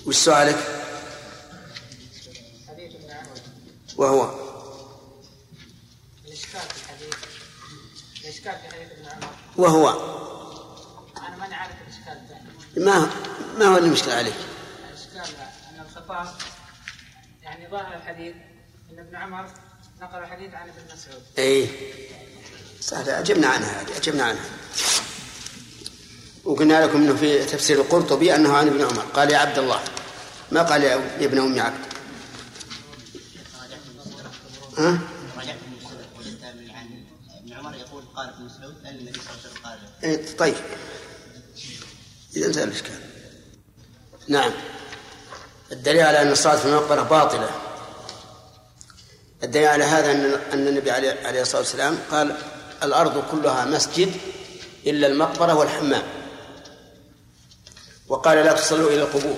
وش 0.06 0.16
سؤالك؟ 0.16 0.56
وهو 0.56 2.02
الإشكال 2.02 2.44
في 2.44 2.62
الحديث 2.62 2.94
الإشكال 2.94 3.04
في 3.04 3.14
حديث 3.14 3.60
ابن 3.60 3.85
عمر. 9.10 9.30
وهو 9.56 9.88
أنا 11.28 11.36
ماني 11.36 11.54
عارف 11.54 11.74
الإشكال 11.86 12.16
ما 12.76 13.10
ما 13.58 13.66
هو 13.66 13.76
المشكلة 13.76 14.14
عليك؟ 14.14 14.34
الإشكال 14.90 15.36
أن 15.70 15.84
الخطاب 15.88 16.26
يعني 17.42 17.68
ظاهر 17.70 17.96
الحديث 17.96 18.34
أن 18.92 18.98
ابن 18.98 19.16
عمر 19.16 19.50
نقل 20.00 20.18
الحديث 20.18 20.54
عن 20.54 20.68
ابن 20.68 20.94
مسعود. 20.94 21.22
اي 21.38 21.68
سهل 22.80 23.10
أجبنا 23.10 23.48
عنها 23.48 23.82
هذه 23.82 23.96
أجبنا 23.96 24.24
عنها. 24.24 24.50
وقلنا 26.44 26.84
لكم 26.86 27.02
إنه 27.02 27.16
في 27.16 27.44
تفسير 27.44 27.80
القرطبي 27.80 28.34
أنه 28.34 28.56
عن 28.56 28.66
ابن 28.66 28.84
عمر. 28.84 29.02
قال 29.02 29.30
يا 29.30 29.38
عبد 29.38 29.58
الله 29.58 29.80
ما 30.52 30.62
قال 30.62 30.82
يا 30.82 30.94
ابن 31.20 31.38
ام 31.38 31.60
عبد؟ 31.60 31.95
ها؟ 34.78 34.98
ابن 37.40 37.52
عمر 37.52 37.74
يقول 37.74 38.04
قال 38.16 38.28
ابن 38.28 38.44
مسعود 38.44 38.74
ان 38.86 38.94
النبي 38.94 39.20
صلى 39.20 39.30
الله 39.30 39.40
عليه 39.40 39.50
وسلم 39.50 39.62
قال. 39.64 39.78
إيه 40.04 40.36
طيب. 40.36 40.54
إذا 42.36 42.46
انتهى 42.46 42.64
الإشكال. 42.64 43.00
نعم. 44.28 44.52
الدليل 45.72 46.02
على 46.02 46.22
أن 46.22 46.32
الصلاة 46.32 46.56
في 46.56 46.66
المقبرة 46.66 47.02
باطلة. 47.02 47.50
الدليل 49.42 49.66
على 49.66 49.84
هذا 49.84 50.12
أن 50.12 50.24
أن 50.52 50.68
النبي 50.68 50.90
عليه 50.90 51.42
الصلاة 51.42 51.60
والسلام 51.60 51.98
قال 52.10 52.36
الأرض 52.82 53.24
كلها 53.30 53.64
مسجد 53.64 54.12
إلا 54.86 55.06
المقبرة 55.06 55.54
والحمام. 55.54 56.02
وقال 58.08 58.38
لا 58.38 58.52
تصلوا 58.52 58.90
إلى 58.90 59.02
القبور 59.02 59.36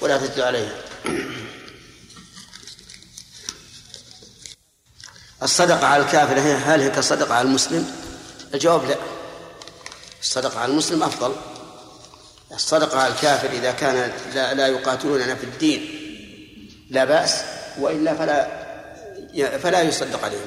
ولا 0.00 0.18
تتلوا 0.18 0.46
عليها. 0.46 0.74
الصدقة 5.42 5.86
على 5.86 6.02
الكافر 6.02 6.38
هل 6.38 6.80
هي 6.80 6.90
كالصدقة 6.90 7.34
على 7.34 7.48
المسلم؟ 7.48 7.90
الجواب 8.54 8.84
لا. 8.84 8.96
الصدقة 10.20 10.58
على 10.58 10.72
المسلم 10.72 11.02
أفضل. 11.02 11.34
الصدقة 12.54 12.98
على 12.98 13.12
الكافر 13.12 13.50
إذا 13.50 13.72
كان 13.72 14.12
لا, 14.34 14.54
لا 14.54 14.66
يقاتلوننا 14.66 15.34
في 15.34 15.44
الدين 15.44 15.80
لا 16.90 17.04
بأس 17.04 17.42
وإلا 17.80 18.14
فلا 18.14 18.60
فلا 19.58 19.82
يصدق 19.82 20.24
عليهم 20.24 20.40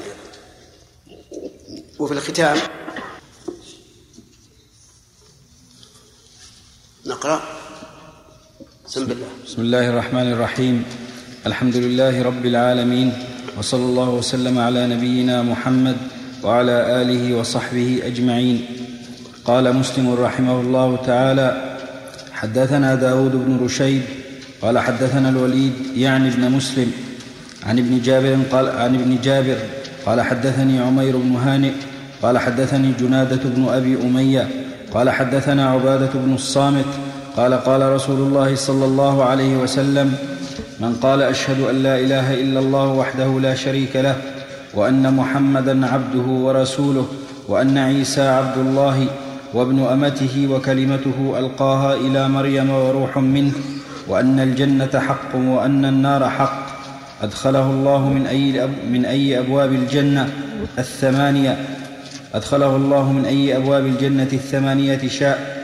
وفي 2.00 2.14
الختام 2.14 2.58
نقرأ. 7.06 7.41
بسم 8.86 9.02
الله. 9.02 9.28
بسم 9.46 9.62
الله 9.62 9.89
الرحمن 9.89 10.32
الرحيم. 10.34 10.86
الحمد 11.46 11.76
لله 11.76 12.24
رب 12.24 12.46
العالمين. 12.46 13.32
وصلى 13.58 13.86
الله 13.86 14.10
وسلم 14.10 14.60
على 14.60 14.88
نبينا 14.88 15.41
محمد 15.41 15.95
وعلى 16.43 17.01
آله 17.01 17.36
وصحبه 17.36 18.01
أجمعين. 18.06 18.66
قال 19.45 19.76
مسلم 19.76 20.14
رحمه 20.14 20.62
الله 20.62 20.97
تعالى 21.06 21.78
حدثنا 22.34 22.95
داود 22.95 23.32
بن 23.32 23.60
رشيد 23.66 24.01
قال 24.62 24.80
حدثنا 24.80 25.30
الوليد 25.30 25.74
يعني 25.95 26.30
ابن 26.30 26.51
مسلم 26.51 26.91
عن 27.64 27.80
ابن 27.80 28.01
جابر 28.01 28.38
قال 28.51 28.70
عن 28.70 28.95
ابن 28.95 29.18
جابر 29.24 29.58
قال 30.06 30.22
حدثني 30.22 30.80
عمير 30.80 31.18
بن 31.18 31.36
هانئ 31.36 31.72
قال 32.22 32.38
حدثني 32.38 32.91
جنادة 32.99 33.39
بن 33.43 33.68
أبي 33.70 33.97
أمية 34.04 34.47
قال 34.93 35.10
حدثنا 35.10 35.70
عبادة 35.70 36.10
بن 36.16 36.34
الصامت 36.34 36.86
قال 37.38 37.54
قال 37.54 37.91
رسول 37.91 38.20
الله 38.20 38.56
صلى 38.56 38.86
الله 38.86 39.24
عليه 39.24 39.58
وسلم 39.58 40.14
من 40.80 40.95
قال 41.01 41.21
أشهد 41.21 41.61
أن 41.61 41.84
لا 41.84 41.99
إله 41.99 42.34
إلا 42.34 42.59
الله 42.59 42.88
وحده 42.88 43.39
لا 43.39 43.55
شريك 43.55 43.95
له 43.95 44.15
وأن 44.74 45.13
محمدا 45.13 45.86
عبده 45.88 46.28
ورسوله 46.28 47.07
وأن 47.47 47.78
عيسى 47.78 48.21
عبد 48.21 48.57
الله 48.57 49.07
وابن 49.53 49.86
أمته 49.86 50.47
وكلمته 50.51 51.36
ألقاها 51.39 51.93
إلى 51.93 52.30
مريم 52.30 52.69
وروح 52.69 53.17
منه 53.17 53.51
وأن 54.07 54.39
الجنة 54.39 54.99
حق 54.99 55.36
وأن 55.36 55.86
النار 55.86 56.30
حق. 56.30 56.63
أدخله 57.21 57.69
الله 57.69 58.09
من 58.09 58.28
أي, 58.28 58.67
من 58.91 59.05
أي 59.05 59.39
أبواب 59.39 59.74
الجنة 59.74 60.30
الثمانية. 60.80 61.57
أدخله 62.34 62.76
الله 62.76 63.11
من 63.11 63.26
أي 63.26 63.57
أبواب 63.57 63.86
الجنة 63.86 64.30
الثمانية 64.34 65.07
شاء. 65.07 65.63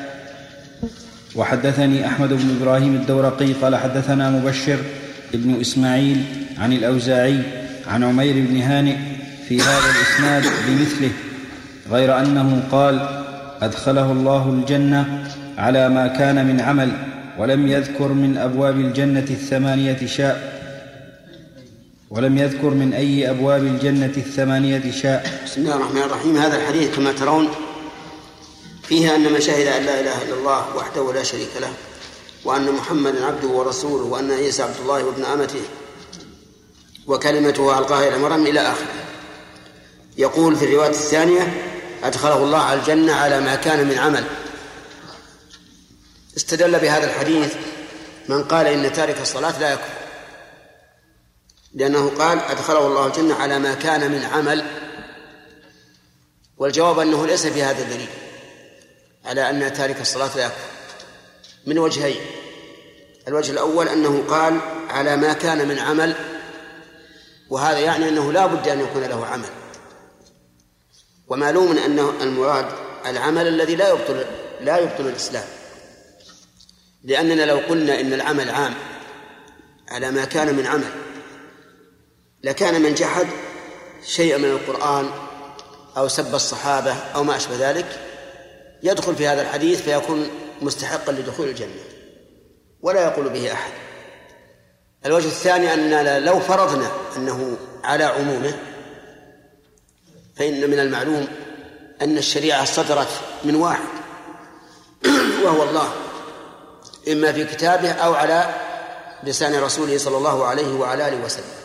وحدثني 1.35 2.07
أحمد 2.07 2.29
بن 2.29 2.57
إبراهيم 2.61 2.95
الدورقي 2.95 3.53
قال 3.53 3.75
حدثنا 3.75 4.29
مبشر 4.29 4.77
ابن 5.33 5.61
إسماعيل 5.61 6.23
عن 6.57 6.73
الأوزاعي 6.73 7.41
عن 7.87 8.03
عمير 8.03 8.33
بن 8.33 8.61
هانئ 8.61 8.95
في 9.47 9.61
هذا 9.61 9.83
الإسناد 9.95 10.43
بمثله 10.67 11.11
غير 11.91 12.19
أنه 12.19 12.63
قال 12.71 13.23
أدخله 13.61 14.11
الله 14.11 14.49
الجنة 14.49 15.27
على 15.57 15.89
ما 15.89 16.07
كان 16.07 16.47
من 16.47 16.61
عمل 16.61 16.91
ولم 17.37 17.67
يذكر 17.67 18.07
من 18.07 18.37
أبواب 18.37 18.79
الجنة 18.79 19.27
الثمانية 19.29 20.05
شاء 20.05 20.59
ولم 22.09 22.37
يذكر 22.37 22.69
من 22.69 22.93
أي 22.93 23.29
أبواب 23.29 23.63
الجنة 23.63 24.13
الثمانية 24.17 24.91
شاء. 24.91 25.41
بسم 25.45 25.61
الله 25.61 25.75
الرحمن 25.75 26.01
الرحيم. 26.01 26.37
هذا 26.37 26.57
الحديث 26.57 26.95
كما 26.95 27.11
ترون 27.11 27.47
فيه 28.83 29.15
أن 29.15 29.33
من 29.33 29.41
شهد 29.41 29.67
أن 29.67 29.83
لا 29.85 29.99
إله 29.99 30.23
إلا 30.23 30.33
الله 30.39 30.75
وحده 30.75 31.13
لا 31.13 31.23
شريك 31.23 31.49
له 31.61 31.88
وأن 32.43 32.71
محمدا 32.71 33.25
عبده 33.25 33.47
ورسوله 33.47 34.03
وأن 34.03 34.31
عيسى 34.31 34.63
عبد 34.63 34.79
الله 34.81 35.03
وابن 35.03 35.25
أمته 35.25 35.61
وكلمته 37.07 37.79
ألقاها 37.79 38.07
إلى 38.07 38.17
مريم 38.17 38.47
إلى 38.47 38.59
آخره. 38.59 38.93
يقول 40.17 40.55
في 40.55 40.65
الرواية 40.65 40.89
الثانية 40.89 41.65
أدخله 42.03 42.43
الله 42.43 42.57
على 42.57 42.79
الجنة 42.79 43.13
على 43.13 43.39
ما 43.39 43.55
كان 43.55 43.87
من 43.87 43.97
عمل. 43.97 44.23
استدل 46.37 46.79
بهذا 46.79 47.05
الحديث 47.05 47.53
من 48.29 48.43
قال 48.43 48.67
إن 48.67 48.93
تارك 48.93 49.21
الصلاة 49.21 49.59
لا 49.59 49.73
يكفر. 49.73 49.99
لأنه 51.73 52.09
قال 52.09 52.39
أدخله 52.39 52.87
الله 52.87 53.07
الجنة 53.07 53.35
على 53.35 53.59
ما 53.59 53.73
كان 53.73 54.11
من 54.11 54.23
عمل. 54.23 54.65
والجواب 56.57 56.99
أنه 56.99 57.27
ليس 57.27 57.47
في 57.47 57.63
هذا 57.63 57.83
الدليل 57.83 58.09
على 59.25 59.49
أن 59.49 59.73
تارك 59.73 60.01
الصلاة 60.01 60.37
لا 60.37 60.45
يكفر. 60.45 60.78
من 61.65 61.79
وجهين. 61.79 62.21
الوجه 63.27 63.51
الأول 63.51 63.87
أنه 63.87 64.23
قال 64.29 64.59
على 64.89 65.17
ما 65.17 65.33
كان 65.33 65.67
من 65.67 65.79
عمل 65.79 66.15
وهذا 67.49 67.79
يعني 67.79 68.09
أنه 68.09 68.31
لا 68.31 68.45
بد 68.45 68.67
أن 68.67 68.79
يكون 68.79 69.03
له 69.03 69.25
عمل. 69.25 69.49
ومعلوم 71.27 71.77
أنه 71.77 72.13
المراد 72.21 72.65
العمل 73.05 73.47
الذي 73.47 73.75
لا 73.75 73.89
يبطل 73.89 74.25
لا 74.61 74.77
يبطل 74.77 75.07
الإسلام. 75.07 75.45
لأننا 77.03 77.45
لو 77.45 77.57
قلنا 77.57 77.99
إن 77.99 78.13
العمل 78.13 78.49
عام 78.49 78.73
على 79.89 80.11
ما 80.11 80.25
كان 80.25 80.55
من 80.55 80.65
عمل 80.65 80.91
لكان 82.43 82.81
من 82.81 82.93
جحد 82.93 83.27
شيئا 84.05 84.37
من 84.37 84.49
القرآن 84.49 85.09
أو 85.97 86.07
سب 86.07 86.35
الصحابة 86.35 86.93
أو 87.15 87.23
ما 87.23 87.35
أشبه 87.35 87.69
ذلك 87.69 87.99
يدخل 88.83 89.15
في 89.15 89.27
هذا 89.27 89.41
الحديث 89.41 89.81
فيكون 89.81 90.29
مستحقا 90.61 91.11
لدخول 91.11 91.47
الجنة 91.47 91.81
ولا 92.81 93.01
يقول 93.01 93.29
به 93.29 93.53
أحد. 93.53 93.71
الوجه 95.05 95.27
الثاني 95.27 95.73
أننا 95.73 96.19
لو 96.19 96.39
فرضنا 96.39 96.91
أنه 97.17 97.57
على 97.83 98.03
عمومه 98.03 98.59
فإن 100.35 100.69
من 100.69 100.79
المعلوم 100.79 101.27
أن 102.01 102.17
الشريعة 102.17 102.65
صدرت 102.65 103.07
من 103.43 103.55
واحد 103.55 103.89
وهو 105.43 105.63
الله 105.63 105.91
إما 107.11 107.31
في 107.31 107.45
كتابه 107.45 107.91
أو 107.91 108.13
على 108.13 108.55
لسان 109.23 109.63
رسوله 109.63 109.97
صلى 109.97 110.17
الله 110.17 110.45
عليه 110.45 110.73
وعلى 110.73 111.07
آله 111.07 111.25
وسلم. 111.25 111.59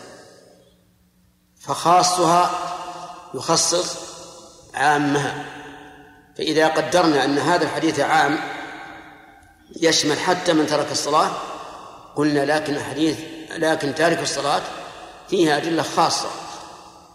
فخاصها 1.60 2.50
يخصص 3.34 3.96
عامها. 4.74 5.44
فإذا 6.36 6.68
قدرنا 6.68 7.24
أن 7.24 7.38
هذا 7.38 7.64
الحديث 7.64 8.00
عام 8.00 8.53
يشمل 9.80 10.18
حتى 10.18 10.52
من 10.52 10.66
ترك 10.66 10.92
الصلاة. 10.92 11.30
قلنا 12.16 12.44
لكن 12.44 12.74
الحديث 12.76 13.18
لكن 13.50 13.94
تارك 13.94 14.22
الصلاة 14.22 14.62
فيها 15.30 15.56
أدلة 15.56 15.82
خاصة 15.82 16.28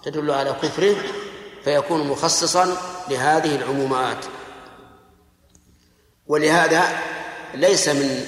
تدل 0.03 0.31
على 0.31 0.55
كفره 0.61 0.95
فيكون 1.63 2.07
مخصصا 2.07 2.77
لهذه 3.09 3.55
العمومات. 3.55 4.25
ولهذا 6.27 6.99
ليس 7.53 7.89
من 7.89 8.25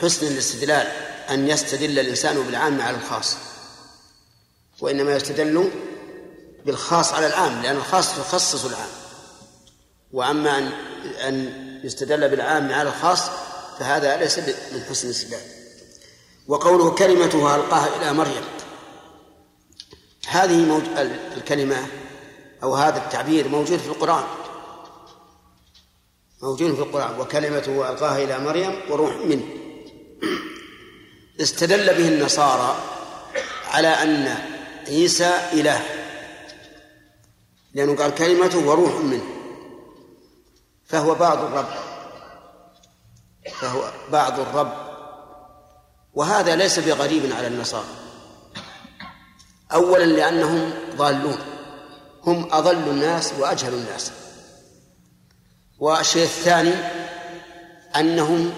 حسن 0.00 0.26
الاستدلال 0.26 0.86
أن 1.30 1.48
يستدل 1.48 1.98
الإنسان 1.98 2.42
بالعام 2.42 2.80
على 2.80 2.96
الخاص 2.96 3.36
وإنما 4.80 5.16
يستدل 5.16 5.70
بالخاص 6.66 7.12
على 7.12 7.26
العام 7.26 7.62
لأن 7.62 7.76
الخاص 7.76 8.18
يخصص 8.18 8.64
العام. 8.64 8.88
وأما 10.12 10.58
أن 10.58 10.72
أن 11.28 11.50
يستدل 11.84 12.28
بالعام 12.28 12.72
على 12.72 12.88
الخاص 12.88 13.30
فهذا 13.78 14.16
ليس 14.16 14.38
من 14.38 14.82
حسن 14.90 15.08
الاستدلال 15.08 15.40
وقوله 16.48 16.90
كلمتها 16.90 17.56
ألقاها 17.56 17.96
إلى 17.96 18.12
مريم. 18.12 18.44
هذه 20.28 20.56
موج... 20.56 20.82
الكلمة 21.36 21.86
أو 22.62 22.74
هذا 22.74 22.98
التعبير 23.04 23.48
موجود 23.48 23.78
في 23.78 23.88
القرآن. 23.88 24.24
موجود 26.42 26.74
في 26.74 26.80
القرآن. 26.80 27.20
وكلمته 27.20 27.90
ألقاها 27.90 28.24
إلى 28.24 28.38
مريم 28.38 28.80
وروح 28.90 29.16
منه. 29.16 29.44
استدل 31.40 31.86
به 31.86 32.08
النصارى 32.08 32.76
على 33.70 33.88
أن 33.88 34.34
عيسى 34.88 35.48
إله. 35.52 35.82
لأنه 37.74 37.96
قال 37.96 38.14
كلمته 38.14 38.68
وروح 38.68 38.94
منه. 38.94 39.26
فهو 40.86 41.14
بعض 41.14 41.38
الرب. 41.38 41.95
فهو 43.54 43.90
بعض 44.12 44.40
الرب. 44.40 44.72
وهذا 46.14 46.56
ليس 46.56 46.78
بغريب 46.78 47.32
على 47.32 47.46
النصارى. 47.46 47.86
أولا 49.72 50.04
لأنهم 50.04 50.72
ضالون. 50.96 51.38
هم 52.22 52.48
أضل 52.52 52.88
الناس 52.90 53.32
وأجهل 53.38 53.74
الناس. 53.74 54.12
والشيء 55.78 56.22
الثاني 56.22 56.74
أنهم 57.96 58.52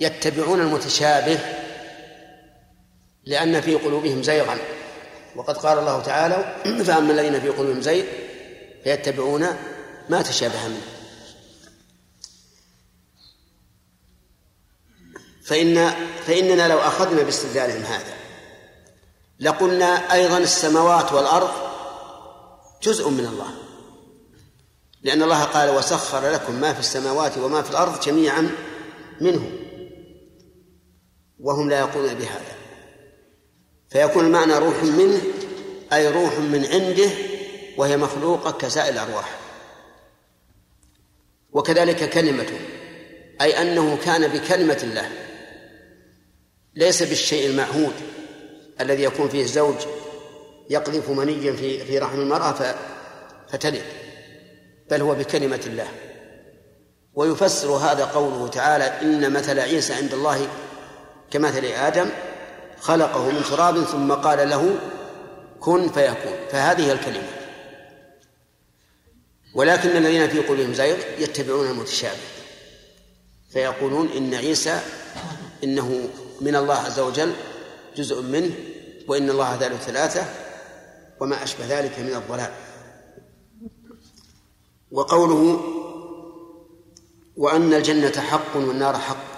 يتبعون 0.00 0.60
المتشابه 0.60 1.38
لأن 3.24 3.60
في 3.60 3.74
قلوبهم 3.74 4.22
زيغا. 4.22 4.58
وقد 5.36 5.56
قال 5.56 5.78
الله 5.78 6.02
تعالى 6.02 6.56
فأما 6.84 7.12
الذين 7.12 7.40
في 7.40 7.48
قلوبهم 7.48 7.80
زيغ 7.80 8.04
فيتبعون 8.84 9.46
ما 10.08 10.22
تشابه 10.22 10.68
منه. 10.68 10.93
فإن 15.44 15.90
فإننا 16.26 16.68
لو 16.68 16.78
أخذنا 16.78 17.22
باستدلالهم 17.22 17.82
هذا 17.82 18.14
لقلنا 19.40 20.12
أيضا 20.12 20.38
السماوات 20.38 21.12
والأرض 21.12 21.50
جزء 22.82 23.08
من 23.08 23.26
الله. 23.26 23.50
لأن 25.02 25.22
الله 25.22 25.44
قال 25.44 25.70
وسخر 25.70 26.30
لكم 26.30 26.54
ما 26.54 26.72
في 26.72 26.80
السماوات 26.80 27.38
وما 27.38 27.62
في 27.62 27.70
الأرض 27.70 28.00
جميعا 28.00 28.50
منه 29.20 29.50
وهم 31.40 31.70
لا 31.70 31.78
يقولون 31.78 32.14
بهذا. 32.14 32.54
فيكون 33.88 34.26
المعنى 34.26 34.58
روح 34.58 34.82
منه 34.82 35.22
أي 35.92 36.08
روح 36.08 36.38
من 36.38 36.66
عنده 36.66 37.10
وهي 37.76 37.96
مخلوقة 37.96 38.50
كسائر 38.50 38.92
الأرواح. 38.92 39.38
وكذلك 41.52 42.10
كلمته 42.10 42.60
أي 43.40 43.62
أنه 43.62 43.98
كان 44.04 44.28
بكلمة 44.28 44.80
الله. 44.82 45.23
ليس 46.76 47.02
بالشيء 47.02 47.46
المعهود 47.46 47.94
الذي 48.80 49.02
يكون 49.02 49.28
فيه 49.28 49.42
الزوج 49.42 49.76
يقذف 50.70 51.10
منيا 51.10 51.52
في 51.52 51.84
في 51.84 51.98
رحم 51.98 52.20
المرأة 52.20 52.74
فتلد 53.48 53.82
بل 54.90 55.00
هو 55.00 55.14
بكلمة 55.14 55.60
الله. 55.66 55.88
ويفسر 57.14 57.68
هذا 57.68 58.04
قوله 58.04 58.48
تعالى 58.48 58.84
إن 58.84 59.32
مثل 59.32 59.60
عيسى 59.60 59.94
عند 59.94 60.14
الله 60.14 60.48
كمثل 61.30 61.64
آدم 61.64 62.10
خلقه 62.80 63.30
من 63.30 63.42
تراب 63.50 63.84
ثم 63.84 64.12
قال 64.12 64.48
له 64.48 64.76
كن 65.60 65.88
فيكون. 65.88 66.34
فهذه 66.50 66.92
الكلمة. 66.92 67.28
ولكن 69.54 69.88
الذين 69.88 70.28
في 70.28 70.38
قلوبهم 70.38 70.74
زيغ 70.74 70.96
يتبعون 71.18 71.70
المتشابه 71.70 72.18
فيقولون 73.52 74.08
إن 74.16 74.34
عيسى 74.34 74.80
إنه 75.64 76.08
من 76.40 76.56
الله 76.56 76.74
عز 76.74 77.00
وجل 77.00 77.34
جزء 77.96 78.22
منه 78.22 78.54
وإن 79.08 79.30
الله 79.30 79.56
ثالث 79.56 79.84
ثلاثة 79.84 80.26
وما 81.20 81.42
أشبه 81.42 81.66
ذلك 81.66 81.98
من 81.98 82.14
الضلال. 82.14 82.52
وقوله 84.90 85.60
وأن 87.36 87.74
الجنة 87.74 88.20
حق 88.20 88.56
والنار 88.56 88.98
حق. 88.98 89.34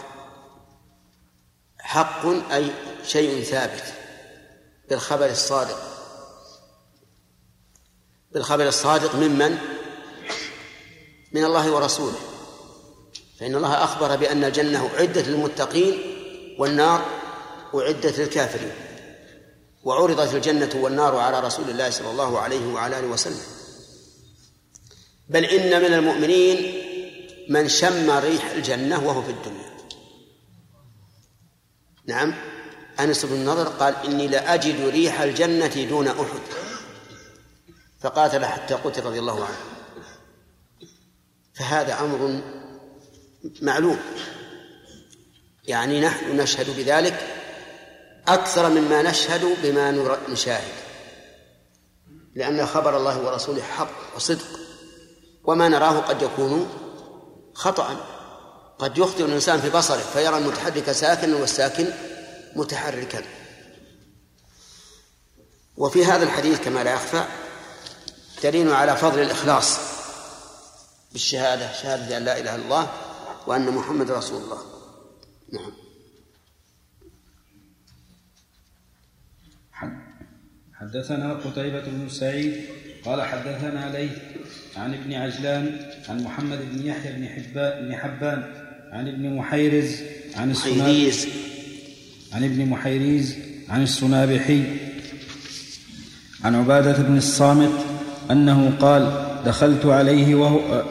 حق 1.78 2.26
أي 2.52 2.70
شيء 3.04 3.44
ثابت 3.44 3.84
بالخبر 4.88 5.30
الصادق. 5.30 5.78
بالخبر 8.32 8.68
الصادق 8.68 9.14
ممن 9.14 9.58
من 11.32 11.44
الله 11.44 11.72
ورسوله. 11.72 12.18
فإن 13.40 13.54
الله 13.54 13.84
أخبر 13.84 14.16
بأن 14.16 14.44
الجنة 14.44 14.90
أعدت 14.94 15.28
للمتقين 15.28 16.15
والنار 16.58 17.04
أعدت 17.74 18.18
للكافرين 18.18 18.72
وعرضت 19.84 20.34
الجنة 20.34 20.70
والنار 20.74 21.16
على 21.16 21.40
رسول 21.40 21.70
الله 21.70 21.90
صلى 21.90 22.10
الله 22.10 22.38
عليه 22.38 22.66
وعلى 22.66 22.98
آله 22.98 23.06
وسلم. 23.06 23.40
بل 25.28 25.44
إن 25.44 25.82
من 25.82 25.94
المؤمنين 25.94 26.82
من 27.48 27.68
شم 27.68 28.10
ريح 28.10 28.50
الجنة 28.50 29.06
وهو 29.06 29.22
في 29.22 29.30
الدنيا. 29.30 29.76
نعم 32.06 32.34
أنس 33.00 33.24
بن 33.24 33.34
النضر 33.34 33.68
قال 33.68 33.94
إني 34.04 34.28
لأجد 34.28 34.80
ريح 34.88 35.20
الجنة 35.20 35.84
دون 35.84 36.08
أحد. 36.08 36.40
فقاتل 38.00 38.44
حتى 38.44 38.74
قتل 38.74 39.04
رضي 39.04 39.18
الله 39.18 39.44
عنه. 39.44 39.58
فهذا 41.54 42.00
أمر 42.00 42.42
معلوم. 43.62 43.98
يعني 45.66 46.00
نحن 46.00 46.36
نشهد 46.36 46.76
بذلك 46.76 47.26
أكثر 48.28 48.68
مما 48.68 49.02
نشهد 49.02 49.56
بما 49.62 50.18
نشاهد. 50.28 50.72
لأن 52.34 52.66
خبر 52.66 52.96
الله 52.96 53.18
ورسوله 53.18 53.62
حق 53.62 54.16
وصدق 54.16 54.46
وما 55.44 55.68
نراه 55.68 56.00
قد 56.00 56.22
يكون 56.22 56.68
خطأ. 57.54 57.96
قد 58.78 58.98
يخطئ 58.98 59.24
الإنسان 59.24 59.60
في 59.60 59.70
بصره 59.70 60.00
فيرى 60.12 60.38
المتحرك 60.38 60.92
ساكنا 60.92 61.36
والساكن 61.36 61.90
متحركا. 62.56 63.22
وفي 65.76 66.04
هذا 66.04 66.24
الحديث 66.24 66.60
كما 66.60 66.84
لا 66.84 66.94
يخفى 66.94 67.24
دليل 68.42 68.72
على 68.72 68.96
فضل 68.96 69.22
الإخلاص 69.22 69.78
بالشهادة 71.12 71.72
شهادة 71.72 72.16
أن 72.16 72.24
لا 72.24 72.38
إله 72.38 72.54
إلا 72.54 72.64
الله 72.64 72.88
وأن 73.46 73.70
محمد 73.70 74.10
رسول 74.10 74.42
الله. 74.42 74.75
نعم. 75.52 75.72
حدثنا 80.74 81.32
قتيبة 81.32 81.84
بن 81.86 82.08
سعيد 82.08 82.54
قال 83.04 83.22
حدثنا 83.22 83.98
ليث 83.98 84.18
عن 84.76 84.94
ابن 84.94 85.12
عجلان 85.12 85.90
عن 86.08 86.22
محمد 86.22 86.58
بن 86.72 86.86
يحيى 86.86 87.12
بن 87.12 87.28
حبان 87.28 87.86
بن 87.86 87.96
حبان 87.96 88.40
عن 88.92 89.08
ابن 89.08 89.36
محيرز 89.36 90.00
عن 90.36 90.50
محيريز 90.50 91.28
عن 92.32 92.44
ابن 92.44 92.66
محيريز 92.66 93.36
عن 93.68 93.82
السنابحي. 93.82 94.64
عن 96.44 96.54
عبادة 96.54 97.02
بن 97.02 97.16
الصامت 97.16 97.86
أنه 98.30 98.76
قال 98.80 99.26
دخلت 99.44 99.86
عليه 99.86 100.34
وهو 100.34 100.84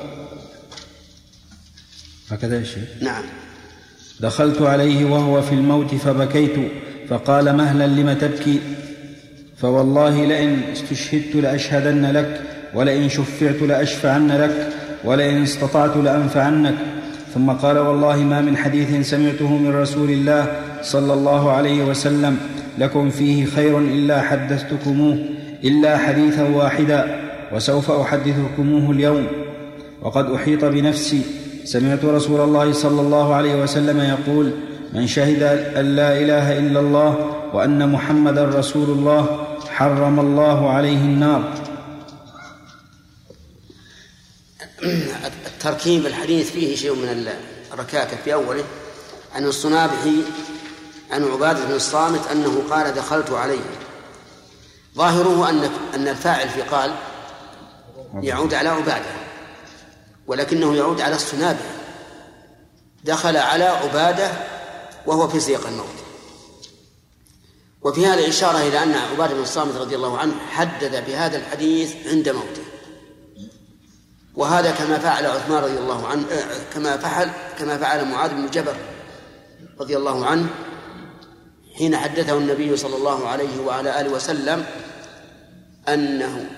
هكذا 2.30 2.60
يا 2.60 2.64
شيخ. 2.64 2.89
نعم. 3.01 3.24
دخلت 4.20 4.61
عليه 4.61 5.05
وهو 5.05 5.41
في 5.41 5.55
الموت 5.55 5.95
فبكيت 5.95 6.55
فقال 7.09 7.57
مهلا 7.57 7.88
لم 7.88 8.13
تبكي؟ 8.13 8.59
فوالله 9.57 10.26
لئن 10.26 10.61
استشهدت 10.74 11.36
لأشهدن 11.36 12.11
لك 12.11 12.41
ولئن 12.74 13.09
شفعت 13.09 13.61
لأشفعن 13.61 14.32
لك 14.32 14.70
ولئن 15.03 15.43
استطعت 15.43 15.97
لأنفعنك. 15.97 16.76
ثم 17.34 17.51
قال 17.51 17.78
والله 17.78 18.18
ما 18.18 18.41
من 18.41 18.57
حديث 18.57 19.09
سمعته 19.09 19.57
من 19.57 19.76
رسول 19.76 20.09
الله 20.09 20.61
صلى 20.82 21.13
الله 21.13 21.51
عليه 21.51 21.84
وسلم 21.84 22.38
لكم 22.78 23.09
فيه 23.09 23.45
خير 23.45 23.80
إلا 23.80 24.22
حدثتكموه 24.22 25.18
إلا 25.63 25.97
حديثا 25.97 26.43
واحدا 26.43 27.20
وسوف 27.53 27.91
أحدثكموه 27.91 28.91
اليوم. 28.91 29.28
وقد 30.01 30.32
أحيط 30.32 30.66
بنفسي 30.66 31.22
سمعت 31.66 32.05
رسول 32.05 32.41
الله 32.41 32.74
صلى 32.74 33.01
الله 33.01 33.36
عليه 33.36 33.55
وسلم 33.63 33.99
يقول 33.99 34.51
من 34.93 35.07
شهد 35.07 35.43
أن 35.78 35.95
لا 35.95 36.18
إله 36.18 36.59
إلا 36.59 36.80
الله 36.80 37.11
وأن 37.53 37.91
محمدا 37.91 38.45
رسول 38.45 38.89
الله 38.89 39.47
حرم 39.70 40.20
الله 40.20 40.70
عليه 40.70 40.97
النار. 40.97 41.53
التركيب 45.45 46.05
الحديث 46.05 46.51
فيه 46.51 46.76
شيء 46.76 46.95
من 46.95 47.28
الركاكة 47.74 48.18
في 48.24 48.34
أوله 48.34 48.63
عن 49.36 49.43
الصنابحي 49.43 50.22
عن 51.11 51.24
عبادة 51.24 51.66
بن 51.66 51.74
الصامت 51.74 52.28
أنه 52.32 52.63
قال 52.70 52.93
دخلت 52.93 53.32
عليه. 53.32 53.66
ظاهره 54.95 55.49
أن 55.49 55.70
أن 55.95 56.07
الفاعل 56.07 56.49
في 56.49 56.61
قال 56.61 56.91
يعود 58.22 58.53
على 58.53 58.70
عبادة. 58.70 59.24
ولكنه 60.28 60.76
يعود 60.76 61.01
على 61.01 61.15
الصنابحي 61.15 61.76
دخل 63.03 63.38
على 63.38 63.63
عبادة 63.63 64.32
وهو 65.05 65.28
في 65.28 65.39
سياق 65.39 65.67
الموت. 65.67 65.95
وفي 67.82 68.05
هذا 68.05 68.28
إشارة 68.28 68.57
إلى 68.57 68.84
أن 68.84 68.93
عبادة 68.93 69.34
بن 69.34 69.41
الصامت 69.41 69.76
رضي 69.76 69.95
الله 69.95 70.17
عنه 70.17 70.34
حدد 70.49 71.05
بهذا 71.05 71.38
الحديث 71.38 72.07
عند 72.07 72.30
موته. 72.30 72.65
وهذا 74.36 74.71
كما 74.71 74.99
فعل 74.99 75.26
عثمان 75.26 75.63
رضي 75.63 75.78
الله 75.78 76.07
عنه 76.07 76.26
كما 76.73 76.97
فعل 76.97 77.32
كما 77.59 77.78
فعل 77.78 78.05
معاذ 78.05 78.34
بن 78.34 78.49
جبل 78.49 78.76
رضي 79.80 79.97
الله 79.97 80.26
عنه 80.26 80.49
حين 81.78 81.97
حدثه 81.97 82.38
النبي 82.38 82.78
صلى 82.78 82.95
الله 82.95 83.28
عليه 83.28 83.61
وعلى 83.61 84.01
آله 84.01 84.09
وسلم 84.09 84.65
أنه 85.89 86.49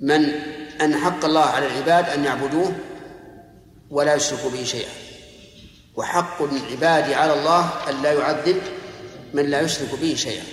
من 0.00 0.32
أن 0.80 0.96
حق 0.96 1.24
الله 1.24 1.44
على 1.44 1.66
العباد 1.66 2.08
أن 2.08 2.24
يعبدوه 2.24 2.72
ولا 3.90 4.14
يشركوا 4.14 4.50
به 4.50 4.64
شيئا. 4.64 4.90
وحق 5.96 6.42
العباد 6.42 7.12
على 7.12 7.34
الله 7.34 7.70
أن 7.90 8.02
لا 8.02 8.12
يعذب 8.12 8.62
من 9.34 9.50
لا 9.50 9.60
يشرك 9.60 9.94
به 10.00 10.14
شيئا. 10.14 10.44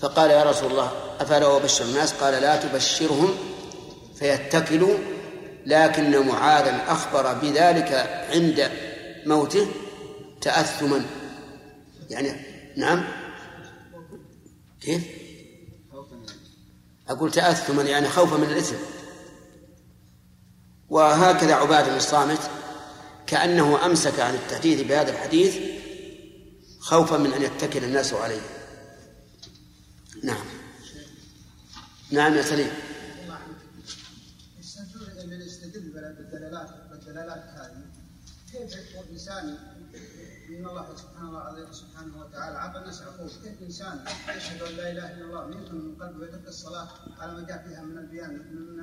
فقال 0.00 0.30
يا 0.30 0.44
رسول 0.44 0.70
الله 0.70 0.92
أفلا 1.20 1.56
أبشر 1.56 1.84
الناس؟ 1.84 2.12
قال 2.12 2.42
لا 2.42 2.56
تبشرهم 2.56 3.34
فيتكلوا 4.18 4.98
لكن 5.66 6.26
معاذا 6.26 6.84
أخبر 6.88 7.34
بذلك 7.34 7.92
عند 8.32 8.70
موته 9.26 9.66
تأثما. 10.40 11.04
يعني 12.10 12.32
نعم. 12.76 13.04
كيف؟ 14.80 15.27
أقول 17.08 17.30
تأثما 17.30 17.82
يعني 17.82 18.08
خوفا 18.08 18.36
من 18.36 18.44
الإثم. 18.50 18.76
وهكذا 20.88 21.54
عبادة 21.54 21.88
بن 21.88 21.96
الصامت 21.96 22.50
كأنه 23.26 23.86
أمسك 23.86 24.20
عن 24.20 24.34
التحديث 24.34 24.80
بهذا 24.80 25.10
الحديث 25.10 25.56
خوفا 26.80 27.16
من 27.16 27.32
أن 27.32 27.42
يتكل 27.42 27.84
الناس 27.84 28.12
عليه. 28.12 28.40
نعم. 30.22 30.44
نعم 32.10 32.34
يا 32.34 32.42
سليم. 32.42 32.70
الدلالات 37.08 37.44
هذه 37.44 37.82
كيف 38.52 38.74
الانسان 39.04 39.58
إن 40.58 40.66
الله 40.66 40.86
سبحانه 40.96 41.72
سبحانه 41.72 42.18
وتعالى 42.20 42.58
عطى 42.58 42.78
الناس 42.78 43.02
عقول 43.02 43.30
كيف 43.44 43.62
إنسان 43.62 44.04
يشهد 44.36 44.62
أن 44.62 44.76
لا 44.76 44.90
إله 44.90 45.12
إلا 45.12 45.24
الله 45.24 45.46
ويدخل 45.46 45.74
من 45.74 45.96
قلبه 46.02 46.20
ويترك 46.20 46.48
الصلاة 46.48 46.88
على 47.18 47.32
ما 47.32 47.46
جاء 47.46 47.64
فيها 47.68 47.82
من 47.82 47.98
البيان 47.98 48.30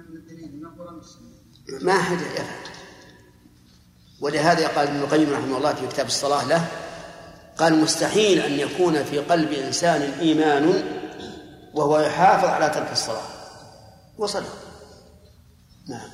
من 0.10 0.18
الدليل 0.18 0.56
من 0.56 0.66
القرآن 0.66 0.96
والسنة. 0.96 1.30
ما 1.82 1.92
أحد 1.92 2.22
يفعل 2.22 2.46
ولهذا 4.22 4.68
قال 4.68 4.88
ابن 4.88 5.00
القيم 5.00 5.34
رحمه 5.34 5.58
الله 5.58 5.74
في 5.74 5.88
كتاب 5.88 6.06
الصلاة 6.06 6.48
له 6.48 6.68
قال 7.58 7.76
مستحيل 7.76 8.40
أن 8.40 8.52
يكون 8.52 9.04
في 9.04 9.20
قلب 9.20 9.52
إنسان 9.52 10.02
إيمان 10.02 10.84
وهو 11.74 12.00
يحافظ 12.00 12.46
على 12.46 12.70
ترك 12.70 12.92
الصلاة. 12.92 13.28
وصل 14.18 14.44
نعم 15.88 16.10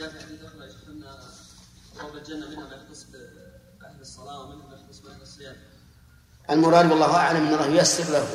جاء 0.00 0.10
في 0.10 0.20
حديث 0.20 0.42
اخر 0.44 0.60
ان 0.88 1.04
منها 2.36 2.68
ما 2.68 2.76
يختص 2.76 3.06
بأهل 3.80 4.00
الصلاة 4.00 4.40
ومنها 4.40 4.66
ما 4.66 4.74
يختص 4.74 4.98
بأهل 4.98 5.22
الصيام. 5.22 5.56
المراد 6.50 6.90
والله 6.90 7.16
أعلم 7.16 7.46
ان 7.46 7.54
الله 7.54 7.66
ييسر 7.66 8.12
له 8.12 8.26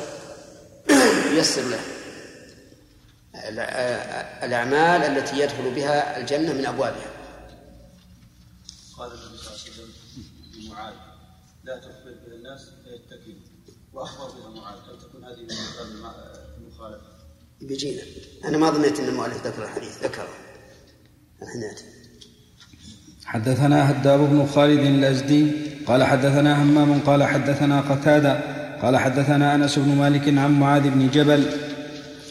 ييسر 1.36 1.62
له 1.62 1.80
الأعمال 4.44 5.02
التي 5.02 5.38
يدخل 5.38 5.74
بها 5.74 6.20
الجنة 6.20 6.52
من 6.52 6.66
أبوابها. 6.66 7.10
قال 8.96 9.12
النبي 9.12 9.38
صلى 9.38 9.48
الله 9.48 9.60
عليه 9.60 9.70
وسلم 9.70 9.90
لمعاذ 10.54 10.94
لا 11.64 11.78
تخبر 11.78 12.14
بها 12.26 12.34
الناس 12.34 12.70
فيتكلوا 12.84 13.40
وأخبر 13.92 14.40
بها 14.40 14.50
معاذ 14.50 14.78
هل 14.78 14.98
تكون 14.98 15.24
هذه 15.24 15.40
من 15.40 15.50
المخالفة؟ 16.58 17.16
بيجينا 17.60 18.02
أنا 18.44 18.58
ما 18.58 18.70
ظنيت 18.70 19.00
أن 19.00 19.08
المؤلف 19.08 19.46
ذكر 19.46 19.64
الحديث 19.64 20.04
ذكره 20.04 20.28
حدثنا 23.26 23.90
هداب 23.90 24.20
بن 24.20 24.46
خالد 24.54 24.80
الأزدي 24.80 25.46
قال 25.86 26.04
حدثنا 26.04 26.62
همام 26.62 27.00
قال 27.06 27.24
حدثنا 27.24 27.80
قتادة 27.80 28.36
قال 28.82 28.96
حدثنا 28.96 29.54
أنس 29.54 29.78
بن 29.78 29.96
مالك 29.98 30.28
عن 30.28 30.60
معاذ 30.60 30.82
بن 30.82 31.08
جبل 31.12 31.42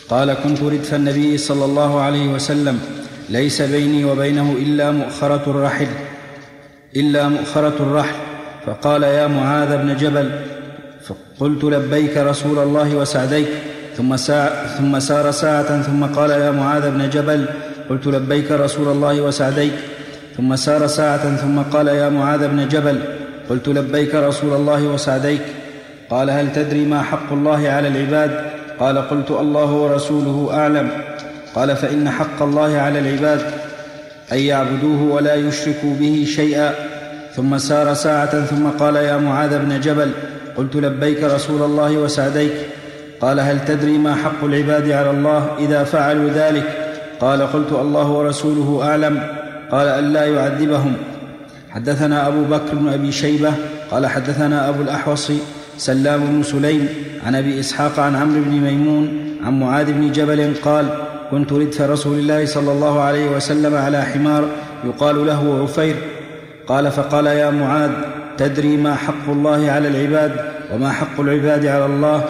قال 0.10 0.34
كنت 0.34 0.62
ردف 0.64 0.94
النبي 0.94 1.38
صلى 1.38 1.66
الله 1.66 2.02
عليه 2.02 2.28
وسلم 2.28 2.80
ليس 3.30 3.62
بيني 3.62 4.06
وبينه 4.06 4.56
إلا 4.60 4.92
مؤخرة 4.92 5.44
الرحل 5.48 5.88
إلا 6.96 7.28
مؤخرة 7.28 7.76
الرحل 7.80 8.16
فقال 8.66 9.04
يا 9.04 9.28
معاذ 9.28 9.78
بن 9.78 9.96
جبل 9.98 10.30
فقلت 11.06 11.64
لبيك 11.64 12.18
رسول 12.18 12.60
الله 12.60 12.96
وسعديك 12.96 13.48
ثم, 13.98 14.16
ساعة 14.16 14.78
ثم 14.78 15.00
سار 15.00 15.32
ساعة 15.32 15.82
ثم 15.82 16.06
قال 16.06 16.30
يا 16.30 16.52
معاذ 16.52 16.92
بن 16.92 17.10
جبل 17.10 17.46
قلت 17.90 18.08
لبيك 18.08 18.52
رسول 18.52 18.88
الله 18.88 19.22
وسعديك 19.22 19.74
ثم 20.38 20.56
سار 20.56 20.88
ساعة 20.88 21.36
ثم 21.36 21.60
قال 21.60 21.88
يا 21.88 22.10
معاذ 22.10 22.48
بن 22.48 22.68
جبل 22.68 23.00
قلت 23.50 23.68
لبيك 23.68 24.16
رسول 24.16 24.54
الله 24.54 24.84
وسعديك 24.84 25.42
قال 26.10 26.30
هل 26.30 26.54
تدري 26.54 26.86
ما 26.86 27.02
حق 27.02 27.34
الله 27.34 27.70
على 27.70 27.88
العباد 27.88 28.32
قال 28.80 28.98
قلت 28.98 29.32
الله 29.32 29.72
ورسوله 29.74 30.50
أعلم 30.54 30.90
قال 31.56 31.76
فإن 31.76 32.10
حق 32.10 32.42
الله 32.42 32.78
على 32.78 33.00
العباد 33.00 33.42
أن 34.32 34.38
يعبدوه 34.38 35.02
ولا 35.02 35.36
يشركوا 35.36 35.94
به 36.00 36.26
شيئا 36.36 36.74
ثم 37.36 37.58
سار 37.58 37.94
ساعة 37.94 38.46
ثم 38.46 38.68
قال 38.80 38.96
يا 38.96 39.18
معاذ 39.18 39.60
بن 39.60 39.80
جبل 39.80 40.12
قلت 40.58 40.76
لبيك 40.76 41.24
رسول 41.24 41.62
الله 41.62 41.98
وسعديك 41.98 42.52
قال 43.22 43.40
هل 43.40 43.66
تدري 43.66 43.98
ما 43.98 44.16
حق 44.16 44.44
العباد 44.44 44.92
على 44.92 45.10
الله 45.10 45.50
إذا 45.60 45.84
فعلوا 45.84 46.30
ذلك 46.30 46.64
قال 47.20 47.42
قلت 47.42 47.72
الله 47.72 48.12
ورسوله 48.12 48.80
أعلم 48.84 49.45
قال 49.76 49.88
الا 49.88 50.26
يعذبهم. 50.26 50.94
حدثنا 51.70 52.28
أبو 52.28 52.44
بكر 52.44 52.76
بن 52.76 52.88
أبي 52.88 53.12
شيبة 53.12 53.54
قال 53.92 54.08
حدثنا 54.08 54.70
أبو 54.70 54.82
الأحوص 54.82 55.32
سلام 55.78 56.20
بن 56.20 56.44
سليم 56.44 56.90
عن 57.26 57.36
أبي 57.36 57.60
إسحاق 57.60 58.00
عن 58.00 58.16
عمرو 58.16 58.42
بن 58.42 58.52
ميمون 58.52 59.36
عن 59.46 59.60
معاذ 59.60 59.92
بن 59.92 60.12
جبل 60.12 60.54
قال 60.64 60.86
كنت 61.32 61.54
ردف 61.54 61.82
رسول 61.82 62.20
الله 62.20 62.46
صلى 62.46 62.72
الله 62.72 63.02
عليه 63.02 63.30
وسلم 63.30 63.76
على 63.76 64.02
حمار 64.02 64.48
يقال 64.86 65.28
له 65.28 65.60
عفير. 65.64 65.96
قال 66.68 66.92
فقال 66.92 67.26
يا 67.26 67.52
معاذ 67.52 67.92
تدري 68.38 68.78
ما 68.78 68.96
حق 68.96 69.30
الله 69.30 69.72
على 69.72 69.88
العباد 69.88 70.32
وما 70.74 70.92
حق 70.92 71.20
العباد 71.20 71.66
على 71.66 71.86
الله؟ 71.86 72.24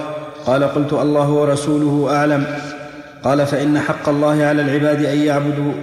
قال 0.46 0.64
قلت 0.64 0.94
الله 0.94 1.30
ورسوله 1.30 2.16
أعلم. 2.16 2.46
قال 3.24 3.46
فإن 3.46 3.80
حق 3.80 4.10
الله 4.10 4.44
على 4.44 4.62
العباد 4.62 5.06
أن 5.06 5.18
يعبدوا 5.18 5.74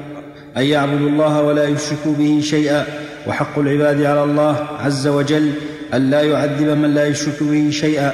أن 0.57 0.63
يعبدوا 0.63 1.09
الله 1.09 1.43
ولا 1.43 1.65
يشركوا 1.65 2.15
به 2.15 2.41
شيئا. 2.45 2.85
وحق 3.27 3.59
العباد 3.59 4.03
على 4.03 4.25
الله 4.25 4.67
عز 4.79 5.07
وجل 5.07 5.53
أن 5.95 6.11
لا 6.11 6.23
يعذب 6.23 6.69
من 6.69 6.95
لا 6.95 7.07
يشرك 7.07 7.43
به 7.43 7.71
شيئا. 7.71 8.13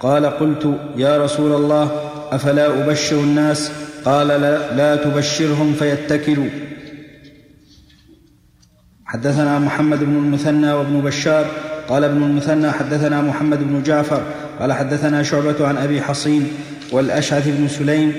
قال 0.00 0.26
قلت 0.26 0.78
يا 0.96 1.24
رسول 1.24 1.52
الله 1.52 2.10
أفلا 2.32 2.84
أبشر 2.84 3.16
الناس؟ 3.16 3.70
قال 4.04 4.28
لا, 4.28 4.76
لا 4.76 4.96
تبشرهم 4.96 5.72
فيتكلوا. 5.78 6.48
حدثنا 9.04 9.58
محمد 9.58 9.98
بن 9.98 10.16
المثنى 10.16 10.72
وابن 10.72 11.00
بشار. 11.00 11.46
قال 11.88 12.04
ابن 12.04 12.22
المثنى 12.22 12.70
حدثنا 12.70 13.20
محمد 13.22 13.58
بن 13.58 13.82
جعفر. 13.82 14.22
قال 14.60 14.72
حدثنا 14.72 15.22
شعبة 15.22 15.66
عن 15.66 15.76
أبي 15.76 16.02
حصين 16.02 16.48
والأشعث 16.92 17.48
بن 17.48 17.68
سليم 17.68 18.12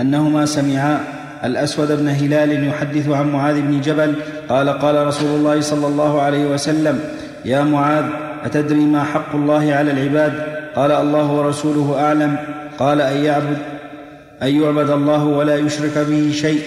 أنهما 0.00 0.46
سمعا. 0.46 1.21
الأسود 1.44 1.92
بن 1.92 2.08
هلال 2.08 2.68
يحدث 2.68 3.08
عن 3.08 3.32
معاذ 3.32 3.60
بن 3.60 3.80
جبل 3.80 4.14
قال 4.48 4.68
قال 4.68 5.06
رسول 5.06 5.38
الله 5.38 5.60
صلى 5.60 5.86
الله 5.86 6.22
عليه 6.22 6.46
وسلم 6.46 7.00
يا 7.44 7.62
معاذ 7.62 8.04
أتدري 8.44 8.80
ما 8.80 9.04
حق 9.04 9.34
الله 9.34 9.74
على 9.74 9.90
العباد؟ 9.90 10.32
قال 10.76 10.92
الله 10.92 11.32
ورسوله 11.32 12.00
أعلم. 12.00 12.36
قال 12.78 13.00
أن 13.00 13.24
يعبد 13.24 13.58
أن 14.42 14.62
يعبد 14.62 14.90
الله 14.90 15.24
ولا 15.24 15.56
يشرك 15.56 15.98
به 15.98 16.32
شيء. 16.32 16.62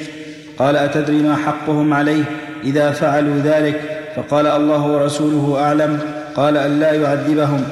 قال 0.57 0.75
أتدري 0.75 1.17
ما 1.17 1.35
حقهم 1.35 1.93
عليه؟ 1.93 2.23
إذا 2.63 2.91
فعلوا 2.91 3.37
ذلك 3.43 4.01
فقال 4.15 4.47
الله 4.47 4.81
ورسوله 4.81 5.59
أعلم. 5.59 5.99
قال 6.35 6.57
أن 6.57 6.79
لا 6.79 6.93
يعذبهم. 6.93 7.63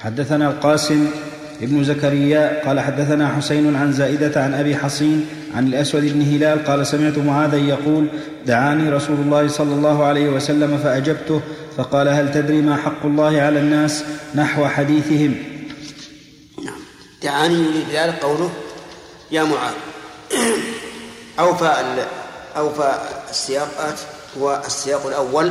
حدثنا 0.00 0.48
القاسم 0.48 1.06
ابن 1.62 1.84
زكريا 1.84 2.62
قال 2.66 2.80
حدثنا 2.80 3.36
حسين 3.36 3.76
عن 3.76 3.92
زائدة 3.92 4.42
عن 4.42 4.54
أبي 4.54 4.76
حصين 4.76 5.26
عن 5.54 5.66
الأسود 5.66 6.02
بن 6.02 6.22
هلال 6.22 6.64
قال 6.64 6.86
سمعت 6.86 7.18
معاذا 7.18 7.56
يقول 7.56 8.06
دعاني 8.46 8.90
رسول 8.90 9.16
الله 9.16 9.48
صلى 9.48 9.74
الله 9.74 10.04
عليه 10.04 10.28
وسلم 10.28 10.78
فأجبته 10.78 11.40
فقال 11.76 12.08
هل 12.08 12.32
تدري 12.32 12.60
ما 12.60 12.76
حق 12.76 13.06
الله 13.06 13.40
على 13.40 13.60
الناس 13.60 14.04
نحو 14.34 14.66
حديثهم؟ 14.66 15.34
نعم. 16.64 16.78
دعاني 17.22 17.64
يريد 17.92 18.14
قوله 18.14 18.50
يا 19.30 19.42
معاذ 19.42 19.74
أوفى 21.38 21.72
أوفى 22.56 22.94
السياقات 23.30 24.00
هو 24.38 24.62
السياق 24.66 25.06
الأول 25.06 25.50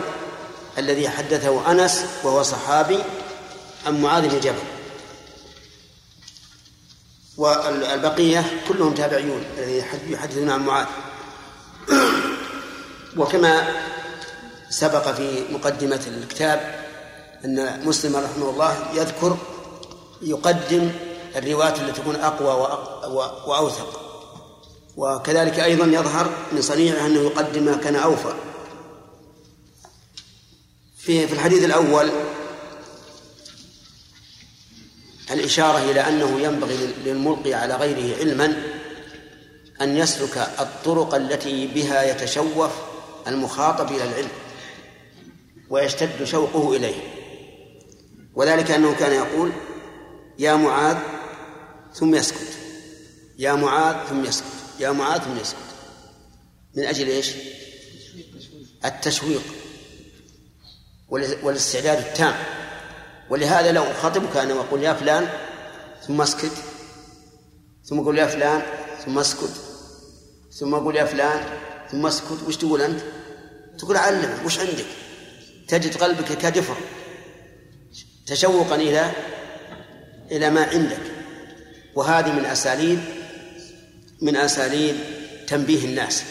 الذي 0.77 1.09
حدثه 1.09 1.71
أنس 1.71 2.05
وهو 2.23 2.43
صحابي 2.43 2.97
عن 3.87 4.01
معاذ 4.01 4.29
بن 4.29 4.39
جبل؟ 4.39 4.74
والبقية 7.37 8.63
كلهم 8.67 8.93
تابعيون 8.93 9.43
الذين 9.57 9.83
يحدثون 10.07 10.49
عن 10.49 10.65
معاذ. 10.65 10.85
وكما 13.17 13.67
سبق 14.69 15.11
في 15.11 15.43
مقدمة 15.51 16.01
الكتاب 16.07 16.85
أن 17.45 17.81
مسلم 17.85 18.15
رحمه 18.15 18.49
الله 18.49 18.75
يذكر 18.93 19.37
يقدم 20.21 20.91
الرواية 21.35 21.81
التي 21.81 22.01
تكون 22.01 22.15
أقوى 22.15 22.79
وأوثق. 23.47 24.01
وكذلك 24.97 25.59
أيضا 25.59 25.85
يظهر 25.85 26.29
من 26.51 26.61
صنيعه 26.61 27.05
أنه 27.05 27.19
يقدم 27.19 27.63
ما 27.63 27.75
كان 27.75 27.95
أوفى. 27.95 28.33
في 30.97 31.27
في 31.27 31.33
الحديث 31.33 31.63
الأول 31.63 32.09
الإشارة 35.31 35.91
إلى 35.91 35.99
أنه 36.07 36.41
ينبغي 36.41 36.93
للملقي 37.05 37.53
على 37.53 37.75
غيره 37.75 38.17
علما 38.17 38.63
أن 39.81 39.97
يسلك 39.97 40.37
الطرق 40.37 41.15
التي 41.15 41.67
بها 41.67 42.03
يتشوف 42.03 42.71
المخاطب 43.27 43.91
إلى 43.91 44.03
العلم 44.03 44.29
ويشتد 45.69 46.23
شوقه 46.23 46.75
إليه. 46.75 46.95
وذلك 48.35 48.71
أنه 48.71 48.95
كان 48.95 49.13
يقول 49.13 49.51
يا 50.39 50.55
معاذ 50.55 50.97
ثم 51.93 52.15
يسكت. 52.15 52.57
يا 53.37 53.53
معاذ 53.53 54.07
ثم 54.09 54.25
يسكت. 54.25 54.45
يا 54.79 54.91
معاذ 54.91 55.21
ثم 55.21 55.37
يسكت. 55.37 55.57
من 56.75 56.83
أجل 56.83 57.07
إيش؟ 57.07 57.31
التشويق. 58.85 59.43
والاستعداد 61.09 61.97
التام. 61.97 62.35
ولهذا 63.29 63.71
لو 63.71 63.83
خطبك 64.01 64.37
أنا 64.37 64.53
وأقول 64.53 64.83
يا 64.83 64.93
فلان 64.93 65.27
ثم 66.07 66.21
اسكت 66.21 66.51
ثم 67.85 67.99
أقول 67.99 68.17
يا 68.17 68.25
فلان 68.25 68.61
ثم 69.05 69.19
اسكت 69.19 69.51
ثم 70.59 70.75
أقول 70.75 70.95
يا 70.95 71.05
فلان 71.05 71.43
ثم 71.91 72.05
اسكت 72.05 72.37
وش 72.47 72.57
تقول 72.57 72.81
أنت؟ 72.81 72.99
تقول 73.79 73.97
علم 73.97 74.39
وش 74.45 74.59
عندك؟ 74.59 74.85
تجد 75.67 75.97
قلبك 75.97 76.37
كدفر 76.37 76.75
تشوقا 78.25 78.75
إلى 78.75 79.11
إلى 80.31 80.49
ما 80.49 80.63
عندك 80.63 81.01
وهذه 81.95 82.31
من 82.31 82.45
أساليب 82.45 82.99
من 84.21 84.35
أساليب 84.35 84.95
تنبيه 85.47 85.85
الناس 85.85 86.23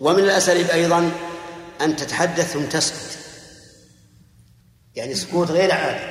ومن 0.00 0.18
الأساليب 0.18 0.70
أيضا 0.70 1.10
أن 1.80 1.96
تتحدث 1.96 2.52
ثم 2.52 2.62
تسكت 2.64 3.17
يعني 4.98 5.14
سكوت 5.14 5.50
غير 5.50 5.72
عادي. 5.72 6.04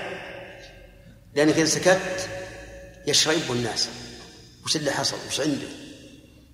لأنك 1.35 1.57
إذا 1.57 1.65
سكت 1.65 2.29
يشرب 3.07 3.51
الناس. 3.51 3.89
وش 4.65 4.75
اللي 4.75 4.91
حصل؟ 4.91 5.17
وش 5.27 5.41
عنده؟ 5.41 5.67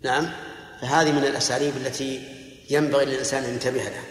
نعم؟ 0.03 0.31
فهذه 0.81 1.11
من 1.11 1.25
الأساليب 1.25 1.77
التي 1.77 2.21
ينبغي 2.69 3.05
للإنسان 3.05 3.43
أن 3.43 3.49
ينتبه 3.49 3.83
لها. 3.83 4.03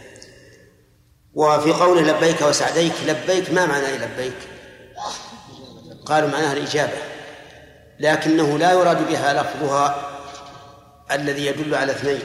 وفي 1.34 1.72
قوله 1.72 2.00
لبيك 2.00 2.42
وسعديك 2.42 2.92
لبيك 3.06 3.50
ما 3.50 3.66
معنى 3.66 3.98
لبيك؟ 3.98 4.36
قالوا 6.06 6.28
معناها 6.28 6.52
الإجابة. 6.52 6.98
لكنه 8.00 8.58
لا 8.58 8.72
يراد 8.72 9.08
بها 9.08 9.42
لفظها 9.42 10.10
الذي 11.12 11.46
يدل 11.46 11.74
على 11.74 11.92
اثنين 11.92 12.20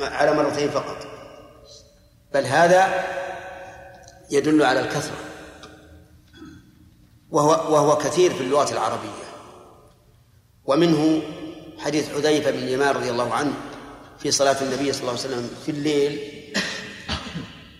على 0.00 0.32
مرتين 0.32 0.70
فقط. 0.70 1.06
بل 2.34 2.44
هذا 2.44 3.04
يدل 4.30 4.62
على 4.62 4.80
الكثرة. 4.80 5.16
وهو 7.30 7.74
وهو 7.74 7.96
كثير 7.96 8.34
في 8.34 8.40
اللغة 8.40 8.72
العربية. 8.72 9.30
ومنه 10.64 11.22
حديث 11.78 12.08
حذيفة 12.08 12.50
بن 12.50 12.58
اليمان 12.58 12.94
رضي 12.94 13.10
الله 13.10 13.34
عنه 13.34 13.52
في 14.18 14.30
صلاة 14.30 14.56
النبي 14.62 14.92
صلى 14.92 15.00
الله 15.00 15.10
عليه 15.10 15.20
وسلم 15.20 15.50
في 15.66 15.70
الليل. 15.70 16.20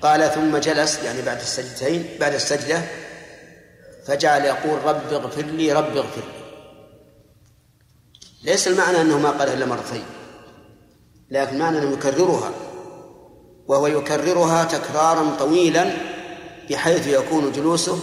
قال 0.02 0.30
ثم 0.30 0.56
جلس 0.56 1.02
يعني 1.04 1.22
بعد 1.22 1.40
السجدتين 1.40 2.08
بعد 2.20 2.34
السجدة 2.34 2.82
فجعل 4.06 4.44
يقول 4.44 4.84
رب 4.84 5.12
اغفر 5.12 5.42
لي 5.42 5.72
رب 5.72 5.96
اغفر 5.96 6.20
لي. 6.20 6.40
ليس 8.42 8.68
المعنى 8.68 9.00
أنه 9.00 9.18
ما 9.18 9.30
قال 9.30 9.48
إلا 9.48 9.66
مرتين 9.66 10.04
لكن 11.30 11.58
معنى 11.58 11.78
أنه 11.78 11.92
يكررها. 11.92 12.50
وهو 13.66 13.86
يكررها 13.86 14.64
تكرارا 14.64 15.36
طويلا 15.38 15.92
بحيث 16.70 17.06
يكون 17.06 17.52
جلوسه 17.52 17.98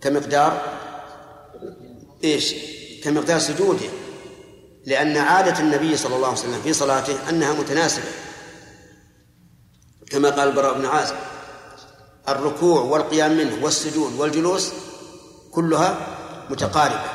كمقدار 0.00 0.62
إيش؟ 2.24 2.54
كمقدار 3.04 3.38
سجوده. 3.38 3.86
لأن 4.86 5.16
عادة 5.16 5.60
النبي 5.60 5.96
صلى 5.96 6.16
الله 6.16 6.28
عليه 6.28 6.38
وسلم 6.38 6.62
في 6.62 6.72
صلاته 6.72 7.28
أنها 7.28 7.52
متناسبة. 7.52 8.04
كما 10.10 10.30
قال 10.30 10.48
البراء 10.48 10.78
بن 10.78 10.86
عازب 10.86 11.14
الركوع 12.28 12.80
والقيام 12.80 13.36
منه 13.36 13.64
والسجود 13.64 14.12
والجلوس 14.12 14.72
كلها 15.50 16.16
متقاربة. 16.50 17.10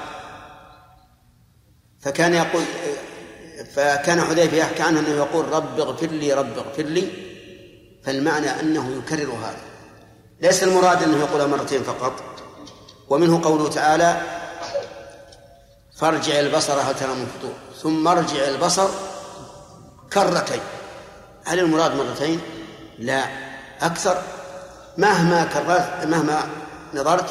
فكان 2.01 2.33
يقول 2.33 2.63
فكان 3.75 4.21
حذيفة 4.21 4.57
يحكي 4.57 4.81
عنه 4.81 4.99
أنه 4.99 5.09
يقول 5.09 5.49
رب 5.49 5.79
اغفر 5.79 6.07
لي 6.07 6.33
رب 6.33 6.57
اغفر 6.57 6.83
لي. 6.83 7.09
فالمعنى 8.03 8.47
أنه 8.47 8.97
يكرر 8.97 9.31
هذا. 9.31 9.68
ليس 10.41 10.63
المراد 10.63 11.03
أنه 11.03 11.17
يقولها 11.17 11.47
مرتين 11.47 11.83
فقط. 11.83 12.13
ومنه 13.09 13.41
قوله 13.43 13.69
تعالى 13.69 14.21
فارجع 15.95 16.39
البصر 16.39 16.73
هل 16.73 16.95
ترى 16.95 17.13
من 17.13 17.25
فطور. 17.25 17.53
ثم 17.81 18.07
ارجع 18.07 18.47
البصر 18.47 18.89
كرتين. 20.13 20.61
هل 21.45 21.59
المراد 21.59 21.95
مرتين؟ 21.95 22.41
لا. 22.99 23.23
أكثر. 23.81 24.21
مهما 24.97 25.43
كررت 25.43 26.05
مهما 26.07 26.47
نظرت 26.93 27.29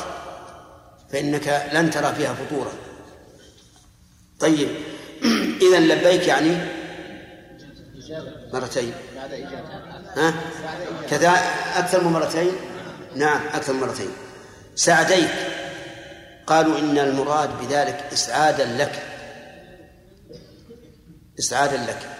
فإنك 1.12 1.68
لن 1.72 1.90
ترى 1.90 2.14
فيها 2.14 2.34
فطورا. 2.34 2.72
طيب. 4.40 4.68
إذا 5.68 5.78
لبيك 5.80 6.28
يعني 6.28 6.58
مرتين. 8.52 8.92
ها؟ 10.16 10.34
كذا 11.10 11.32
أكثر 11.76 12.04
من 12.04 12.12
مرتين؟ 12.12 12.52
نعم 13.18 13.46
أكثر 13.46 13.72
من 13.72 13.80
مرتين. 13.80 14.10
سعديك. 14.74 15.30
قالوا 16.46 16.78
إن 16.78 16.98
المراد 16.98 17.60
بذلك 17.60 18.08
إسعادا 18.12 18.64
لك. 18.64 19.02
إسعادا 21.38 21.76
لك. 21.76 22.10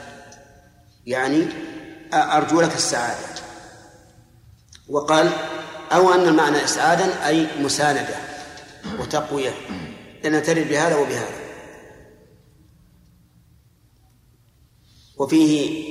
يعني 1.06 1.46
أرجو 2.12 2.60
لك 2.60 2.74
السعادة. 2.74 3.42
وقال 4.88 5.30
أو 5.92 6.14
أن 6.14 6.28
المعنى 6.28 6.64
إسعادا 6.64 7.26
أي 7.26 7.46
مساندة 7.60 8.16
وتقوية. 9.00 9.54
لأن 10.24 10.42
ترد 10.42 10.68
بهذا 10.68 10.96
وبهذا. 10.96 11.38
وفيه 15.16 15.84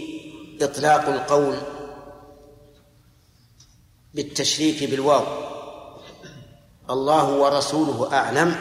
إطلاق 0.62 1.10
القول 1.10 1.58
بالتشريك 4.14 4.84
بالواو. 4.84 5.24
الله 6.90 7.34
ورسوله 7.34 8.14
أعلم 8.14 8.56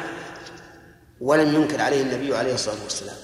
ولم 1.21 1.55
ينكر 1.55 1.81
عليه 1.81 2.03
النبي 2.03 2.37
عليه 2.37 2.55
الصلاة 2.55 2.83
والسلام. 2.85 3.17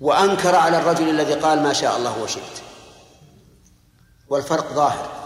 وأنكر 0.00 0.54
على 0.54 0.78
الرجل 0.78 1.08
الذي 1.08 1.34
قال 1.34 1.62
ما 1.62 1.72
شاء 1.72 1.96
الله 1.96 2.22
وشئت. 2.22 2.62
والفرق 4.28 4.72
ظاهر. 4.72 5.22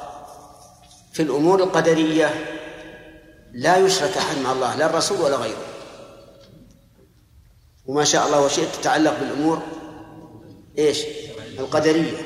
في 1.13 1.23
الأمور 1.23 1.63
القدرية 1.63 2.35
لا 3.53 3.77
يشرك 3.77 4.17
أحد 4.17 4.39
مع 4.39 4.53
الله 4.53 4.77
لا 4.77 4.87
الرسول 4.87 5.21
ولا 5.21 5.37
غيره. 5.37 5.67
وما 7.87 8.05
شاء 8.05 8.27
الله 8.27 8.41
وشئت 8.41 8.75
تتعلق 8.75 9.19
بالأمور 9.21 9.63
إيش؟ 10.79 11.03
القدرية. 11.59 12.17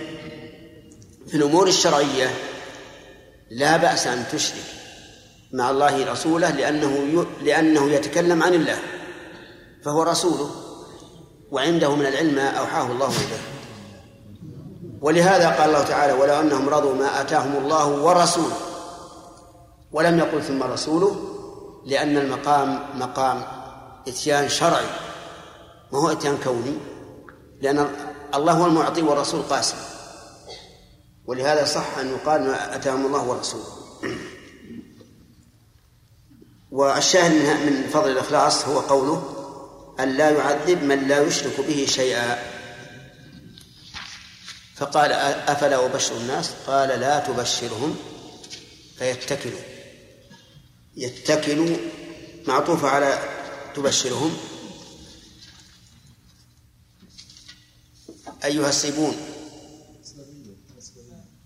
في 1.27 1.36
الأمور 1.36 1.68
الشرعية 1.68 2.35
لا 3.51 3.77
بأس 3.77 4.06
أن 4.06 4.24
تشرك 4.32 4.64
مع 5.52 5.70
الله 5.70 6.12
رسوله 6.12 6.51
لأنه 6.51 7.27
لأنه 7.43 7.90
يتكلم 7.90 8.43
عن 8.43 8.55
الله 8.55 8.78
فهو 9.85 10.02
رسوله 10.02 10.51
وعنده 11.51 11.97
من 11.97 12.06
العلم 12.06 12.35
ما 12.35 12.48
أوحاه 12.48 12.93
الله 12.93 13.06
إليه. 13.06 13.51
ولهذا 15.01 15.51
قال 15.51 15.68
الله 15.68 15.82
تعالى 15.82 16.12
ولو 16.12 16.40
أنهم 16.40 16.68
رضوا 16.68 16.94
ما 16.94 17.20
آتاهم 17.20 17.56
الله 17.56 17.86
ورسوله 17.86 18.56
ولم 19.93 20.18
يقل 20.18 20.43
ثم 20.43 20.62
رسوله 20.62 21.16
لأن 21.86 22.16
المقام 22.16 22.81
مقام 22.94 23.43
إتيان 24.09 24.48
شرعي 24.48 24.86
ما 25.93 25.98
هو 25.98 26.12
إتيان 26.12 26.39
كوني 26.44 26.78
لأن 27.60 27.89
الله 28.35 28.52
هو 28.52 28.66
المعطي 28.66 29.02
والرسول 29.02 29.43
قاسم. 29.43 29.77
ولهذا 31.31 31.65
صح 31.65 31.98
أن 31.98 32.09
يقال 32.09 32.43
ما 32.43 32.74
أتاهم 32.74 33.07
الله 33.07 33.24
ورسوله. 33.24 33.66
والشاهد 36.70 37.32
من 37.32 37.90
فضل 37.93 38.11
الإخلاص 38.11 38.65
هو 38.65 38.81
قوله 38.81 39.36
أن 40.01 40.16
لا 40.16 40.31
يعذب 40.31 40.82
من 40.82 41.09
لا 41.09 41.23
يشرك 41.23 41.61
به 41.61 41.86
شيئا. 41.89 42.43
فقال 44.77 45.12
أفلا 45.12 45.86
أبشر 45.86 46.16
الناس؟ 46.16 46.51
قال 46.66 46.89
لا 46.89 47.19
تبشرهم. 47.19 47.97
فيتكلوا 48.98 49.61
يتكلوا 50.97 51.77
معطوفة 52.47 52.89
على 52.89 53.19
تبشرهم. 53.74 54.36
أيها 58.44 58.69
الصيبون 58.69 59.16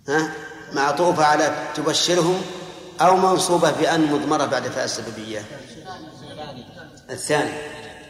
ها؟ 0.08 0.32
معطوفة 0.72 1.24
على 1.24 1.68
تبشرهم 1.74 2.42
أو 3.00 3.16
منصوبة 3.16 3.70
بأن 3.70 4.12
مضمرة 4.12 4.44
بعد 4.44 4.62
فاء 4.62 4.84
السببية. 4.84 5.44
الثاني. 7.10 7.52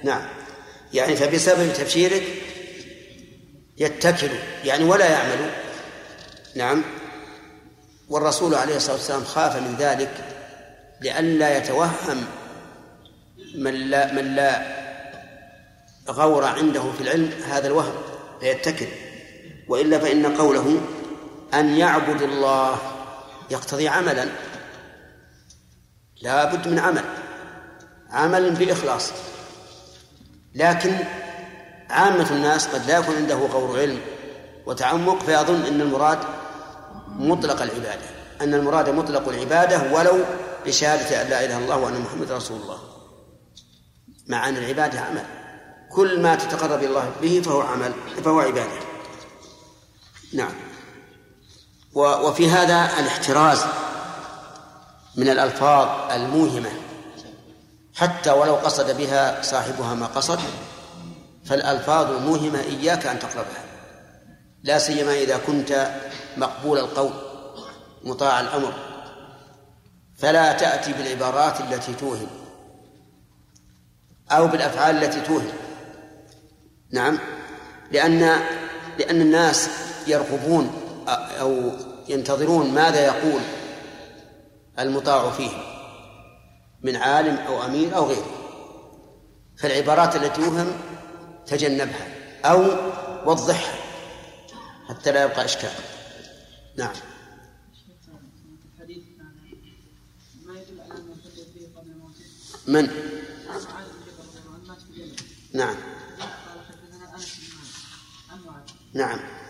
نعم. 0.05 0.23
يعني 0.93 1.17
فبسبب 1.17 1.73
تبشيرك 1.73 2.23
يتكل 3.79 4.31
يعني 4.65 4.85
ولا 4.85 5.11
يعمل. 5.11 5.51
نعم. 6.55 6.83
والرسول 8.09 8.55
عليه 8.55 8.77
الصلاة 8.77 8.97
والسلام 8.97 9.25
خاف 9.25 9.57
من 9.57 9.77
ذلك 9.79 10.11
لئلا 11.01 11.57
يتوهم 11.57 12.25
من 13.55 13.75
لا 13.75 14.13
من 14.13 14.35
لا 14.35 14.63
غور 16.09 16.45
عنده 16.45 16.93
في 16.93 17.01
العلم 17.01 17.31
هذا 17.49 17.67
الوهم 17.67 17.95
فيتكل. 18.41 18.89
وإلا 19.69 19.99
فإن 19.99 20.37
قوله 20.37 20.81
أن 21.55 21.77
يعبد 21.77 22.23
الله 22.23 22.79
يقتضي 23.51 23.89
عملا. 23.89 24.29
لا 26.23 26.55
بد 26.55 26.69
من 26.69 26.79
عمل 26.79 27.05
عمل 28.11 28.51
بإخلاص. 28.51 29.13
لكن 30.55 30.97
عامة 31.91 32.31
الناس 32.31 32.67
قد 32.67 32.87
لا 32.87 32.99
يكون 32.99 33.15
عنده 33.17 33.35
غور 33.35 33.81
علم 33.81 34.01
وتعمق 34.67 35.23
فيظن 35.23 35.65
أن 35.67 35.81
المراد 35.81 36.19
مطلق 37.07 37.63
العبادة 37.63 38.07
أن 38.41 38.55
المراد 38.55 38.89
مطلق 38.89 39.29
العبادة 39.29 39.93
ولو 39.93 40.25
بشهادة 40.67 41.23
أن 41.23 41.31
لا 41.31 41.45
إله 41.45 41.57
إلا 41.57 41.65
الله 41.65 41.77
وأن 41.77 42.01
محمد 42.01 42.33
رسول 42.33 42.61
الله. 42.61 42.79
مع 44.29 44.49
أن 44.49 44.57
العبادة 44.57 45.01
عمل. 45.01 45.25
كل 45.91 46.23
ما 46.23 46.35
تتقرب 46.35 46.83
الله 46.83 47.13
به 47.23 47.43
فهو 47.45 47.61
عمل 47.61 47.93
فهو 48.25 48.41
عبادة. 48.41 48.81
نعم. 50.35 50.53
وفي 51.95 52.51
هذا 52.51 52.99
الاحتراز 52.99 53.65
من 55.17 55.29
الألفاظ 55.29 56.13
الموهمة. 56.13 56.71
حتى 57.95 58.31
ولو 58.31 58.55
قصد 58.55 58.97
بها 58.97 59.43
صاحبها 59.43 59.95
ما 59.95 60.07
قصد 60.07 60.39
فالألفاظ 61.45 62.11
الموهمة 62.11 62.61
إياك 62.61 63.07
أن 63.07 63.19
تقربها. 63.19 63.65
لا 64.63 64.79
سيما 64.79 65.15
إذا 65.15 65.37
كنت 65.47 65.91
مقبول 66.37 66.79
القول 66.79 67.13
مطاع 68.05 68.41
الأمر. 68.41 68.73
فلا 70.19 70.53
تأتي 70.53 70.93
بالعبارات 70.93 71.61
التي 71.61 71.95
توهم 71.95 72.27
أو 74.31 74.47
بالأفعال 74.47 75.05
التي 75.05 75.21
توهم. 75.21 75.53
نعم 76.91 77.19
لأن 77.91 78.41
لأن 78.99 79.21
الناس 79.21 79.69
يرغبون 80.07 80.84
أو 81.09 81.71
ينتظرون 82.09 82.75
ماذا 82.75 83.07
يقول 83.07 83.41
المطاع 84.79 85.31
فيه 85.31 85.51
من 86.83 86.97
عالم 86.97 87.37
أو 87.37 87.65
أمير 87.65 87.97
أو 87.97 88.07
غيره. 88.07 88.31
فالعبارات 89.59 90.17
التي 90.17 90.41
يوهم 90.41 90.73
تجنبها 91.47 92.09
أو 92.45 92.63
وضحها 93.31 93.75
حتى 94.89 95.13
لا 95.13 95.25
يبقى 95.25 95.45
إشكال. 95.45 95.71
نعم. 96.77 96.95
من؟ 102.67 102.89
نعم. 105.53 105.77
نعم. 108.95 109.44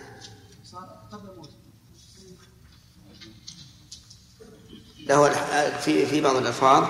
له 5.08 5.28
في 5.84 6.06
في 6.06 6.20
بعض 6.20 6.36
الألفاظ 6.36 6.84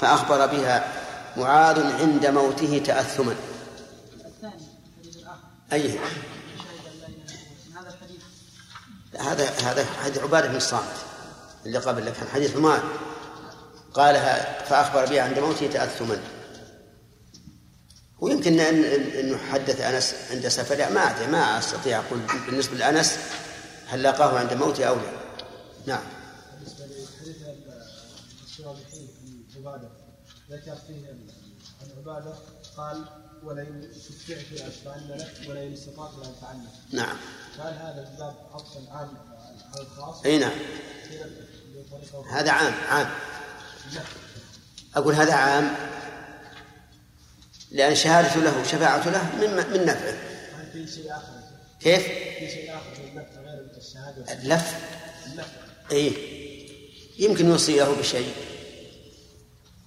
فأخبر 0.00 0.46
بها 0.46 0.92
معاذ 1.36 2.00
عند 2.00 2.26
موته 2.26 2.82
تأثما. 2.86 3.34
أي. 5.72 5.98
هذا 9.18 9.44
هذا 9.44 9.86
حديث 10.04 10.18
عبادة 10.18 10.48
بن 10.48 10.56
الصامت 10.56 10.96
اللي 11.66 11.78
قبل 11.78 12.06
لك 12.06 12.14
حديث 12.34 12.56
معاذ 12.56 12.82
قالها 13.94 14.62
فأخبر 14.64 15.06
بها 15.06 15.22
عند 15.22 15.38
موته 15.38 15.66
تأثما. 15.66 16.18
ويمكن 18.20 18.60
أن 18.60 18.84
أنه 19.20 19.38
حدث 19.52 19.80
أنس 19.80 20.14
عند 20.30 20.48
سفره 20.48 20.88
ما 20.88 21.26
ما 21.26 21.58
أستطيع 21.58 21.98
أقول 21.98 22.20
بالنسبة 22.46 22.76
لأنس 22.76 23.18
هل 23.86 24.02
لاقاه 24.02 24.38
عند 24.38 24.52
موته 24.52 24.84
أو 24.84 24.94
لا. 24.94 25.02
نعم. 25.86 26.17
ذكر 30.50 30.76
فيه 30.86 31.14
العبادة 31.86 32.34
قال 32.76 33.04
ولئن 33.42 33.88
شفعت 34.08 34.72
فأن 34.84 35.18
لك 35.18 35.48
ولئن 35.48 35.72
استطعت 35.72 36.10
لأن 36.22 36.32
تعلم 36.40 36.68
نعم 36.92 37.16
قال 37.58 37.74
هذا 37.74 38.08
الباب 38.12 38.34
عطفا 38.52 38.92
عام 38.92 39.08
على 39.74 39.82
الخاص 39.82 40.24
أي 40.24 40.38
نعم. 40.38 40.58
هذا 42.30 42.50
عام 42.50 42.72
عام. 42.88 43.10
أقول 44.96 45.14
هذا 45.14 45.34
عام 45.34 45.74
لأن 47.70 47.94
شهادة 47.94 48.36
له 48.40 48.60
وشفاعة 48.60 49.08
له 49.08 49.36
من 49.36 49.70
من 49.72 49.86
نفعه. 49.86 50.16
في 50.72 50.86
شيء 50.86 51.10
آخر 51.12 51.32
كيف؟ 51.80 52.02
في 52.38 52.50
شيء 52.50 52.76
آخر 52.76 53.02
من 53.02 53.08
النفع 53.08 53.40
غير 53.40 53.66
الشهادة 53.76 54.32
اللف 54.32 54.74
اللف 55.26 55.52
إيه. 55.90 56.12
يمكن 57.18 57.46
يوصيه 57.46 57.84
بشيء. 57.84 58.34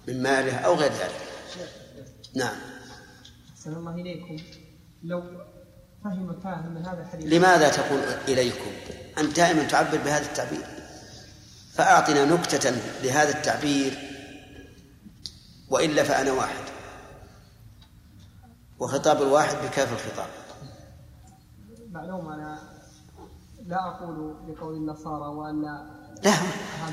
من 0.08 0.22
ماله 0.22 0.56
أو 0.56 0.74
غير 0.74 0.92
ذلك. 0.92 1.20
نعم. 2.34 2.56
أحسن 3.50 3.72
الله 3.72 3.94
إليكم. 3.94 4.36
لو 5.02 5.22
فهم 6.04 6.40
فاهم 6.40 6.74
من 6.74 6.86
هذا 6.86 7.02
الحديث. 7.02 7.32
لماذا 7.32 7.68
تقول 7.68 8.00
إليكم؟ 8.28 8.70
أنت 9.18 9.36
دائما 9.36 9.62
تعبر 9.62 9.98
بهذا 9.98 10.26
التعبير. 10.26 10.66
فأعطنا 11.72 12.24
نكتة 12.24 12.70
لهذا 13.02 13.38
التعبير 13.38 13.98
وإلا 15.70 16.02
فأنا 16.02 16.32
واحد. 16.32 16.64
وخطاب 18.78 19.22
الواحد 19.22 19.56
بكاف 19.56 19.92
الخطاب. 19.92 20.28
معلوم 21.90 22.28
أنا 22.28 22.58
لا 23.66 23.88
أقول 23.88 24.34
بقول 24.46 24.74
النصارى 24.76 25.26
وأن 25.26 25.64
لا 26.22 26.32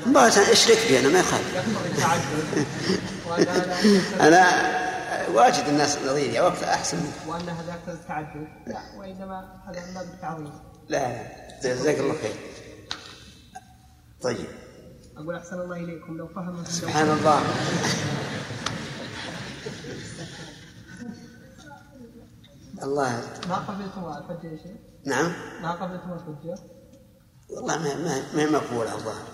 مباشرة 0.06 0.52
اشرك 0.52 0.78
بي 0.88 1.00
أنا 1.00 1.08
ما 1.08 1.18
يخالف. 1.18 1.56
أنا 4.26 4.46
واجد 5.34 5.64
الناس 5.68 5.98
نظيري 5.98 6.40
وقت 6.40 6.62
أحسن. 6.62 6.96
منك. 6.96 7.14
وأن 7.26 7.48
هذا 7.48 7.72
يقتضي 7.74 7.92
التعدد 7.92 8.48
لا 8.66 8.80
وإنما 8.98 9.62
هذا 9.66 9.86
من 9.86 9.94
باب 9.94 10.04
التعظيم 10.14 10.52
لا 10.88 11.08
لا 11.62 11.74
جزاك 11.74 11.98
الله 11.98 12.14
خير. 12.22 12.34
طيب. 14.22 14.46
أقول 15.16 15.36
أحسن 15.36 15.60
الله 15.60 15.76
إليكم 15.76 16.16
لو 16.16 16.28
فهم 16.28 16.64
سبحان 16.64 17.10
الله. 17.10 17.42
الله. 22.82 23.22
ما 23.48 23.56
قبلتم 23.56 24.04
الحجة 24.04 24.46
يا 24.46 24.56
شيخ؟ 24.56 24.76
نعم. 25.04 25.32
ما 25.62 25.72
قبلتم 25.72 26.12
الحجة؟ 26.12 26.79
والله 27.50 27.78
ما 27.78 27.94
ما 27.94 28.22
ما 28.34 28.50
مقبولة 28.50 28.94
الظاهر 28.94 29.28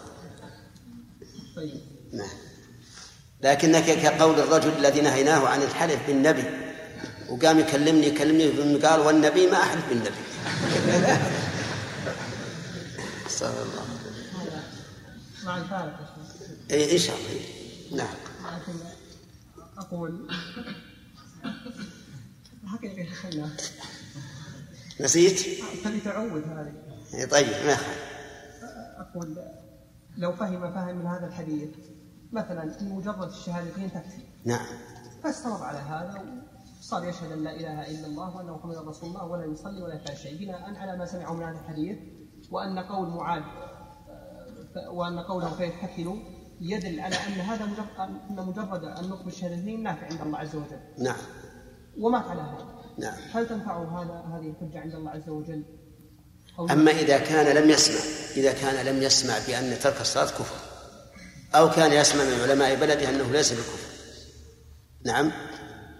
طيب. 1.57 1.81
نعم. 2.13 2.29
لكنك 3.41 3.85
كقول 3.85 4.41
الرجل 4.41 4.73
الذي 4.79 5.01
نهيناه 5.01 5.49
عن 5.49 5.63
الحلف 5.63 6.07
بالنبي 6.07 6.45
وقام 7.29 7.59
يكلمني 7.59 8.07
يكلمني 8.07 8.77
قال 8.79 9.01
والنبي 9.01 9.47
ما 9.47 9.63
أحلف 9.63 9.89
بالنبي. 9.89 10.11
استغفر 13.27 13.63
الله. 13.63 13.85
مع 15.45 15.57
الفارق. 15.57 16.17
اي 16.71 16.93
إن 16.93 16.99
شاء 16.99 17.17
الله. 17.17 18.05
نعم. 18.05 18.15
يا 22.83 23.05
شيخنا 23.05 23.51
نسيت؟ 25.01 25.41
تبي 25.85 26.01
تعود 26.01 26.43
هذه. 26.43 26.86
طيب 27.13 27.47
ما 27.47 27.73
يخالف. 27.73 28.17
أقول 28.97 29.39
لو 30.17 30.33
فهم 30.33 30.73
فهم 30.73 30.97
من 30.97 31.07
هذا 31.07 31.27
الحديث 31.27 31.71
مثلا 32.33 32.77
مجرد 32.83 33.29
الشهادتين 33.29 33.91
تكفي. 33.91 34.23
نعم. 34.45 34.67
فاستمر 35.23 35.63
على 35.63 35.79
هذا 35.79 36.25
وصار 36.81 37.05
يشهد 37.05 37.33
أن 37.33 37.45
لا 37.45 37.51
إله 37.51 37.91
إلا 37.91 38.07
الله 38.07 38.37
وأن 38.37 38.47
محمدا 38.47 38.81
رسول 38.81 39.09
الله 39.09 39.25
ولا 39.25 39.45
يصلي 39.45 39.83
ولا 39.83 39.95
يفعل 39.95 40.17
شيء. 40.17 40.39
بناء 40.39 40.75
على 40.77 40.97
ما 40.97 41.07
سمعه 41.07 41.33
من 41.33 41.43
هذا 41.43 41.59
الحديث 41.59 41.99
وأن 42.51 42.79
قول 42.79 43.09
معاذ 43.09 43.43
وأن 44.93 45.19
قوله 45.19 45.51
فيتكلوا 45.51 46.17
يدل 46.61 47.01
على 47.01 47.15
أن 47.15 47.33
هذا 47.33 47.67
مجرد 47.67 47.87
أن 48.31 48.47
مجرد 48.47 48.85
النطق 48.85 49.23
بالشهادتين 49.25 49.83
نافع 49.83 50.07
عند 50.07 50.21
الله 50.21 50.39
عز 50.39 50.57
وجل. 50.57 50.81
نعم. 50.99 51.17
ومات 51.99 52.25
على 52.25 52.41
هذا؟ 52.41 52.67
نعم. 52.99 53.15
هل 53.33 53.49
تنفعه 53.49 54.03
هذا 54.03 54.15
هذه 54.15 54.51
الحجة 54.51 54.81
عند 54.81 54.95
الله 54.95 55.11
عز 55.11 55.29
وجل؟ 55.29 55.65
أما 56.61 56.91
إذا 56.91 57.19
كان 57.19 57.57
لم 57.57 57.71
يسمع 57.71 58.01
إذا 58.37 58.53
كان 58.53 58.87
لم 58.87 59.03
يسمع 59.03 59.35
بأن 59.47 59.79
ترك 59.79 60.01
الصلاة 60.01 60.25
كفر. 60.25 60.57
أو 61.55 61.71
كان 61.71 61.93
يسمع 61.93 62.25
من 62.25 62.41
علماء 62.43 62.75
بلده 62.75 63.09
أنه 63.09 63.33
ليس 63.33 63.53
بكفر. 63.53 63.79
نعم. 65.05 65.33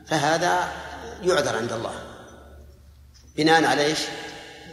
فهذا 0.07 0.73
يعذر 1.23 1.57
عند 1.57 1.73
الله. 1.73 1.95
بناء 3.37 3.65
على 3.65 3.85
إيش؟ 3.85 3.99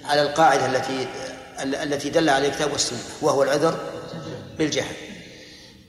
على 0.06 0.22
القاعدة 0.22 0.66
التي 0.66 1.08
التي 1.64 2.10
دل 2.10 2.30
عليها 2.30 2.50
الكتاب 2.50 2.72
والسنة 2.72 3.00
وهو 3.22 3.44
العذر 3.44 3.80
بالجهل. 4.58 4.96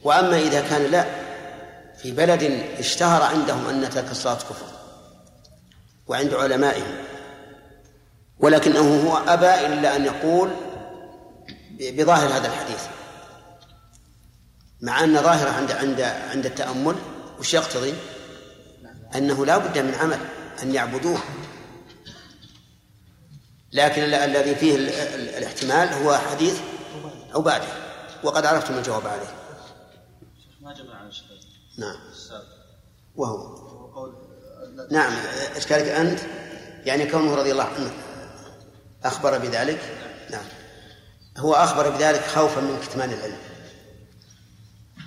وأما 0.02 0.38
إذا 0.38 0.60
كان 0.60 0.82
لا 0.90 1.06
في 2.02 2.10
بلد 2.10 2.42
اشتهر 2.78 3.22
عندهم 3.22 3.66
أن 3.66 3.90
ترك 3.90 4.10
الصلاة 4.10 4.34
كفر 4.34 4.66
وعند 6.06 6.34
علمائهم 6.34 6.96
ولكنه 8.38 9.08
هو 9.10 9.16
أبى 9.16 9.66
إلا 9.66 9.96
أن 9.96 10.04
يقول 10.04 10.50
بظاهر 11.80 12.28
هذا 12.28 12.46
الحديث. 12.48 12.82
مع 14.80 15.04
أن 15.04 15.22
ظاهره 15.22 15.50
عند 15.50 15.70
عند 15.72 16.00
عند 16.00 16.46
التأمل 16.46 16.96
وش 17.38 17.54
يقتضي؟ 17.54 17.94
أنه 19.14 19.46
لا 19.46 19.58
بد 19.58 19.78
من 19.78 19.94
عمل 19.94 20.18
أن 20.62 20.74
يعبدوه. 20.74 21.18
لكن 23.72 24.02
ال- 24.02 24.14
الذي 24.14 24.54
فيه 24.54 24.74
ال- 24.76 24.88
ال- 24.88 25.28
الاحتمال 25.28 25.88
هو 25.88 26.18
حديث 26.18 26.60
عبادة 27.34 27.66
وقد 28.24 28.46
عرفتم 28.46 28.78
الجواب 28.78 29.06
عليه. 29.06 29.34
ما 30.60 30.72
جمع 30.74 30.94
عن 30.94 31.06
الشهادة 31.06 31.40
نعم. 31.78 31.96
وهو. 33.16 33.64
نعم 34.90 35.12
إشكالك 35.56 35.88
أنت؟ 35.88 36.20
يعني 36.86 37.06
كونه 37.06 37.34
رضي 37.34 37.52
الله 37.52 37.64
عنه. 37.64 37.90
أخبر 39.04 39.38
بذلك؟ 39.38 39.78
نعم. 40.30 40.44
هو 41.38 41.54
أخبر 41.54 41.90
بذلك 41.90 42.20
خوفا 42.26 42.60
من 42.60 42.78
كتمان 42.88 43.12
العلم. 43.12 43.36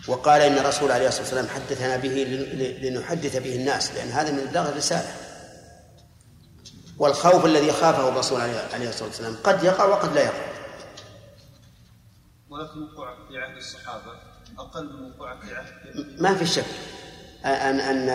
وقال 0.07 0.41
إن 0.41 0.57
الرسول 0.57 0.91
عليه 0.91 1.07
الصلاة 1.07 1.23
والسلام 1.23 1.47
حدثنا 1.47 1.97
به 1.97 2.07
لن- 2.09 2.87
لنحدث 2.93 3.37
به 3.37 3.55
الناس 3.55 3.91
لأن 3.91 4.07
هذا 4.09 4.31
من 4.31 4.39
إبلاغ 4.39 4.69
الرسالة. 4.69 5.07
والخوف 6.97 7.45
الذي 7.45 7.71
خافه 7.71 8.09
الرسول 8.09 8.41
عليه 8.41 8.89
الصلاة 8.89 9.07
والسلام 9.09 9.35
قد 9.43 9.63
يقع 9.63 9.85
وقد 9.85 10.13
لا 10.13 10.21
يقع. 10.21 10.47
ولكن 12.49 12.83
وقوع 12.83 13.15
في 13.27 13.37
عهد 13.37 13.57
الصحابة 13.57 14.11
أقل 14.59 14.85
من 14.93 15.11
وقوع 15.11 15.39
في 15.39 15.55
عهد 15.55 16.21
ما 16.21 16.35
في 16.35 16.45
شك. 16.45 16.65
أن 17.45 17.79
أن 17.79 18.09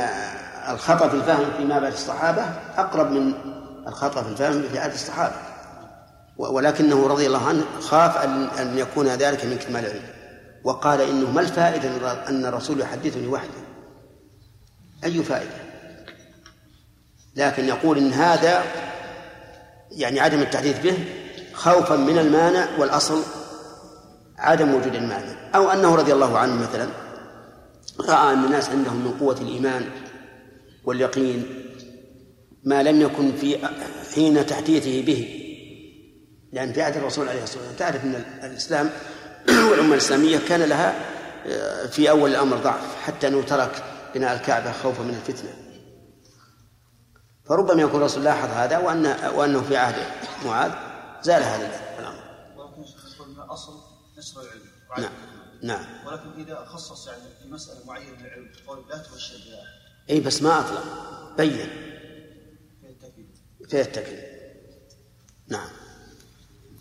الخطأ 0.75 1.09
في 1.09 1.15
الفهم 1.17 1.51
فيما 1.57 1.79
بعد 1.79 1.93
الصحابة 1.93 2.43
أقرب 2.77 3.11
من 3.11 3.35
الخطأ 3.89 4.23
في 4.23 4.29
الفهم 4.29 4.69
في 4.69 4.79
عهد 4.79 4.93
الصحابة. 4.93 5.35
ولكنه 6.39 7.07
رضي 7.07 7.27
الله 7.27 7.49
عنه 7.49 7.65
خاف 7.81 8.17
أن 8.17 8.45
أن 8.45 8.79
يكون 8.79 9.09
ذلك 9.09 9.45
من 9.45 9.57
كمال 9.57 9.85
العلم. 9.85 10.03
وقال 10.65 11.01
إنه 11.01 11.31
ما 11.31 11.41
الفائدة 11.41 12.13
أن 12.29 12.47
الرسول 12.47 12.81
يحدثني 12.81 13.27
وحده؟ 13.27 13.63
أي 15.05 15.23
فائدة؟ 15.23 15.55
لكن 17.37 17.65
يقول 17.69 17.99
إن 17.99 18.13
هذا 18.13 18.65
يعني 19.91 20.21
عدم 20.21 20.41
التحديث 20.41 20.79
به 20.79 20.95
خوفا 21.53 21.97
من 21.97 22.19
المانع 22.19 22.69
والأصل 22.79 23.23
عدم 24.39 24.75
وجود 24.75 24.95
المانع. 24.95 25.51
أو 25.55 25.71
أنه 25.71 25.95
رضي 25.95 26.13
الله 26.13 26.39
عنه 26.39 26.55
مثلا 26.55 26.89
رأى 28.01 28.33
أن 28.33 28.45
الناس 28.45 28.69
عندهم 28.69 28.97
من 28.97 29.17
قوة 29.21 29.41
الإيمان 29.41 29.85
واليقين 30.85 31.47
ما 32.65 32.83
لم 32.83 33.01
يكن 33.01 33.33
في 33.33 33.59
حين 34.15 34.47
تحديثه 34.47 35.03
به. 35.03 35.42
لأن 36.53 36.73
في 36.73 36.83
عهد 36.83 36.97
الرسول 36.97 37.29
عليه 37.29 37.43
الصلاة 37.43 37.67
والسلام 37.67 37.93
تعرف 37.93 38.05
أن 38.05 38.25
الإسلام 38.45 38.91
والأمة 39.71 39.93
الإسلامية 39.93 40.39
كان 40.39 40.63
لها 40.63 40.95
آه، 41.47 41.87
في 41.87 42.11
أول 42.11 42.31
الأمر 42.31 42.57
ضعف 42.57 42.97
حتى 43.03 43.29
أنه 43.29 43.43
ترك 43.43 43.85
بناء 44.15 44.35
الكعبة 44.35 44.73
خوفا 44.73 45.03
من 45.03 45.15
الفتنة. 45.15 45.51
فربما 47.45 47.83
يكون 47.83 48.01
الرسول 48.01 48.25
لاحظ 48.25 48.51
هذا 48.51 48.79
وأن 48.79 49.07
وأنه 49.35 49.63
في 49.63 49.77
عهد 49.77 49.95
معاذ 50.45 50.73
زال 51.23 51.43
هذا 51.43 51.71
الأمر. 51.99 52.23
ولكن 52.57 53.41
الأصل 53.45 53.73
نشر 54.19 54.41
العلم. 54.41 54.63
نعم 54.99 55.13
نعم. 55.63 55.85
ولكن 56.07 56.43
إذا 56.43 56.65
خصص 56.65 57.07
يعني 57.07 57.23
في 57.43 57.49
مسألة 57.49 57.87
معينة 57.87 58.11
من 58.11 58.27
العلم 58.27 58.51
قول 58.67 58.85
لا 58.89 58.99
تبشر 58.99 59.37
بها. 59.37 59.65
إي 60.11 60.21
بس 60.21 60.43
ما 60.43 60.61
أطلق. 60.61 60.85
بين. 61.37 61.69
فيتكل 62.81 63.25
فيتكل 63.69 64.19
نعم. 65.49 65.69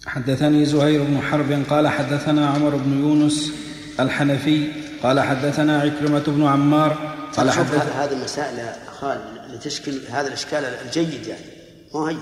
حدثني 0.06 0.65
زهير 0.65 1.03
بن 1.03 1.22
حرب 1.22 1.64
قال 1.69 1.88
حدثنا 1.88 2.49
عمر 2.49 2.76
بن 2.76 2.99
يونس 2.99 3.52
الحنفي 3.99 4.72
قال 5.03 5.19
حدثنا 5.19 5.82
عكرمة 5.82 6.23
بن 6.28 6.45
عمار 6.45 7.11
قال 7.38 7.52
حدث 7.52 7.95
هذه 7.95 8.11
المسائل 8.11 8.60
يا 8.60 8.76
خال 8.91 9.22
لتشكل 9.49 9.99
هذا 10.10 10.28
الإشكال 10.28 10.65
الجيد 10.65 11.28
يعني 11.28 11.45
مو 11.94 12.06
هين. 12.06 12.19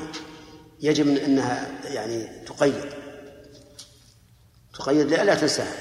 يجب 0.81 1.07
إنها 1.07 1.67
يعني 1.83 2.27
تقيد. 2.45 2.89
تقيد 4.73 5.07
لا 5.07 5.35
تنساها. 5.35 5.73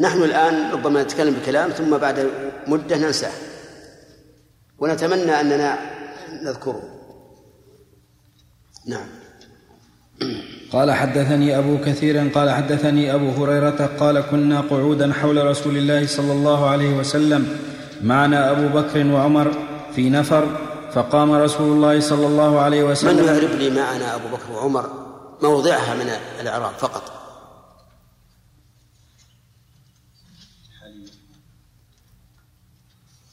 نحن 0.00 0.22
الآن 0.22 0.70
ربما 0.72 1.02
نتكلم 1.02 1.34
بكلام 1.34 1.70
ثم 1.70 1.96
بعد 1.96 2.30
مدة 2.66 2.96
ننساه. 2.96 3.32
ونتمنى 4.78 5.40
أننا 5.40 5.78
نذكره. 6.42 6.82
نعم. 8.86 9.08
قال 10.72 10.92
حدثني 10.92 11.58
أبو 11.58 11.78
كثير 11.78 12.28
قال 12.28 12.50
حدثني 12.50 13.14
أبو 13.14 13.30
هريرة 13.30 13.90
قال 14.00 14.20
كنا 14.20 14.60
قعودا 14.60 15.12
حول 15.12 15.46
رسول 15.46 15.76
الله 15.76 16.06
صلى 16.06 16.32
الله 16.32 16.70
عليه 16.70 16.96
وسلم 16.96 17.58
معنا 18.02 18.50
أبو 18.50 18.68
بكر 18.68 19.06
وعمر 19.06 19.52
في 19.94 20.10
نفر 20.10 20.68
فقام 20.92 21.32
رسول 21.32 21.72
الله 21.72 22.00
صلى 22.00 22.26
الله 22.26 22.60
عليه 22.60 22.82
من 22.82 22.90
وسلم 22.90 23.26
يعرف 23.26 23.54
لي 23.54 23.70
معنا 23.70 24.14
أبو 24.14 24.28
بكر 24.28 24.52
وعمر؟ 24.52 25.08
موضعها 25.42 25.94
من 25.94 26.10
الإعراب 26.40 26.72
فقط. 26.78 27.12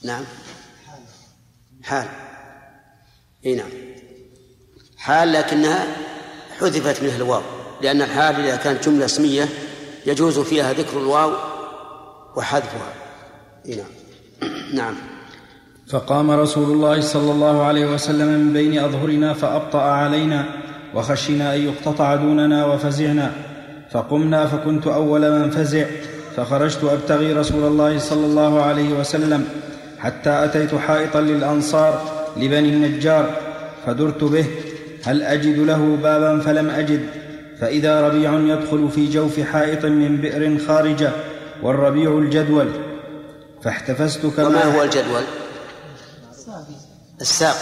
نعم. 0.04 0.24
حال. 1.84 2.08
إي 3.46 3.56
نعم. 3.56 3.70
حال 4.98 5.34
لكنها 5.34 5.86
حذفت 6.60 7.04
منها 7.04 7.16
الواو 7.16 7.42
لأن 7.82 8.02
الحال 8.02 8.36
إذا 8.36 8.56
كانت 8.56 8.90
جملة 8.90 9.06
اسمية 9.06 9.50
يجوز 10.06 10.40
فيها 10.40 10.74
ذكر 10.74 10.98
الواو 10.98 11.32
وحذفها. 12.36 12.94
نعم. 13.66 13.86
نعم. 14.74 14.96
فقام 15.88 16.32
رسول 16.32 16.72
الله 16.72 17.02
صلى 17.02 17.32
الله 17.32 17.64
عليه 17.64 17.86
وسلم 17.86 18.28
من 18.28 18.54
بين 18.54 18.80
أظهرنا 18.80 19.34
فأبطأ 19.34 19.82
علينا 19.82 20.46
وخشينا 20.96 21.56
أن 21.56 21.62
يقتطع 21.62 22.16
دوننا 22.16 22.66
وفزعنا. 22.66 23.32
فقمنا 23.92 24.48
فكنت 24.48 24.88
أول 24.88 25.32
من 25.40 25.52
فزع 25.52 25.86
فخرجت 26.36 26.84
أبتغي 26.84 27.34
رسول 27.34 27.64
الله 27.64 28.00
صلى 28.00 28.26
الله 28.26 28.62
عليه 28.62 28.94
وسلم 28.94 29.48
حتى 30.00 30.46
أتيت 30.46 30.76
حائطا 30.76 31.22
للأنصار 31.22 32.02
لبني 32.38 32.70
النجار 32.70 33.30
فدرت 33.86 34.24
به 34.24 34.46
هل 35.06 35.24
أجد 35.24 35.60
له 35.60 35.98
بابا 36.04 36.40
فلم 36.40 36.70
أجد؟ 36.70 37.06
فإذا 37.62 38.02
ربيع 38.02 38.34
يدخل 38.34 38.90
في 38.96 39.10
جوف 39.10 39.40
حائط 39.40 39.86
من 39.86 40.18
بئر 40.18 40.58
خارجة 40.68 41.12
والربيع 41.62 42.18
الجدول 42.18 42.68
فاحتفزت 43.64 44.26
كما 44.26 44.48
وما 44.48 44.64
هو 44.64 44.84
الجدول؟ 44.84 45.24
الساق 47.22 47.56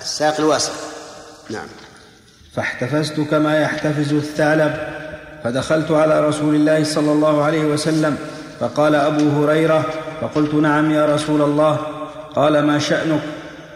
الساق 0.00 0.40
الواسع. 0.40 0.72
نعم. 1.50 1.66
فاحتفزت 2.54 3.20
كما 3.20 3.60
يحتفز 3.60 4.12
الثعلب 4.12 4.74
فدخلت 5.44 5.90
على 5.90 6.28
رسول 6.28 6.54
الله 6.54 6.84
صلى 6.84 7.12
الله 7.12 7.44
عليه 7.44 7.64
وسلم 7.64 8.18
فقال 8.60 8.94
أبو 8.94 9.44
هريرة 9.44 9.84
فقلت 10.20 10.54
نعم 10.54 10.90
يا 10.90 11.06
رسول 11.06 11.42
الله 11.42 11.76
قال 12.34 12.64
ما 12.66 12.78
شأنك؟ 12.78 13.20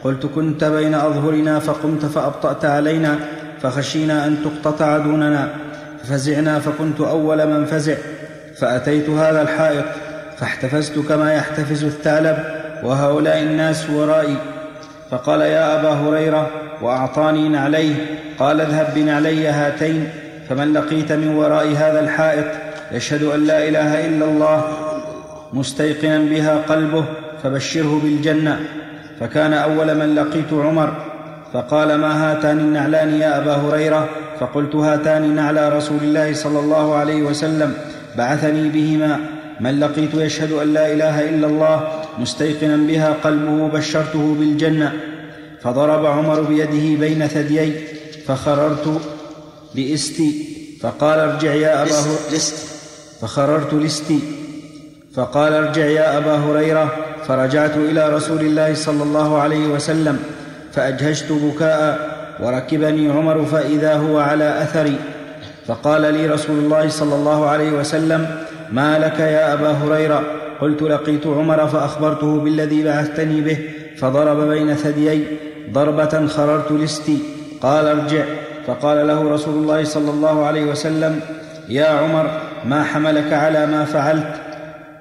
قلت 0.04 0.26
كنت 0.26 0.64
بين 0.64 0.94
أظهرنا 0.94 1.58
فقمت 1.58 2.06
فأبطأت 2.06 2.64
علينا 2.64 3.18
فخشينا 3.62 4.26
أن 4.26 4.36
تقتطع 4.44 4.98
دوننا 4.98 5.48
ففزعنا 6.02 6.58
فكنت 6.58 7.00
أول 7.00 7.46
من 7.46 7.64
فزع 7.66 7.94
فأتيت 8.56 9.10
هذا 9.10 9.42
الحائط 9.42 9.84
فاحتفزت 10.36 10.98
كما 10.98 11.34
يحتفز 11.34 11.84
الثعلب 11.84 12.36
وهؤلاء 12.82 13.42
الناس 13.42 13.90
ورائي 13.90 14.36
فقال 15.10 15.40
يا 15.40 15.80
أبا 15.80 15.90
هريرة 15.90 16.50
وأعطاني 16.82 17.48
نعليه 17.48 17.94
قال 18.38 18.60
اذهب 18.60 18.94
بنعلي 18.94 19.48
هاتين 19.48 20.08
فمن 20.48 20.72
لقيت 20.72 21.12
من 21.12 21.28
وراء 21.28 21.66
هذا 21.66 22.00
الحائط 22.00 22.46
يشهد 22.92 23.22
أن 23.22 23.44
لا 23.44 23.68
إله 23.68 24.06
إلا 24.06 24.24
الله 24.24 24.64
مستيقنا 25.52 26.18
بها 26.18 26.56
قلبه 26.68 27.04
فبشره 27.42 28.00
بالجنة 28.04 28.60
فكان 29.20 29.52
أول 29.52 29.94
من 29.94 30.14
لقيت 30.14 30.52
عمر 30.52 30.92
فقال 31.52 31.94
ما 31.94 32.32
هاتان 32.32 32.58
النعلان 32.58 33.20
يا 33.20 33.38
أبا 33.38 33.52
هريرة؟ 33.52 34.08
فقلت 34.40 34.76
هاتان 34.76 35.34
نعلى 35.34 35.68
رسول 35.68 35.98
الله 36.02 36.34
صلى 36.34 36.58
الله 36.58 36.94
عليه 36.94 37.22
وسلم 37.22 37.74
بعثني 38.16 38.68
بهما. 38.68 39.20
من 39.60 39.80
لقيت 39.80 40.14
يشهد 40.14 40.52
أن 40.52 40.72
لا 40.72 40.92
إله 40.92 41.28
إلا 41.28 41.46
الله 41.46 41.88
مستيقنا 42.18 42.76
بها 42.76 43.12
قلبه 43.24 43.68
بشرته 43.68 44.36
بالجنة. 44.38 44.92
فضرب 45.62 46.06
عمر 46.06 46.40
بيده 46.40 47.00
بين 47.00 47.26
ثديي 47.26 47.72
فخررت 48.26 49.00
لإستي 49.74 50.48
فقال 50.80 51.18
ارجع 51.20 51.54
يا 51.54 51.82
أبا 51.82 52.00
هريرة 52.00 52.40
فخررت 53.20 53.74
لستي 53.74 54.20
فقال 55.14 55.52
ارجع 55.52 55.86
يا 55.86 56.18
أبا 56.18 56.36
هريرة. 56.36 57.03
فرجعت 57.28 57.76
إلى 57.76 58.08
رسول 58.08 58.40
الله 58.40 58.74
صلى 58.74 59.02
الله 59.02 59.38
عليه 59.38 59.66
وسلم 59.66 60.18
فأجهشت 60.72 61.32
بكاء 61.32 61.98
وركبني 62.40 63.10
عمر 63.10 63.44
فإذا 63.44 63.94
هو 63.94 64.18
على 64.18 64.62
أثري. 64.62 64.96
فقال 65.66 66.14
لي 66.14 66.26
رسول 66.26 66.58
الله 66.58 66.88
صلى 66.88 67.14
الله 67.14 67.46
عليه 67.46 67.70
وسلم 67.70 68.26
ما 68.72 68.98
لك 68.98 69.20
يا 69.20 69.52
أبا 69.52 69.70
هريرة؟ 69.70 70.22
قلت 70.60 70.82
لقيت 70.82 71.26
عمر 71.26 71.66
فأخبرته 71.66 72.40
بالذي 72.40 72.84
بعثتني 72.84 73.40
به 73.40 73.58
فضرب 73.96 74.48
بين 74.48 74.74
ثديي 74.74 75.24
ضربة 75.72 76.26
خررت 76.26 76.72
لستي. 76.72 77.18
قال 77.60 77.86
ارجع. 77.86 78.24
فقال 78.66 79.06
له 79.06 79.30
رسول 79.30 79.54
الله 79.54 79.84
صلى 79.84 80.10
الله 80.10 80.46
عليه 80.46 80.64
وسلم 80.64 81.20
يا 81.68 81.86
عمر 81.86 82.30
ما 82.64 82.84
حملك 82.84 83.32
على 83.32 83.66
ما 83.66 83.84
فعلت؟ 83.84 84.43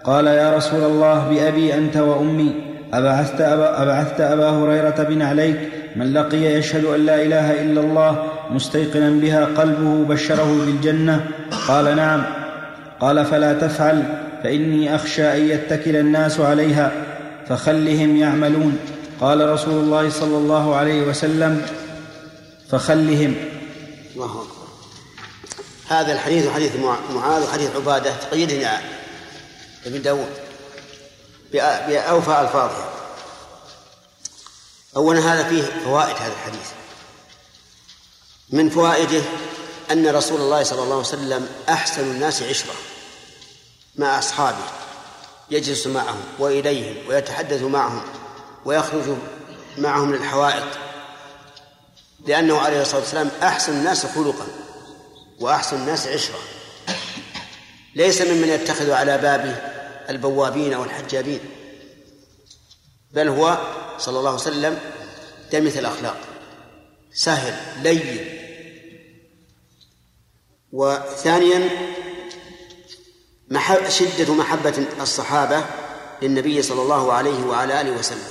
قال 0.04 0.28
يا 0.28 0.58
رسول 0.58 0.84
الله 0.84 1.28
بأبي 1.30 1.74
أنت 1.74 1.98
وأمي 1.98 2.74
أبعثت 2.94 3.42
أبا, 3.42 3.82
أبعثت 3.82 4.22
أبا 4.22 4.50
هريرة 4.50 5.04
بن 5.10 5.22
عليك 5.22 5.60
من 5.96 6.14
لقي 6.14 6.38
يشهد 6.38 6.86
أن 6.86 7.06
لا 7.06 7.22
إله 7.22 7.62
إلا 7.62 7.82
الله 7.82 8.26
مستيقنا 8.50 9.10
بها 9.10 9.46
قلبه 9.46 10.06
بشره 10.06 10.66
بالجنة؟ 10.66 11.28
قال 11.68 11.96
نعم. 11.96 12.24
قال 13.00 13.26
فلا 13.26 13.54
تفعل 13.54 14.04
فإني 14.44 14.96
أخشى 14.96 15.38
أن 15.38 15.50
يتكل 15.50 15.96
الناس 15.96 16.40
عليها 16.40 16.92
فخلهم 17.50 18.18
يعملون. 18.18 18.78
قال 19.22 19.50
رسول 19.50 19.84
الله 19.84 20.10
صلى 20.10 20.38
الله 20.38 20.76
عليه 20.76 21.02
وسلم 21.02 21.62
فخلهم. 22.70 23.36
الله 24.16 24.26
أكبر. 24.26 24.64
هذا 25.88 26.14
الحديث 26.14 26.50
حديث 26.50 26.72
معاذ 27.16 27.44
وحديث 27.44 27.76
عبادة 27.76 28.12
تقيده 28.32 28.54
ابن 29.86 30.02
داود. 30.02 30.40
بأوفى 31.52 32.42
ألفاظها 32.42 32.90
أولا 34.96 35.34
هذا 35.34 35.50
فيه 35.50 35.64
فوائد 35.86 36.16
هذا 36.16 36.34
الحديث. 36.34 36.68
من 38.50 38.70
فوائده 38.70 39.22
أن 39.92 40.08
رسول 40.08 40.42
الله 40.42 40.64
صلى 40.64 40.84
الله 40.84 40.96
عليه 40.96 41.08
وسلم 41.08 41.50
أحسن 41.70 42.02
الناس 42.02 42.44
عشرة 42.44 42.74
مع 43.96 44.20
أصحابه 44.20 44.66
يجلس 45.52 45.88
معهم 45.88 46.22
وإليهم 46.40 47.08
ويتحدث 47.08 47.62
معهم 47.62 48.04
ويخرج 48.66 49.18
معهم 49.78 50.16
للحوائط. 50.16 50.64
لأنه 52.28 52.60
عليه 52.60 52.82
الصلاة 52.82 53.02
والسلام 53.02 53.32
أحسن 53.44 53.74
الناس 53.74 54.06
خلقا 54.06 54.48
وأحسن 55.40 55.76
الناس 55.76 56.08
عشرة. 56.08 56.40
ليس 57.96 58.22
ممن 58.22 58.50
يتخذ 58.50 58.92
على 58.92 59.18
بابه 59.18 59.73
البوابين 60.10 60.74
أو 60.74 60.84
الحجابين 60.84 61.40
بل 63.12 63.28
هو 63.28 63.58
صلى 63.98 64.20
الله 64.20 64.30
عليه 64.30 64.42
وسلم 64.42 64.80
دمث 65.52 65.78
الأخلاق 65.78 66.18
سهل 67.14 67.84
لين. 67.84 68.40
وثانيا 70.72 71.70
شدة 73.90 74.34
محبة 74.34 74.86
الصحابة 75.02 75.66
للنبي 76.22 76.62
صلى 76.62 76.82
الله 76.82 77.14
عليه 77.14 77.46
وعلى 77.46 77.82
آله 77.82 77.92
وسلم 77.92 78.28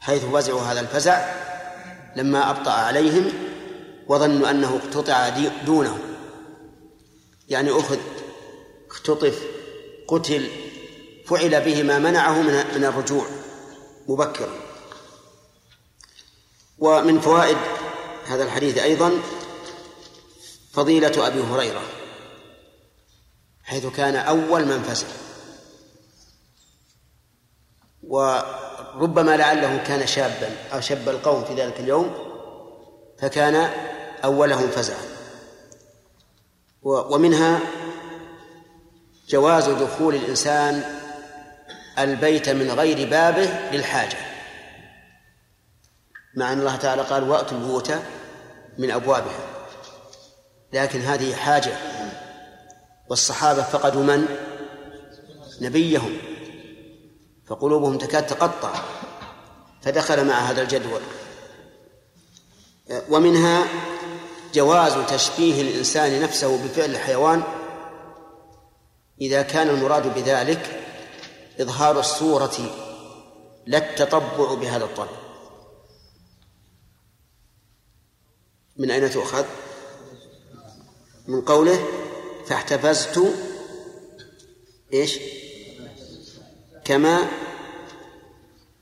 حيث 0.00 0.24
فزعوا 0.24 0.60
هذا 0.60 0.80
الفزع 0.80 1.34
لما 2.16 2.50
أبطأ 2.50 2.70
عليهم 2.70 3.32
وظنوا 4.08 4.50
أنه 4.50 4.80
اقتطع 4.84 5.28
دونه. 5.66 5.98
يعني 7.48 7.70
أخذ 7.70 7.98
اختطف 8.90 9.42
قتل 10.08 10.50
فعل 11.26 11.60
به 11.60 11.82
ما 11.82 11.98
منعه 11.98 12.42
من 12.76 12.84
الرجوع 12.84 13.26
مبكرا 14.08 14.54
ومن 16.78 17.20
فوائد 17.20 17.56
هذا 18.26 18.44
الحديث 18.44 18.78
أيضا 18.78 19.12
فضيلة 20.72 21.26
أبي 21.26 21.40
هريرة 21.40 21.82
حيث 23.62 23.86
كان 23.86 24.16
أول 24.16 24.64
من 24.64 24.82
فزع 24.82 25.06
وربما 28.02 29.36
لعله 29.36 29.76
كان 29.76 30.06
شابا 30.06 30.56
أو 30.72 30.80
شاب 30.80 31.08
القوم 31.08 31.44
في 31.44 31.54
ذلك 31.54 31.80
اليوم 31.80 32.14
فكان 33.18 33.54
أولهم 34.24 34.68
فزعا. 34.68 35.16
ومنها 36.82 37.60
جواز 39.28 39.68
دخول 39.68 40.14
الإنسان 40.14 40.84
البيت 41.98 42.48
من 42.48 42.70
غير 42.70 43.10
بابه 43.10 43.70
للحاجة. 43.72 44.18
مع 46.34 46.52
أن 46.52 46.60
الله 46.60 46.76
تعالى 46.76 47.02
قال 47.02 47.30
وأتوا 47.30 47.58
البيوت 47.58 47.92
من 48.78 48.90
أبوابها. 48.90 49.46
لكن 50.72 51.00
هذه 51.00 51.34
حاجة 51.34 51.72
والصحابة 53.08 53.62
فقدوا 53.62 54.02
من؟ 54.02 54.26
نبيهم. 55.60 56.18
فقلوبهم 57.46 57.98
تكاد 57.98 58.26
تقطع 58.26 58.74
فدخل 59.82 60.24
مع 60.24 60.34
هذا 60.34 60.62
الجدول. 60.62 61.00
ومنها 63.10 63.64
جواز 64.54 64.92
تشبيه 65.08 65.62
الإنسان 65.62 66.22
نفسه 66.22 66.64
بفعل 66.64 66.90
الحيوان 66.90 67.42
إذا 69.20 69.42
كان 69.42 69.68
المراد 69.68 70.14
بذلك 70.14 70.82
إظهار 71.60 72.00
الصورة 72.00 72.56
لا 73.66 73.78
التطبع 73.78 74.54
بهذا 74.54 74.84
الطبع 74.84 75.26
من 78.76 78.90
أين 78.90 79.10
تؤخذ؟ 79.10 79.44
من 81.26 81.40
قوله 81.40 81.86
فاحتفزت 82.46 83.20
إيش؟ 84.92 85.18
كما 86.84 87.28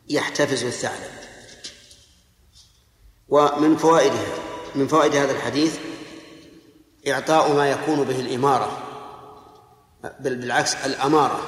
يحتفز 0.08 0.64
الثعلب. 0.64 1.14
ومن 3.28 3.76
فوائدها 3.76 4.34
من 4.74 4.88
فوائد 4.88 5.16
هذا 5.16 5.32
الحديث 5.32 5.78
إعطاء 7.08 7.52
ما 7.52 7.70
يكون 7.70 8.04
به 8.04 8.20
الإمارة 8.20 8.83
بل 10.20 10.36
بالعكس 10.36 10.74
الأمارة. 10.74 11.40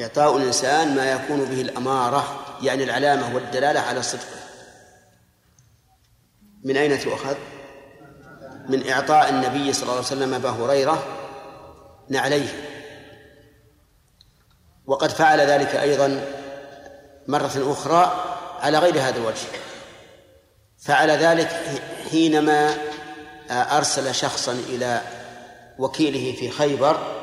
إعطاء 0.00 0.36
الإنسان 0.36 0.96
ما 0.96 1.12
يكون 1.12 1.44
به 1.44 1.60
الأمارة 1.60 2.44
يعني 2.62 2.84
العلامة 2.84 3.34
والدلالة 3.34 3.80
على 3.80 4.02
صدقه. 4.02 4.40
من 6.64 6.76
أين 6.76 7.00
تؤخذ؟ 7.00 7.36
من 8.68 8.90
إعطاء 8.90 9.28
النبي 9.28 9.72
صلى 9.72 9.82
الله 9.82 9.94
عليه 9.94 10.06
وسلم 10.06 10.34
أبا 10.34 10.50
هريرة 10.50 11.06
نعليه. 12.08 12.48
وقد 14.86 15.10
فعل 15.10 15.40
ذلك 15.40 15.76
أيضا 15.76 16.24
مرة 17.28 17.72
أخرى 17.72 18.24
على 18.60 18.78
غير 18.78 18.94
هذا 18.94 19.16
الوجه. 19.16 19.48
فعل 20.78 21.10
ذلك 21.10 21.62
حينما 22.10 22.74
أرسل 23.50 24.14
شخصا 24.14 24.52
إلى 24.52 25.00
وكيله 25.78 26.36
في 26.36 26.50
خيبر 26.50 27.15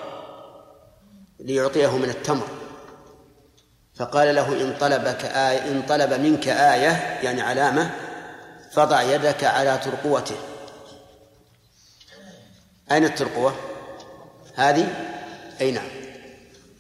ليعطيه 1.44 1.98
من 1.98 2.10
التمر. 2.10 2.48
فقال 3.96 4.36
له 4.36 4.62
إن 4.62 4.76
طلبك 4.80 5.26
آية 5.26 5.72
إن 5.72 5.84
طلب 5.90 6.14
منك 6.14 6.48
آية 6.48 7.20
يعني 7.24 7.42
علامة 7.42 7.90
فضع 8.74 9.02
يدك 9.02 9.44
على 9.44 9.80
ترقوته. 9.84 10.36
أين 12.92 13.06
الترقوة؟ 13.06 13.56
هذه؟ 14.56 14.88
أي 15.62 15.72
نعم. 15.72 15.88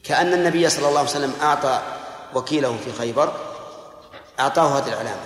كأن 0.03 0.33
النبي 0.33 0.69
صلى 0.69 0.87
الله 0.87 0.99
عليه 0.99 1.09
وسلم 1.09 1.33
أعطى 1.41 1.81
وكيله 2.35 2.77
في 2.85 2.93
خيبر 2.93 3.33
أعطاه 4.39 4.79
هذه 4.79 4.87
العلامة. 4.87 5.21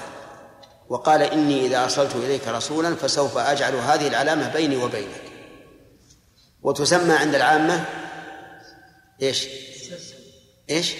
وقال 0.89 1.21
إني 1.21 1.65
إذا 1.65 1.83
أرسلت 1.83 2.15
إليك 2.15 2.47
رسولا 2.47 2.95
فسوف 2.95 3.37
أجعل 3.37 3.75
هذه 3.75 4.07
العلامة 4.07 4.53
بيني 4.53 4.77
وبينك. 4.77 5.21
وتسمى 6.61 7.13
عند 7.13 7.35
العامة 7.35 7.85
إيش؟ 9.21 9.47
إيش؟ 10.69 10.93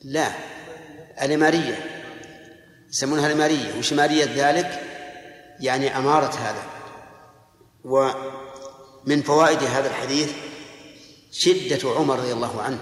لا 0.00 0.32
الإمارية 1.22 1.94
يسمونها 2.90 3.26
الإمارية 3.26 3.78
وش 3.78 3.92
إمارية 3.92 4.24
ذلك؟ 4.24 4.80
يعني 5.60 5.96
أمارة 5.96 6.34
هذا. 6.34 6.62
ومن 7.84 9.22
فوائد 9.22 9.62
هذا 9.62 9.88
الحديث 9.88 10.32
شدة 11.32 11.90
عمر 11.90 12.18
رضي 12.18 12.32
الله 12.32 12.62
عنه. 12.62 12.80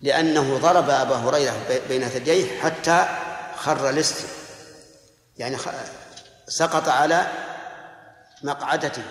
لأنه 0.00 0.58
ضرب 0.58 0.90
أبا 0.90 1.16
هريرة 1.16 1.80
بين 1.88 2.08
ثدييه 2.08 2.60
حتى 2.60 3.06
خر 3.56 3.90
لست. 3.90 4.26
يعني 5.36 5.56
سقط 6.48 6.88
على 6.88 7.26
مقعدته. 8.42 9.02